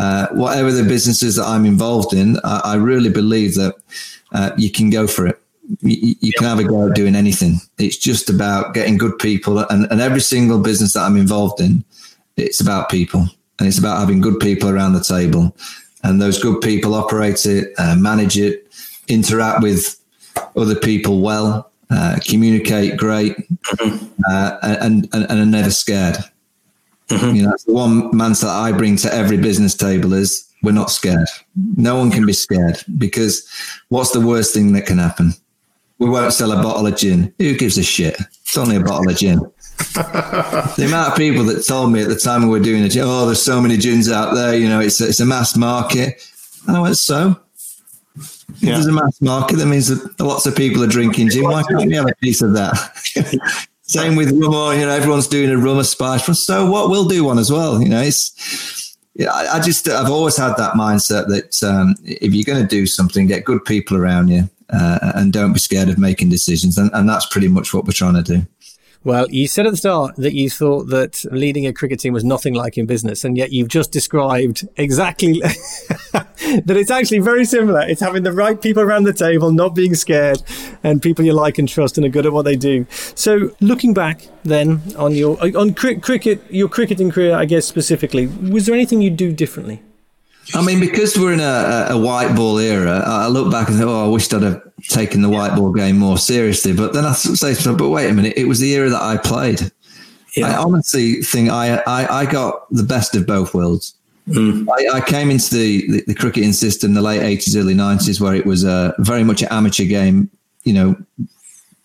uh, 0.00 0.26
whatever 0.32 0.72
the 0.72 0.82
businesses 0.82 1.36
that 1.36 1.44
I'm 1.44 1.64
involved 1.64 2.12
in, 2.12 2.38
I, 2.42 2.60
I 2.64 2.74
really 2.74 3.10
believe 3.10 3.54
that 3.54 3.76
uh, 4.32 4.50
you 4.56 4.68
can 4.68 4.90
go 4.90 5.06
for 5.06 5.28
it 5.28 5.41
you, 5.80 6.14
you 6.20 6.32
can 6.32 6.46
have 6.46 6.58
a 6.58 6.64
go 6.64 6.88
at 6.88 6.94
doing 6.94 7.14
anything. 7.14 7.60
It's 7.78 7.96
just 7.96 8.30
about 8.30 8.74
getting 8.74 8.98
good 8.98 9.18
people, 9.18 9.58
and, 9.58 9.90
and 9.90 10.00
every 10.00 10.20
single 10.20 10.58
business 10.58 10.94
that 10.94 11.02
I'm 11.02 11.16
involved 11.16 11.60
in, 11.60 11.84
it's 12.36 12.60
about 12.60 12.88
people, 12.88 13.28
and 13.58 13.68
it's 13.68 13.78
about 13.78 14.00
having 14.00 14.20
good 14.20 14.40
people 14.40 14.68
around 14.68 14.94
the 14.94 15.04
table, 15.04 15.54
and 16.02 16.20
those 16.20 16.42
good 16.42 16.60
people 16.60 16.94
operate 16.94 17.46
it, 17.46 17.72
uh, 17.78 17.96
manage 17.96 18.38
it, 18.38 18.66
interact 19.08 19.62
with 19.62 19.98
other 20.56 20.74
people 20.74 21.20
well, 21.20 21.70
uh, 21.90 22.18
communicate 22.26 22.96
great, 22.96 23.36
mm-hmm. 23.36 24.06
uh, 24.28 24.58
and, 24.62 25.08
and 25.12 25.26
and 25.30 25.40
are 25.40 25.46
never 25.46 25.70
scared. 25.70 26.16
Mm-hmm. 27.08 27.36
You 27.36 27.42
know, 27.42 27.54
the 27.66 27.72
one 27.72 28.10
mindset 28.12 28.48
I 28.48 28.72
bring 28.72 28.96
to 28.96 29.14
every 29.14 29.36
business 29.36 29.74
table 29.74 30.14
is 30.14 30.48
we're 30.62 30.72
not 30.72 30.90
scared. 30.90 31.28
No 31.76 31.96
one 31.96 32.10
can 32.10 32.24
be 32.24 32.32
scared 32.32 32.82
because 32.96 33.46
what's 33.88 34.12
the 34.12 34.20
worst 34.20 34.54
thing 34.54 34.72
that 34.72 34.86
can 34.86 34.98
happen? 34.98 35.34
We 35.98 36.08
won't 36.08 36.32
sell 36.32 36.52
a 36.52 36.62
bottle 36.62 36.86
of 36.86 36.96
gin. 36.96 37.32
Who 37.38 37.56
gives 37.56 37.78
a 37.78 37.82
shit? 37.82 38.16
It's 38.42 38.56
only 38.56 38.76
a 38.76 38.80
bottle 38.80 39.10
of 39.10 39.16
gin. 39.16 39.38
the 39.94 40.84
amount 40.86 41.12
of 41.12 41.16
people 41.16 41.44
that 41.44 41.64
told 41.66 41.92
me 41.92 42.02
at 42.02 42.08
the 42.08 42.16
time 42.16 42.42
we 42.42 42.48
were 42.48 42.60
doing 42.60 42.84
it, 42.84 42.96
oh, 42.98 43.26
there's 43.26 43.42
so 43.42 43.60
many 43.60 43.76
gins 43.76 44.10
out 44.10 44.34
there, 44.34 44.56
you 44.56 44.68
know, 44.68 44.80
it's, 44.80 45.00
it's 45.00 45.20
a 45.20 45.26
mass 45.26 45.56
market. 45.56 46.22
And 46.66 46.76
I 46.76 46.80
went, 46.80 46.96
so? 46.96 47.40
If 48.16 48.60
there's 48.60 48.86
a 48.86 48.92
mass 48.92 49.20
market, 49.20 49.56
that 49.56 49.66
means 49.66 49.88
that 49.88 50.20
lots 50.20 50.46
of 50.46 50.54
people 50.54 50.82
are 50.82 50.88
drinking 50.88 51.30
gin. 51.30 51.44
Why 51.44 51.62
can't 51.62 51.86
we 51.86 51.94
have 51.94 52.06
a 52.06 52.14
piece 52.16 52.42
of 52.42 52.52
that? 52.52 52.76
Same 53.82 54.16
with 54.16 54.30
rum, 54.30 54.78
you 54.78 54.86
know, 54.86 54.90
everyone's 54.90 55.26
doing 55.26 55.50
a 55.50 55.56
rum 55.56 55.78
or 55.78 55.84
spice. 55.84 56.24
So 56.44 56.70
what? 56.70 56.88
We'll 56.88 57.08
do 57.08 57.24
one 57.24 57.38
as 57.38 57.50
well. 57.50 57.82
You 57.82 57.88
know, 57.88 58.00
it's, 58.00 58.96
yeah, 59.14 59.30
I, 59.30 59.56
I 59.56 59.60
just, 59.60 59.88
I've 59.88 60.10
always 60.10 60.36
had 60.36 60.56
that 60.56 60.74
mindset 60.74 61.28
that 61.28 61.62
um, 61.62 61.94
if 62.04 62.34
you're 62.34 62.44
going 62.44 62.62
to 62.62 62.68
do 62.68 62.86
something, 62.86 63.26
get 63.26 63.44
good 63.44 63.64
people 63.64 63.96
around 63.96 64.28
you 64.28 64.48
uh, 64.72 65.12
and 65.14 65.32
don't 65.32 65.52
be 65.52 65.58
scared 65.58 65.88
of 65.88 65.98
making 65.98 66.30
decisions. 66.30 66.78
And, 66.78 66.90
and 66.94 67.08
that's 67.08 67.26
pretty 67.26 67.48
much 67.48 67.72
what 67.74 67.84
we're 67.84 67.92
trying 67.92 68.14
to 68.14 68.22
do. 68.22 68.46
Well, 69.04 69.28
you 69.30 69.48
said 69.48 69.66
at 69.66 69.70
the 69.70 69.76
start 69.76 70.14
that 70.16 70.32
you 70.32 70.48
thought 70.48 70.84
that 70.90 71.24
leading 71.32 71.66
a 71.66 71.72
cricket 71.72 71.98
team 71.98 72.12
was 72.12 72.22
nothing 72.22 72.54
like 72.54 72.78
in 72.78 72.86
business, 72.86 73.24
and 73.24 73.36
yet 73.36 73.50
you've 73.50 73.66
just 73.66 73.90
described 73.90 74.68
exactly 74.76 75.40
that 76.12 76.76
it's 76.76 76.90
actually 76.90 77.18
very 77.18 77.44
similar. 77.44 77.80
It's 77.80 78.00
having 78.00 78.22
the 78.22 78.32
right 78.32 78.60
people 78.62 78.80
around 78.80 79.02
the 79.02 79.12
table, 79.12 79.50
not 79.50 79.74
being 79.74 79.96
scared, 79.96 80.40
and 80.84 81.02
people 81.02 81.24
you 81.24 81.32
like 81.32 81.58
and 81.58 81.68
trust 81.68 81.98
and 81.98 82.06
are 82.06 82.10
good 82.10 82.26
at 82.26 82.32
what 82.32 82.44
they 82.44 82.54
do. 82.54 82.86
So, 83.16 83.50
looking 83.60 83.92
back 83.92 84.28
then 84.44 84.80
on 84.96 85.16
your 85.16 85.36
on 85.56 85.74
cricket, 85.74 86.40
your 86.48 86.68
cricketing 86.68 87.10
career, 87.10 87.34
I 87.34 87.44
guess 87.44 87.66
specifically, 87.66 88.28
was 88.28 88.66
there 88.66 88.74
anything 88.74 89.02
you'd 89.02 89.16
do 89.16 89.32
differently? 89.32 89.82
I 90.54 90.64
mean, 90.64 90.80
because 90.80 91.16
we're 91.16 91.32
in 91.32 91.40
a, 91.40 91.86
a, 91.90 91.98
white 91.98 92.34
ball 92.34 92.58
era, 92.58 93.02
I 93.06 93.28
look 93.28 93.50
back 93.50 93.68
and 93.68 93.76
think, 93.76 93.88
oh, 93.88 94.06
I 94.06 94.08
wished 94.08 94.34
I'd 94.34 94.42
have 94.42 94.60
taken 94.88 95.22
the 95.22 95.28
white 95.28 95.54
ball 95.54 95.72
game 95.72 95.98
more 95.98 96.18
seriously. 96.18 96.72
But 96.72 96.92
then 96.92 97.04
I 97.04 97.12
say 97.12 97.54
to 97.54 97.60
myself, 97.60 97.78
but 97.78 97.90
wait 97.90 98.10
a 98.10 98.12
minute, 98.12 98.34
it 98.36 98.46
was 98.46 98.58
the 98.58 98.72
era 98.72 98.90
that 98.90 99.00
I 99.00 99.16
played. 99.16 99.70
Yeah. 100.36 100.48
I 100.48 100.62
honestly 100.62 101.22
think 101.22 101.50
I, 101.50 101.82
I, 101.86 102.22
I, 102.22 102.26
got 102.26 102.66
the 102.70 102.82
best 102.82 103.14
of 103.14 103.26
both 103.26 103.54
worlds. 103.54 103.94
Mm. 104.28 104.66
I, 104.70 104.98
I, 104.98 105.00
came 105.00 105.30
into 105.30 105.54
the, 105.54 105.86
the, 105.88 106.04
the, 106.08 106.14
cricketing 106.14 106.52
system 106.52 106.94
the 106.94 107.02
late 107.02 107.20
80s, 107.20 107.56
early 107.56 107.74
90s, 107.74 108.20
where 108.20 108.34
it 108.34 108.46
was 108.46 108.64
a 108.64 108.94
very 108.98 109.24
much 109.24 109.42
an 109.42 109.48
amateur 109.50 109.84
game, 109.84 110.30
you 110.64 110.72
know, 110.72 110.96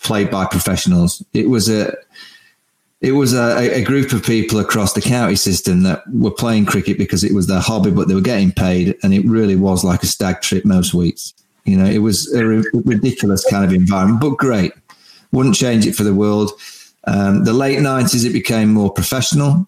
played 0.01 0.32
by 0.32 0.45
professionals. 0.45 1.24
It 1.34 1.49
was 1.49 1.70
a 1.70 1.93
it 3.02 3.12
was 3.12 3.34
a, 3.34 3.76
a, 3.76 3.84
group 3.84 4.12
of 4.12 4.24
people 4.24 4.60
across 4.60 4.93
the 4.93 5.02
county 5.02 5.36
system 5.36 5.84
that 5.84 6.02
were 6.12 6.32
playing 6.32 6.66
cricket 6.66 6.98
because 6.98 7.24
it 7.24 7.34
was 7.34 7.45
their 7.45 7.60
hobby, 7.60 7.91
but 7.91 8.08
they 8.08 8.16
were 8.16 8.22
getting 8.22 8.52
paid, 8.52 8.95
and 9.04 9.14
it 9.14 9.24
really 9.26 9.56
was 9.56 9.84
like 9.84 10.02
a 10.02 10.08
stag 10.08 10.41
trip 10.41 10.66
most 10.66 10.93
weeks. 10.93 11.34
You 11.66 11.78
know, 11.78 11.86
it 11.86 12.00
was 12.00 12.34
a 12.34 12.43
ridiculous 12.45 13.45
kind 13.50 13.64
of 13.64 13.74
environment, 13.74 14.22
but 14.22 14.38
great. 14.38 14.72
Wouldn't 15.32 15.56
change 15.56 15.86
it 15.86 15.95
for 15.95 16.04
the 16.04 16.16
world. 16.16 16.52
Um, 17.06 17.43
the 17.43 17.54
late 17.54 17.80
nineties, 17.82 18.24
it 18.24 18.34
became 18.34 18.74
more 18.74 18.91
professional. 18.91 19.68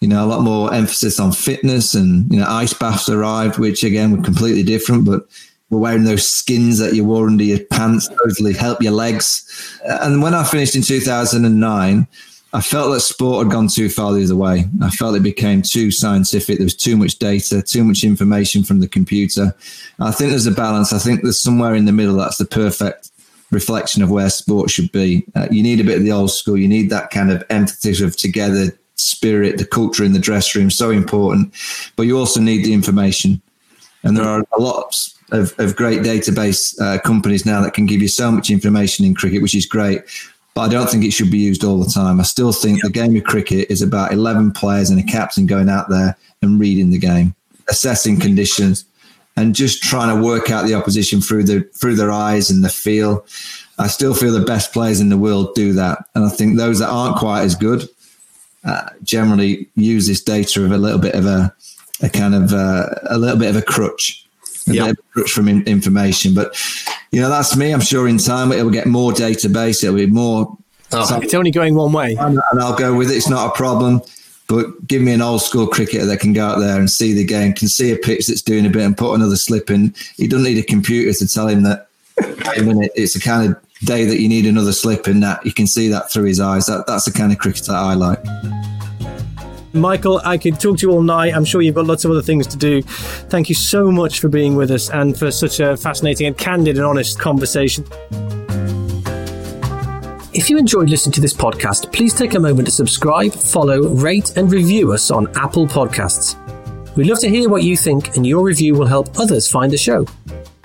You 0.00 0.08
know, 0.08 0.24
a 0.24 0.26
lot 0.26 0.42
more 0.42 0.74
emphasis 0.74 1.18
on 1.20 1.32
fitness, 1.32 1.94
and 1.94 2.30
you 2.30 2.38
know, 2.38 2.46
ice 2.46 2.74
baths 2.74 3.08
arrived, 3.08 3.58
which 3.58 3.82
again 3.82 4.14
were 4.14 4.22
completely 4.22 4.62
different, 4.62 5.06
but 5.06 5.26
were 5.70 5.78
wearing 5.78 6.04
those 6.04 6.28
skins 6.28 6.78
that 6.78 6.94
you 6.94 7.04
wore 7.04 7.28
under 7.28 7.44
your 7.44 7.64
pants, 7.70 8.06
supposedly 8.06 8.52
help 8.52 8.82
your 8.82 8.92
legs. 8.92 9.80
And 9.86 10.20
when 10.20 10.34
I 10.34 10.44
finished 10.44 10.76
in 10.76 10.82
two 10.82 11.00
thousand 11.00 11.46
and 11.46 11.58
nine 11.58 12.08
I 12.54 12.60
felt 12.60 12.92
that 12.92 13.00
sport 13.00 13.46
had 13.46 13.52
gone 13.52 13.68
too 13.68 13.88
far 13.88 14.12
the 14.12 14.24
other 14.24 14.36
way. 14.36 14.66
I 14.82 14.90
felt 14.90 15.16
it 15.16 15.22
became 15.22 15.62
too 15.62 15.90
scientific. 15.90 16.58
There 16.58 16.66
was 16.66 16.76
too 16.76 16.96
much 16.96 17.18
data, 17.18 17.62
too 17.62 17.82
much 17.82 18.04
information 18.04 18.62
from 18.62 18.80
the 18.80 18.88
computer. 18.88 19.54
I 19.98 20.10
think 20.10 20.30
there's 20.30 20.46
a 20.46 20.52
balance. 20.52 20.92
I 20.92 20.98
think 20.98 21.22
there's 21.22 21.40
somewhere 21.40 21.74
in 21.74 21.86
the 21.86 21.92
middle 21.92 22.16
that's 22.16 22.36
the 22.36 22.44
perfect 22.44 23.10
reflection 23.50 24.02
of 24.02 24.10
where 24.10 24.28
sport 24.28 24.70
should 24.70 24.92
be. 24.92 25.24
Uh, 25.34 25.48
you 25.50 25.62
need 25.62 25.80
a 25.80 25.84
bit 25.84 25.96
of 25.96 26.04
the 26.04 26.12
old 26.12 26.30
school. 26.30 26.58
You 26.58 26.68
need 26.68 26.90
that 26.90 27.10
kind 27.10 27.30
of 27.30 27.42
emphasis 27.48 28.00
of 28.02 28.16
together 28.16 28.76
spirit, 28.96 29.56
the 29.56 29.66
culture 29.66 30.04
in 30.04 30.12
the 30.12 30.18
dress 30.18 30.54
room, 30.54 30.70
so 30.70 30.90
important. 30.90 31.54
But 31.96 32.02
you 32.02 32.18
also 32.18 32.40
need 32.40 32.64
the 32.64 32.74
information. 32.74 33.40
And 34.02 34.16
there 34.16 34.24
are 34.24 34.44
a 34.56 34.60
lot 34.60 34.94
of, 35.30 35.58
of 35.58 35.76
great 35.76 36.00
database 36.00 36.78
uh, 36.80 36.98
companies 37.00 37.46
now 37.46 37.62
that 37.62 37.72
can 37.72 37.86
give 37.86 38.02
you 38.02 38.08
so 38.08 38.30
much 38.30 38.50
information 38.50 39.06
in 39.06 39.14
cricket, 39.14 39.42
which 39.42 39.54
is 39.54 39.64
great 39.64 40.02
but 40.54 40.62
I 40.62 40.68
don't 40.68 40.88
think 40.88 41.04
it 41.04 41.12
should 41.12 41.30
be 41.30 41.38
used 41.38 41.64
all 41.64 41.78
the 41.78 41.90
time. 41.90 42.20
I 42.20 42.24
still 42.24 42.52
think 42.52 42.82
the 42.82 42.90
game 42.90 43.16
of 43.16 43.24
cricket 43.24 43.70
is 43.70 43.82
about 43.82 44.12
11 44.12 44.52
players 44.52 44.90
and 44.90 45.00
a 45.00 45.02
captain 45.02 45.46
going 45.46 45.68
out 45.68 45.88
there 45.88 46.16
and 46.42 46.60
reading 46.60 46.90
the 46.90 46.98
game, 46.98 47.34
assessing 47.68 48.20
conditions, 48.20 48.84
and 49.36 49.54
just 49.54 49.82
trying 49.82 50.14
to 50.14 50.22
work 50.22 50.50
out 50.50 50.66
the 50.66 50.74
opposition 50.74 51.20
through 51.20 51.44
the 51.44 51.62
through 51.74 51.96
their 51.96 52.10
eyes 52.10 52.50
and 52.50 52.62
the 52.62 52.68
feel. 52.68 53.24
I 53.78 53.86
still 53.86 54.14
feel 54.14 54.32
the 54.32 54.44
best 54.44 54.72
players 54.72 55.00
in 55.00 55.08
the 55.08 55.16
world 55.16 55.54
do 55.54 55.72
that, 55.72 56.04
and 56.14 56.24
I 56.24 56.28
think 56.28 56.56
those 56.56 56.78
that 56.80 56.90
aren't 56.90 57.16
quite 57.16 57.42
as 57.42 57.54
good 57.54 57.88
uh, 58.64 58.88
generally 59.02 59.68
use 59.74 60.06
this 60.06 60.22
data 60.22 60.64
of 60.64 60.72
a 60.72 60.78
little 60.78 60.98
bit 60.98 61.14
of 61.14 61.26
a, 61.26 61.52
a 62.02 62.08
kind 62.08 62.34
of 62.34 62.52
uh, 62.52 62.86
a 63.08 63.18
little 63.18 63.38
bit 63.38 63.50
of 63.50 63.56
a 63.56 63.62
crutch 63.62 64.26
yep. 64.66 64.96
from 65.28 65.48
in, 65.48 65.62
information. 65.64 66.34
But 66.34 66.54
you 67.12 67.20
know, 67.20 67.28
that's 67.28 67.56
me. 67.56 67.72
I'm 67.72 67.80
sure 67.80 68.08
in 68.08 68.18
time 68.18 68.52
it 68.52 68.62
will 68.62 68.70
get 68.70 68.86
more 68.86 69.12
database. 69.12 69.84
It'll 69.84 69.96
be 69.96 70.06
more. 70.06 70.56
Oh, 70.94 71.20
it's 71.22 71.34
only 71.34 71.50
going 71.50 71.74
one 71.74 71.92
way, 71.92 72.16
and 72.18 72.40
I'll 72.60 72.76
go 72.76 72.94
with 72.94 73.10
it. 73.10 73.16
It's 73.16 73.28
not 73.28 73.48
a 73.48 73.56
problem. 73.56 74.02
But 74.48 74.86
give 74.86 75.00
me 75.00 75.12
an 75.12 75.22
old 75.22 75.40
school 75.40 75.66
cricketer 75.66 76.04
that 76.04 76.20
can 76.20 76.34
go 76.34 76.44
out 76.44 76.58
there 76.58 76.78
and 76.78 76.90
see 76.90 77.14
the 77.14 77.24
game, 77.24 77.54
can 77.54 77.68
see 77.68 77.90
a 77.90 77.96
pitch 77.96 78.26
that's 78.26 78.42
doing 78.42 78.66
a 78.66 78.68
bit 78.68 78.82
and 78.82 78.98
put 78.98 79.14
another 79.14 79.36
slip 79.36 79.70
in. 79.70 79.94
He 80.16 80.26
doesn't 80.26 80.44
need 80.44 80.58
a 80.58 80.62
computer 80.62 81.16
to 81.16 81.26
tell 81.26 81.48
him 81.48 81.62
that. 81.62 81.88
I 82.20 82.60
mean, 82.60 82.86
it's 82.94 83.16
a 83.16 83.20
kind 83.20 83.50
of 83.50 83.62
day 83.86 84.04
that 84.04 84.20
you 84.20 84.28
need 84.28 84.44
another 84.44 84.72
slip 84.72 85.08
in. 85.08 85.20
That 85.20 85.46
you 85.46 85.54
can 85.54 85.66
see 85.66 85.88
that 85.88 86.10
through 86.10 86.24
his 86.24 86.40
eyes. 86.40 86.66
That 86.66 86.86
that's 86.86 87.06
the 87.06 87.12
kind 87.12 87.32
of 87.32 87.38
cricketer 87.38 87.72
I 87.72 87.94
like. 87.94 88.22
Michael, 89.74 90.20
I 90.24 90.36
could 90.36 90.60
talk 90.60 90.78
to 90.78 90.86
you 90.86 90.92
all 90.92 91.02
night. 91.02 91.34
I'm 91.34 91.44
sure 91.44 91.62
you've 91.62 91.74
got 91.74 91.86
lots 91.86 92.04
of 92.04 92.10
other 92.10 92.22
things 92.22 92.46
to 92.48 92.56
do. 92.56 92.82
Thank 92.82 93.48
you 93.48 93.54
so 93.54 93.90
much 93.90 94.20
for 94.20 94.28
being 94.28 94.54
with 94.54 94.70
us 94.70 94.90
and 94.90 95.18
for 95.18 95.30
such 95.30 95.60
a 95.60 95.76
fascinating 95.76 96.26
and 96.26 96.36
candid 96.36 96.76
and 96.76 96.84
honest 96.84 97.18
conversation. 97.18 97.86
If 100.34 100.50
you 100.50 100.58
enjoyed 100.58 100.90
listening 100.90 101.12
to 101.14 101.20
this 101.20 101.34
podcast, 101.34 101.92
please 101.92 102.14
take 102.14 102.34
a 102.34 102.40
moment 102.40 102.66
to 102.66 102.72
subscribe, 102.72 103.32
follow, 103.32 103.88
rate, 103.88 104.36
and 104.36 104.50
review 104.50 104.92
us 104.92 105.10
on 105.10 105.28
Apple 105.36 105.66
Podcasts. 105.66 106.36
We'd 106.96 107.06
love 107.06 107.20
to 107.20 107.28
hear 107.28 107.48
what 107.48 107.62
you 107.62 107.76
think, 107.76 108.16
and 108.16 108.26
your 108.26 108.44
review 108.44 108.74
will 108.74 108.86
help 108.86 109.18
others 109.18 109.50
find 109.50 109.72
the 109.72 109.78
show. 109.78 110.06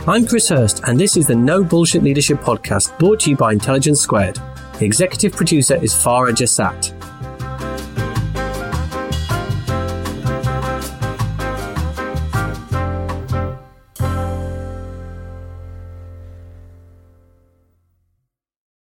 I'm 0.05 0.25
Chris 0.25 0.49
Hirst, 0.49 0.83
and 0.85 0.99
this 0.99 1.15
is 1.15 1.27
the 1.27 1.35
No 1.35 1.63
Bullshit 1.63 2.03
Leadership 2.03 2.39
Podcast 2.39 2.97
brought 2.99 3.21
to 3.21 3.29
you 3.29 3.37
by 3.37 3.53
Intelligence 3.53 4.01
Squared. 4.01 4.39
The 4.79 4.85
executive 4.85 5.33
producer 5.33 5.75
is 5.75 5.93
Farah 5.93 6.31
Jassat. 6.31 6.96